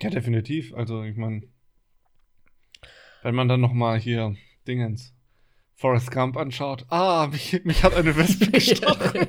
[0.00, 0.72] Ja, definitiv.
[0.74, 1.42] Also, ich meine,
[3.24, 4.36] wenn man dann noch mal hier
[4.68, 5.16] Dingens
[5.74, 6.86] Forrest Gump anschaut.
[6.90, 9.26] Ah, mich, mich hat eine Wespe gestochen.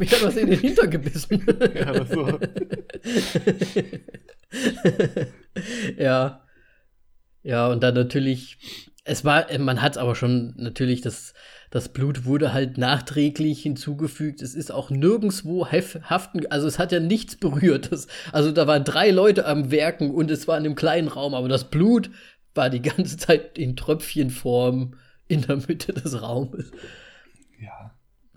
[0.00, 1.44] Mich hat was in den Hinter gebissen.
[1.74, 2.26] ja, das so.
[5.98, 6.42] ja.
[7.42, 8.56] Ja, und dann natürlich,
[9.04, 11.34] es war, man hat es aber schon natürlich, das,
[11.70, 14.40] das Blut wurde halt nachträglich hinzugefügt.
[14.40, 17.92] Es ist auch nirgendwo haften, also es hat ja nichts berührt.
[17.92, 21.34] Das, also da waren drei Leute am Werken und es war in einem kleinen Raum,
[21.34, 22.10] aber das Blut
[22.54, 24.94] war die ganze Zeit in Tröpfchenform
[25.28, 26.70] in der Mitte des Raumes.
[27.60, 27.89] Ja.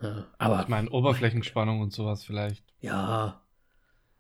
[0.04, 2.64] Ja, aber Ich meine, Oberflächenspannung und sowas vielleicht.
[2.82, 3.40] ja.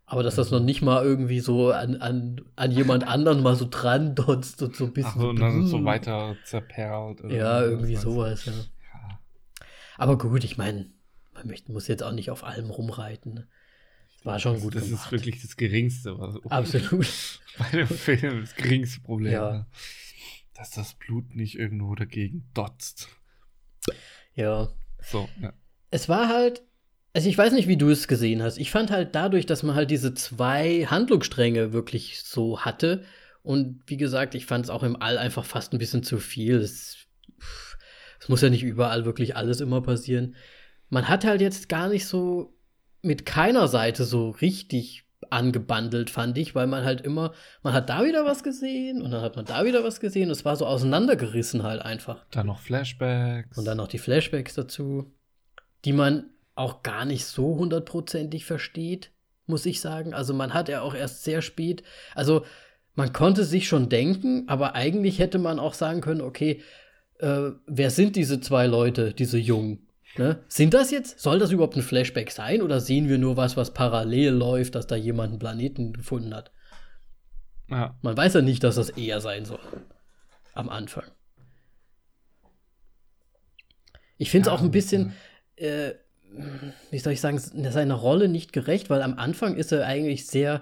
[0.05, 3.65] Aber dass das noch nicht mal irgendwie so an, an, an jemand anderen mal so
[3.67, 5.11] dran dotzt und so ein bisschen.
[5.15, 7.21] Ach so, und dann so weiter zerperlt.
[7.31, 8.51] Ja, irgendwie sowas, ja.
[8.51, 9.19] Ja.
[9.97, 10.91] Aber gut, ich meine,
[11.33, 13.47] man möchte, muss jetzt auch nicht auf allem rumreiten.
[14.23, 15.05] War schon gut Das gemacht.
[15.05, 16.19] ist wirklich das Geringste.
[16.19, 17.39] Was Absolut.
[17.57, 19.31] Bei dem Film das geringste Problem.
[19.33, 19.51] Ja.
[19.53, 19.65] ne?
[20.53, 23.07] Dass das Blut nicht irgendwo dagegen dotzt.
[24.35, 24.67] Ja.
[25.01, 25.53] So, ja.
[25.93, 26.63] Es war halt,
[27.13, 28.57] also ich weiß nicht, wie du es gesehen hast.
[28.57, 33.03] Ich fand halt dadurch, dass man halt diese zwei Handlungsstränge wirklich so hatte
[33.43, 36.55] Und wie gesagt, ich fand es auch im All einfach fast ein bisschen zu viel.
[36.55, 36.97] Es,
[38.19, 40.35] es muss ja nicht überall wirklich alles immer passieren.
[40.89, 42.57] Man hat halt jetzt gar nicht so
[43.01, 47.33] mit keiner Seite so richtig angebandelt, fand ich, weil man halt immer,
[47.63, 50.29] man hat da wieder was gesehen und dann hat man da wieder was gesehen.
[50.29, 52.25] Es war so auseinandergerissen halt einfach.
[52.31, 53.57] Dann noch Flashbacks.
[53.57, 55.11] Und dann noch die Flashbacks dazu,
[55.85, 59.11] die man auch gar nicht so hundertprozentig versteht,
[59.45, 60.13] muss ich sagen.
[60.13, 61.83] Also man hat ja auch erst sehr spät,
[62.15, 62.45] also
[62.95, 66.61] man konnte sich schon denken, aber eigentlich hätte man auch sagen können, okay,
[67.19, 69.87] äh, wer sind diese zwei Leute, diese Jungen?
[70.15, 70.43] Ne?
[70.47, 73.73] Sind das jetzt, soll das überhaupt ein Flashback sein oder sehen wir nur was, was
[73.73, 76.51] parallel läuft, dass da jemand einen Planeten gefunden hat?
[77.67, 77.97] Ja.
[78.03, 79.59] Man weiß ja nicht, dass das eher sein soll.
[80.53, 81.05] Am Anfang.
[84.17, 85.13] Ich finde es Ja, auch ein bisschen,
[85.55, 85.93] äh,
[86.91, 90.61] wie soll ich sagen, seiner Rolle nicht gerecht, weil am Anfang ist er eigentlich sehr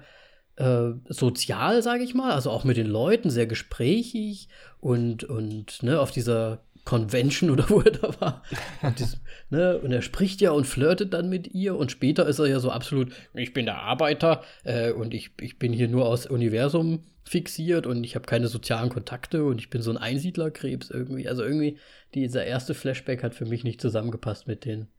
[0.58, 4.50] äh, sozial, sage ich mal, also auch mit den Leuten sehr gesprächig
[4.80, 8.44] und, und ne, auf dieser Convention oder wo er da war.
[8.82, 9.18] Und, das,
[9.50, 12.60] ne, und er spricht ja und flirtet dann mit ihr und später ist er ja
[12.60, 17.04] so absolut, ich bin der Arbeiter äh, und ich, ich bin hier nur aus Universum
[17.32, 21.30] fixiert und ich habe keine sozialen Kontakte und ich bin so ein Einsiedlerkrebs irgendwie.
[21.30, 21.80] Also irgendwie,
[22.14, 24.90] dieser erste Flashback hat für mich nicht zusammengepasst mit den,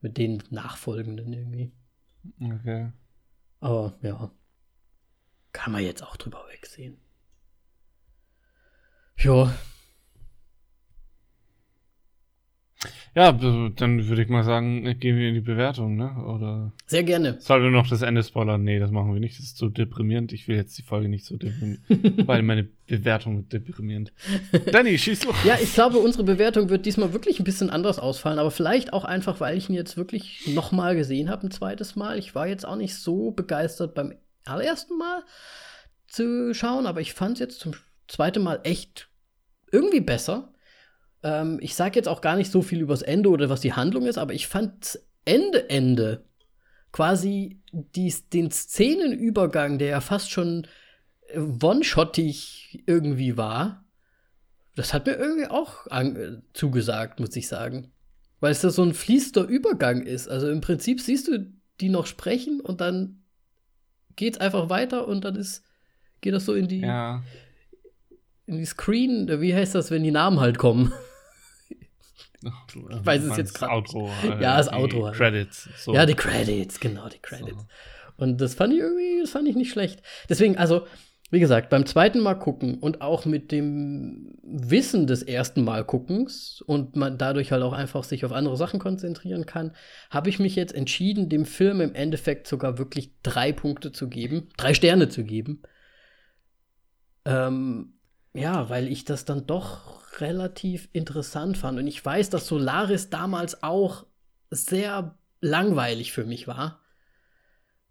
[0.00, 1.72] mit den nachfolgenden irgendwie.
[2.40, 2.92] Okay.
[3.58, 4.30] Aber ja,
[5.50, 6.98] kann man jetzt auch drüber wegsehen.
[9.18, 9.52] Ja,
[13.14, 16.14] Ja, dann würde ich mal sagen, gehen wir in die Bewertung, ne?
[16.24, 17.36] Oder sehr gerne.
[17.40, 18.62] sollen wir noch das Ende spoilern?
[18.62, 19.38] Nee, das machen wir nicht.
[19.38, 20.32] Das ist zu deprimierend.
[20.32, 21.80] Ich will jetzt die Folge nicht so deprimierend,
[22.26, 24.12] weil meine Bewertung wird deprimierend.
[24.72, 25.36] Danny, schieß los.
[25.44, 29.04] Ja, ich glaube, unsere Bewertung wird diesmal wirklich ein bisschen anders ausfallen, aber vielleicht auch
[29.04, 32.18] einfach, weil ich ihn jetzt wirklich noch mal gesehen habe, ein zweites Mal.
[32.18, 34.14] Ich war jetzt auch nicht so begeistert beim
[34.44, 35.22] allerersten Mal
[36.08, 37.72] zu schauen, aber ich fand es jetzt zum
[38.08, 39.08] zweiten Mal echt
[39.70, 40.51] irgendwie besser.
[41.22, 44.06] Ähm, ich sage jetzt auch gar nicht so viel übers Ende oder was die Handlung
[44.06, 46.24] ist, aber ich fand Ende, Ende
[46.90, 50.66] quasi dies, den Szenenübergang, der ja fast schon
[51.28, 53.84] äh, one-shottig irgendwie war,
[54.76, 57.92] das hat mir irgendwie auch äh, zugesagt, muss ich sagen.
[58.40, 60.28] Weil es da so ein fließender Übergang ist.
[60.28, 63.22] Also im Prinzip siehst du die noch sprechen und dann
[64.16, 65.62] geht's einfach weiter und dann ist,
[66.20, 67.22] geht das so in die, Ja.
[68.46, 70.92] in die Screen, wie heißt das, wenn die Namen halt kommen?
[72.42, 73.70] Ich weiß es jetzt nicht.
[73.70, 74.10] Outro.
[74.40, 75.16] Ja, das Outro halt.
[75.16, 75.68] Credits.
[75.76, 75.94] So.
[75.94, 77.66] Ja, die Credits, genau, die Credits.
[78.16, 80.02] Und das fand ich irgendwie, das fand ich nicht schlecht.
[80.28, 80.86] Deswegen, also,
[81.30, 86.62] wie gesagt, beim zweiten Mal gucken und auch mit dem Wissen des ersten Mal guckens
[86.66, 89.74] und man dadurch halt auch einfach sich auf andere Sachen konzentrieren kann,
[90.10, 94.50] habe ich mich jetzt entschieden, dem Film im Endeffekt sogar wirklich drei Punkte zu geben,
[94.58, 95.62] drei Sterne zu geben.
[97.24, 97.94] Ähm,
[98.34, 101.78] ja, weil ich das dann doch relativ interessant fand.
[101.78, 104.06] Und ich weiß, dass Solaris damals auch
[104.50, 106.80] sehr langweilig für mich war.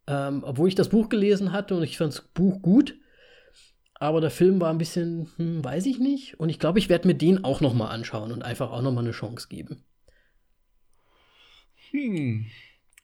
[0.07, 2.95] Ähm, obwohl ich das Buch gelesen hatte und ich fand das Buch gut.
[3.95, 6.39] Aber der Film war ein bisschen, hm, weiß ich nicht.
[6.39, 8.91] Und ich glaube, ich werde mir den auch noch mal anschauen und einfach auch noch
[8.91, 9.83] mal eine Chance geben.
[11.91, 12.47] Hm.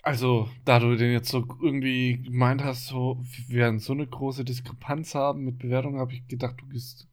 [0.01, 4.45] Also, da du den jetzt so irgendwie gemeint hast, so, wir werden so eine große
[4.45, 7.07] Diskrepanz haben mit Bewertungen, habe ich gedacht, du gehst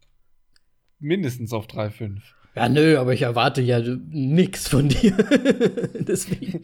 [0.98, 2.20] mindestens auf 3,5.
[2.56, 5.10] Ja, nö, aber ich erwarte ja nix von dir.
[6.00, 6.62] Deswegen.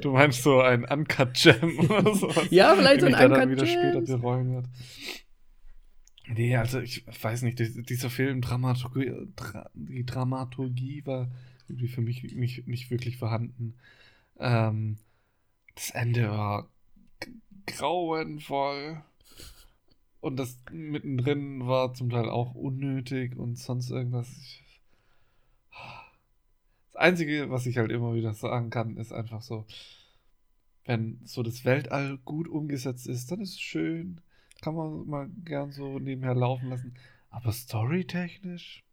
[0.00, 2.46] Du meinst so ein Uncut Gem oder sowas?
[2.50, 4.66] Ja, vielleicht so ein Uncut wieder später bereuen wird.
[6.32, 11.28] Nee, also ich weiß nicht, dies- dieser Film, Dramaturgie, Dra die Dramaturgie war
[11.68, 13.74] irgendwie für mich nicht, nicht wirklich vorhanden.
[14.38, 14.96] Ähm,
[15.74, 16.70] das Ende war
[17.66, 19.02] grauenvoll.
[20.20, 24.28] Und das mittendrin war zum Teil auch unnötig und sonst irgendwas.
[26.92, 29.66] Das Einzige, was ich halt immer wieder sagen kann, ist einfach so,
[30.84, 34.20] wenn so das Weltall gut umgesetzt ist, dann ist es schön.
[34.60, 36.94] Kann man mal gern so nebenher laufen lassen.
[37.30, 38.84] Aber storytechnisch,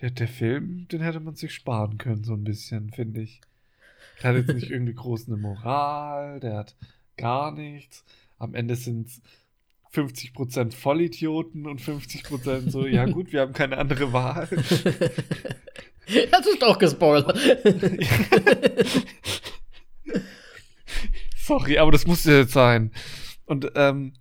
[0.00, 3.40] der, der Film, den hätte man sich sparen können, so ein bisschen, finde ich.
[4.22, 6.76] Der hat jetzt nicht irgendwie groß eine Moral, der hat
[7.16, 8.04] gar nichts.
[8.40, 9.22] Am Ende sind es
[9.94, 14.48] 50% Vollidioten und 50% so, ja gut, wir haben keine andere Wahl.
[16.32, 17.38] Das ist doch gespoilert.
[21.36, 22.90] Sorry, aber das musste jetzt sein.
[23.44, 24.14] Und ähm,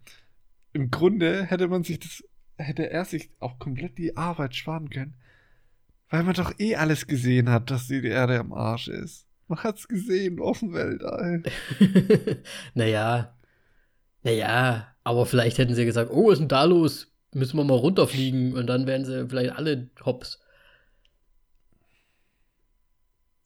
[0.71, 2.23] im Grunde hätte man sich das,
[2.57, 5.15] hätte er sich auch komplett die Arbeit sparen können.
[6.09, 9.25] Weil man doch eh alles gesehen hat, dass die Erde am Arsch ist.
[9.47, 11.41] Man hat's gesehen dem Weltall.
[12.75, 13.35] naja.
[14.23, 14.87] Naja.
[15.03, 17.07] Aber vielleicht hätten sie gesagt, oh, was ist denn da los?
[17.33, 20.39] Müssen wir mal runterfliegen und dann wären sie vielleicht alle hops.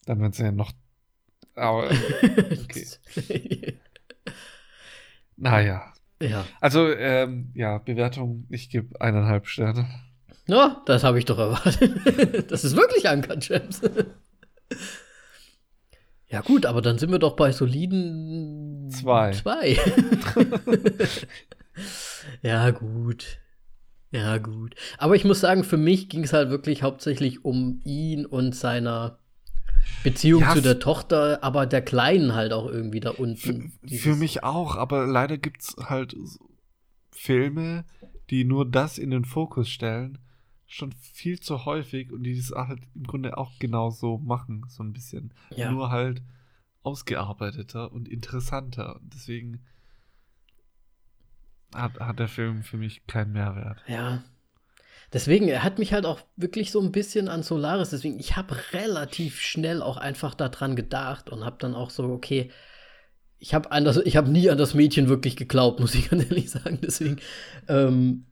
[0.05, 0.71] Dann wären sie ja noch.
[1.55, 1.89] Aber.
[2.63, 2.87] Okay.
[5.37, 5.93] naja.
[6.21, 6.45] Ja.
[6.61, 9.87] Also, ähm, ja, Bewertung, ich gebe eineinhalb Sterne.
[10.47, 12.51] Ja, das habe ich doch erwartet.
[12.51, 13.81] das ist wirklich Uncut Gems.
[16.34, 19.34] Ja, gut, aber dann sind wir doch bei soliden Zwei.
[19.34, 19.77] Zwei.
[22.41, 23.38] ja, gut.
[24.10, 24.73] Ja, gut.
[24.97, 29.19] Aber ich muss sagen, für mich ging es halt wirklich hauptsächlich um ihn und seiner
[30.03, 33.72] Beziehung Ja, zu der Tochter, aber der Kleinen halt auch irgendwie da unten.
[33.88, 36.15] Für, für mich auch, aber leider gibt es halt
[37.11, 37.85] Filme,
[38.31, 40.18] die nur das in den Fokus stellen,
[40.73, 44.91] schon viel zu häufig und die das halt im Grunde auch genauso machen, so ein
[44.91, 45.33] bisschen.
[45.55, 45.71] Ja.
[45.71, 46.23] Nur halt
[46.81, 48.95] ausgearbeiteter und interessanter.
[48.95, 49.63] Und deswegen
[51.75, 53.83] hat, hat der Film für mich keinen Mehrwert.
[53.87, 54.23] Ja.
[55.13, 57.91] Deswegen, er hat mich halt auch wirklich so ein bisschen an Solaris.
[57.91, 62.49] Deswegen, ich habe relativ schnell auch einfach daran gedacht und habe dann auch so, okay,
[63.37, 66.79] ich habe habe nie an das Mädchen wirklich geglaubt, muss ich ganz ehrlich sagen.
[66.81, 67.17] Deswegen,
[67.67, 68.25] ähm,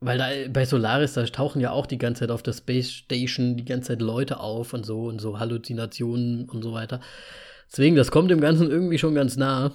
[0.00, 3.56] weil da bei Solaris, da tauchen ja auch die ganze Zeit auf der Space Station
[3.56, 7.00] die ganze Zeit Leute auf und so und so Halluzinationen und so weiter.
[7.70, 9.72] Deswegen, das kommt dem Ganzen irgendwie schon ganz nah.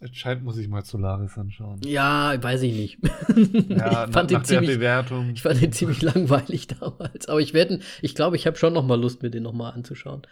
[0.00, 1.80] Entscheidend muss ich mal Solaris anschauen.
[1.84, 2.98] Ja, weiß ich nicht.
[3.34, 5.30] Ja, ich nach, fand nach der ziemlich, Bewertung.
[5.30, 7.28] ich fand den ziemlich langweilig damals.
[7.28, 9.70] Aber ich werde, ich glaube, ich habe schon noch mal Lust, mir den noch mal
[9.70, 10.22] anzuschauen.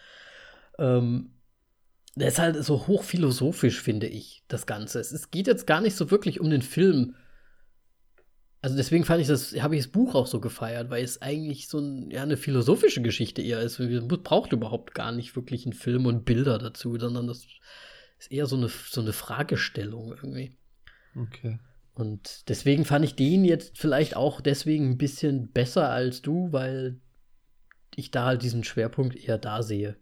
[0.77, 1.31] Ähm,
[2.15, 4.99] der ist halt so hochphilosophisch, finde ich, das Ganze.
[4.99, 7.15] Es, es geht jetzt gar nicht so wirklich um den Film.
[8.63, 11.67] Also deswegen fand ich das, habe ich das Buch auch so gefeiert, weil es eigentlich
[11.67, 13.77] so ein, ja, eine philosophische Geschichte eher ist.
[13.77, 17.45] Man braucht überhaupt gar nicht wirklich einen Film und Bilder dazu, sondern das
[18.19, 20.55] ist eher so eine, so eine Fragestellung irgendwie.
[21.13, 21.59] Okay.
[21.93, 27.01] Und deswegen fand ich den jetzt vielleicht auch deswegen ein bisschen besser als du, weil
[27.97, 29.97] ich da halt diesen Schwerpunkt eher da sehe.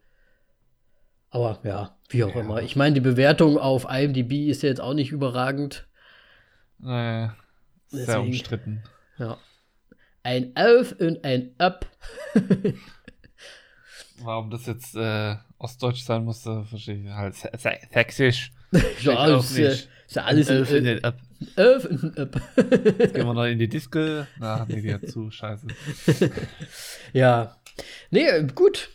[1.31, 2.41] Aber ja, wie auch Ja.
[2.41, 2.61] immer.
[2.61, 5.87] Ich meine, die Bewertung auf IMDb ist ja jetzt auch nicht überragend.
[6.77, 7.35] Naja,
[7.91, 8.83] sehr Deswegen- umstritten.
[9.17, 9.37] Ja.
[10.23, 11.85] Ein Auf und ein Up.
[14.23, 17.35] Warum das jetzt äh, Ostdeutsch sein musste, verstehe ich halt.
[17.91, 18.51] Sächsisch.
[19.01, 19.65] ja, ist, nicht.
[19.67, 21.17] ist ja alles Elf in in den Up.
[21.57, 22.41] Auf und ein Up.
[22.55, 24.25] Gehen wir noch in die Disco.
[24.37, 25.67] Na, nee, die hat zu, scheiße.
[27.13, 27.57] Ja.
[28.11, 28.89] Nee, gut.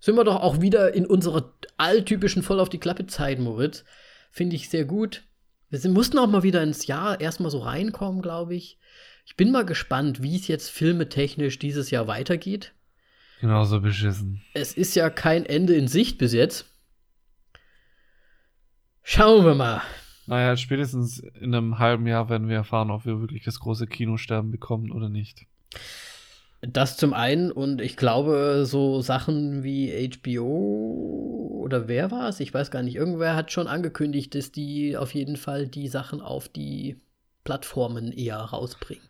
[0.00, 3.84] Sind wir doch auch wieder in unserer alltypischen voll auf die Klappe Zeit, Moritz.
[4.32, 5.22] Finde ich sehr gut.
[5.68, 8.78] Wir sind, mussten auch mal wieder ins Jahr erstmal so reinkommen, glaube ich.
[9.24, 12.72] Ich bin mal gespannt, wie es jetzt filmetechnisch dieses Jahr weitergeht.
[13.40, 14.42] Genauso beschissen.
[14.54, 16.66] Es ist ja kein Ende in Sicht bis jetzt.
[19.02, 19.82] Schauen wir mal.
[20.26, 24.50] Naja, spätestens in einem halben Jahr werden wir erfahren, ob wir wirklich das große Kinosterben
[24.50, 25.46] bekommen oder nicht.
[26.62, 32.40] Das zum einen und ich glaube, so Sachen wie HBO oder wer war es?
[32.40, 32.96] Ich weiß gar nicht.
[32.96, 36.96] Irgendwer hat schon angekündigt, dass die auf jeden Fall die Sachen auf die
[37.44, 39.04] Plattformen eher rausbringen.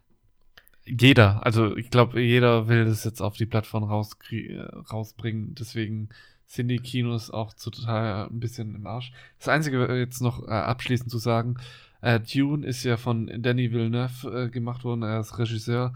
[0.85, 5.55] Jeder, also ich glaube, jeder will das jetzt auf die Plattform rausbringen.
[5.55, 6.11] Deswegen
[6.47, 9.13] sind die Kinos auch total ein bisschen im Arsch.
[9.39, 11.57] Das Einzige äh, jetzt noch äh, abschließend zu sagen,
[12.03, 15.93] äh, Dune ist ja von Danny Villeneuve äh, gemacht worden, er ist Regisseur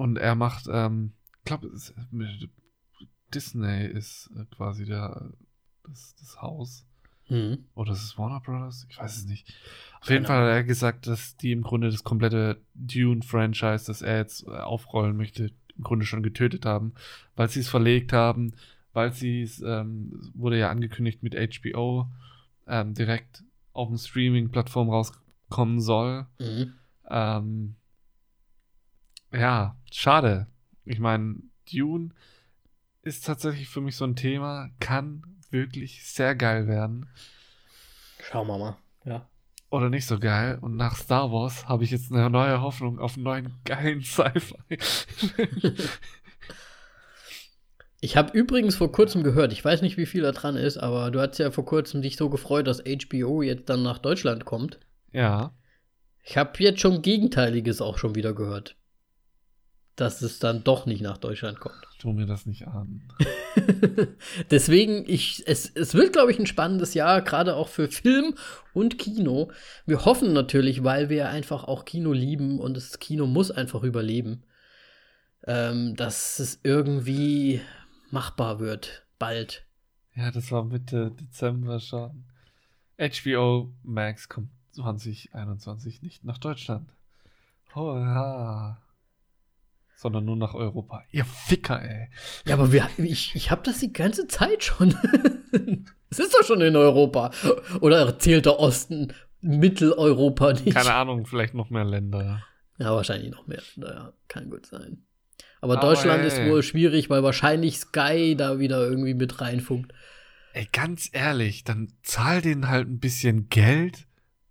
[0.00, 1.70] und er macht, ähm, ich glaube,
[3.34, 5.32] Disney ist äh, quasi der,
[5.84, 6.86] das, das Haus.
[7.24, 7.66] Hm.
[7.74, 8.86] Oder ist es Warner Brothers?
[8.90, 9.54] Ich weiß es nicht.
[10.00, 14.16] Auf jeden Fall hat er gesagt, dass die im Grunde das komplette Dune-Franchise, das er
[14.16, 16.94] jetzt äh, aufrollen möchte, im Grunde schon getötet haben,
[17.36, 18.54] weil sie es verlegt haben,
[18.92, 22.10] weil sie es, ähm, wurde ja angekündigt mit HBO,
[22.66, 26.26] ähm, direkt auf dem Streaming-Plattform rauskommen soll.
[26.38, 26.72] Mhm.
[27.08, 27.76] Ähm,
[29.32, 30.46] ja, schade.
[30.84, 31.36] Ich meine,
[31.72, 32.10] Dune
[33.02, 37.08] ist tatsächlich für mich so ein Thema, kann wirklich sehr geil werden
[38.22, 38.76] Schauen wir mal.
[39.04, 39.28] Ja.
[39.70, 40.58] oder nicht so geil.
[40.60, 44.78] Und nach Star Wars habe ich jetzt eine neue Hoffnung auf einen neuen geilen Sci-Fi.
[48.02, 51.10] Ich habe übrigens vor kurzem gehört, ich weiß nicht, wie viel da dran ist, aber
[51.10, 54.78] du hast ja vor kurzem dich so gefreut, dass HBO jetzt dann nach Deutschland kommt.
[55.12, 55.52] ja.
[56.22, 58.76] Ich habe jetzt schon Gegenteiliges auch schon wieder gehört.
[60.00, 61.76] Dass es dann doch nicht nach Deutschland kommt.
[61.98, 63.02] Tu mir das nicht an.
[64.50, 68.34] Deswegen, ich, es, es wird, glaube ich, ein spannendes Jahr, gerade auch für Film
[68.72, 69.50] und Kino.
[69.84, 74.42] Wir hoffen natürlich, weil wir einfach auch Kino lieben und das Kino muss einfach überleben,
[75.46, 77.60] ähm, dass es irgendwie
[78.10, 79.66] machbar wird, bald.
[80.14, 82.24] Ja, das war Mitte Dezember schon.
[82.96, 86.94] HBO Max kommt 2021 nicht nach Deutschland.
[87.74, 88.80] Hurra!
[90.00, 91.02] Sondern nur nach Europa.
[91.10, 92.08] Ihr Ficker, ey.
[92.46, 94.94] Ja, aber wir, ich, ich habe das die ganze Zeit schon.
[96.12, 97.30] Es ist doch schon in Europa.
[97.80, 99.12] Oder zählt der Osten
[99.42, 100.74] Mitteleuropa nicht?
[100.74, 102.42] Keine Ahnung, vielleicht noch mehr Länder.
[102.78, 103.62] Ja, wahrscheinlich noch mehr.
[103.76, 105.04] Naja, kann gut sein.
[105.60, 106.26] Aber, Aber Deutschland ey.
[106.26, 109.92] ist wohl schwierig, weil wahrscheinlich Sky da wieder irgendwie mit reinfunkt.
[110.52, 114.08] Ey, ganz ehrlich, dann zahl denen halt ein bisschen Geld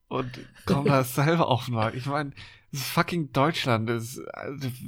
[0.07, 0.29] und
[0.65, 1.97] komm da selber auf Markt.
[1.97, 2.31] Ich meine,
[2.71, 4.21] das ist fucking Deutschland, das ist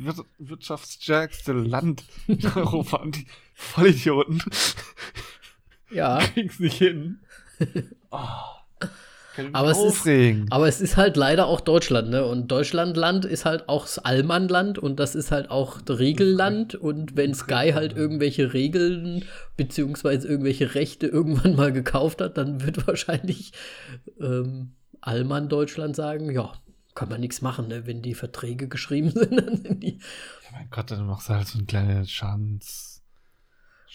[0.05, 4.41] das wirtschaftsstärkste Land in Europa und die Vollidioten
[5.91, 6.19] ja.
[6.33, 7.19] kriegen's nicht hin.
[8.13, 8.17] Oh.
[9.53, 10.05] Aber es, ist,
[10.49, 12.25] aber es ist halt leider auch Deutschland, ne?
[12.25, 16.75] Und Deutschlandland ist halt auch das Allmannland und das ist halt auch das Regelland.
[16.75, 19.23] Und wenn Sky halt irgendwelche Regeln
[19.55, 23.53] beziehungsweise irgendwelche Rechte irgendwann mal gekauft hat, dann wird wahrscheinlich
[24.19, 26.51] ähm, Allmann Deutschland sagen, ja,
[26.95, 27.85] kann man nichts machen, ne?
[27.85, 29.97] Wenn die Verträge geschrieben sind, dann sind die.
[30.43, 32.91] Ja, mein Gott, dann machst du halt so ein kleiner Schadens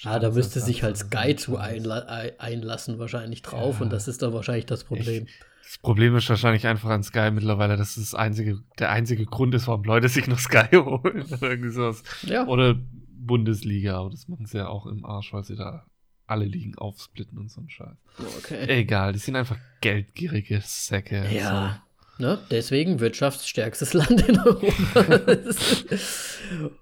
[0.03, 2.01] ja, da müsste sich halt Sky zu einla
[2.39, 3.77] einlassen, wahrscheinlich drauf.
[3.77, 3.85] Ja.
[3.85, 5.25] Und das ist dann wahrscheinlich das Problem.
[5.27, 9.55] Ich, das Problem ist wahrscheinlich einfach an Sky mittlerweile, dass das einzige, der einzige Grund
[9.55, 11.25] ist, warum Leute sich noch Sky holen.
[11.41, 12.03] Irgendwie sowas.
[12.23, 12.47] Ja.
[12.47, 15.87] Oder Bundesliga, aber das machen sie ja auch im Arsch, weil sie da
[16.27, 17.97] alle Ligen aufsplitten und so ein Scheiß.
[18.39, 18.67] Okay.
[18.69, 21.27] Egal, die sind einfach geldgierige Säcke.
[21.33, 21.83] Ja.
[22.19, 22.39] Ne?
[22.51, 25.21] Deswegen wirtschaftsstärkstes Land in Europa.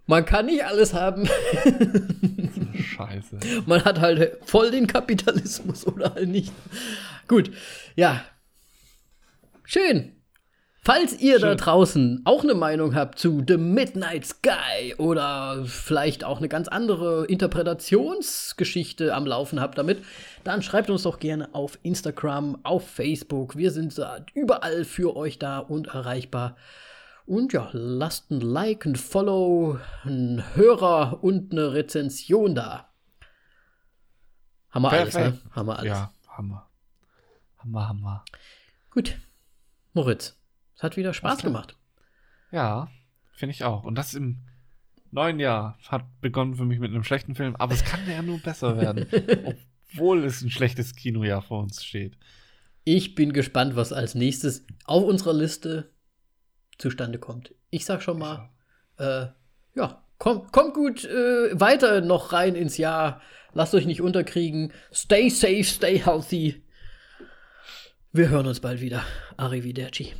[0.07, 1.29] Man kann nicht alles haben.
[2.75, 3.39] Scheiße.
[3.67, 6.53] Man hat halt voll den Kapitalismus oder halt nicht.
[7.27, 7.51] Gut,
[7.97, 8.25] ja.
[9.65, 10.14] Schön.
[10.87, 11.49] Falls ihr Schön.
[11.49, 16.69] da draußen auch eine Meinung habt zu The Midnight Sky oder vielleicht auch eine ganz
[16.69, 20.05] andere Interpretationsgeschichte am Laufen habt damit,
[20.45, 23.57] dann schreibt uns doch gerne auf Instagram, auf Facebook.
[23.57, 23.99] Wir sind
[24.35, 26.55] überall für euch da und erreichbar.
[27.25, 32.91] Und ja, lasst ein Like, ein Follow, ein Hörer und eine Rezension da.
[34.69, 35.17] Haben wir Perfekt.
[35.17, 35.51] alles, ne?
[35.53, 35.89] Haben wir alles.
[35.89, 36.69] Ja, haben wir.
[37.57, 38.25] Haben wir, haben wir.
[38.91, 39.17] Gut.
[39.95, 40.37] Moritz,
[40.77, 41.77] es hat wieder Spaß gemacht.
[42.51, 42.89] Ja,
[43.33, 43.85] finde ich auch.
[43.85, 44.41] Und das im
[45.11, 48.39] neuen Jahr hat begonnen für mich mit einem schlechten Film, aber es kann ja nur
[48.39, 49.07] besser werden.
[49.95, 52.17] obwohl es ein schlechtes Kinojahr vor uns steht.
[52.85, 55.91] Ich bin gespannt, was als nächstes auf unserer Liste
[56.79, 57.55] zustande kommt.
[57.71, 58.51] Ich sag schon mal,
[58.99, 59.27] äh,
[59.75, 63.23] ja, kommt, kommt gut äh, weiter noch rein ins Jahr.
[63.53, 64.73] Lasst euch nicht unterkriegen.
[64.93, 66.63] Stay safe, stay healthy.
[68.13, 69.05] Wir hören uns bald wieder.
[69.37, 70.13] Arrivederci.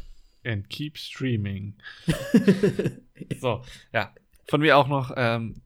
[0.45, 1.75] And keep streaming.
[3.41, 3.63] so,
[3.93, 4.13] ja.
[4.47, 5.63] Von mir auch noch ähm,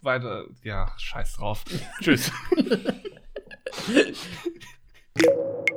[0.00, 0.44] weiter.
[0.62, 1.64] Ja, scheiß drauf.
[2.00, 2.30] Tschüss.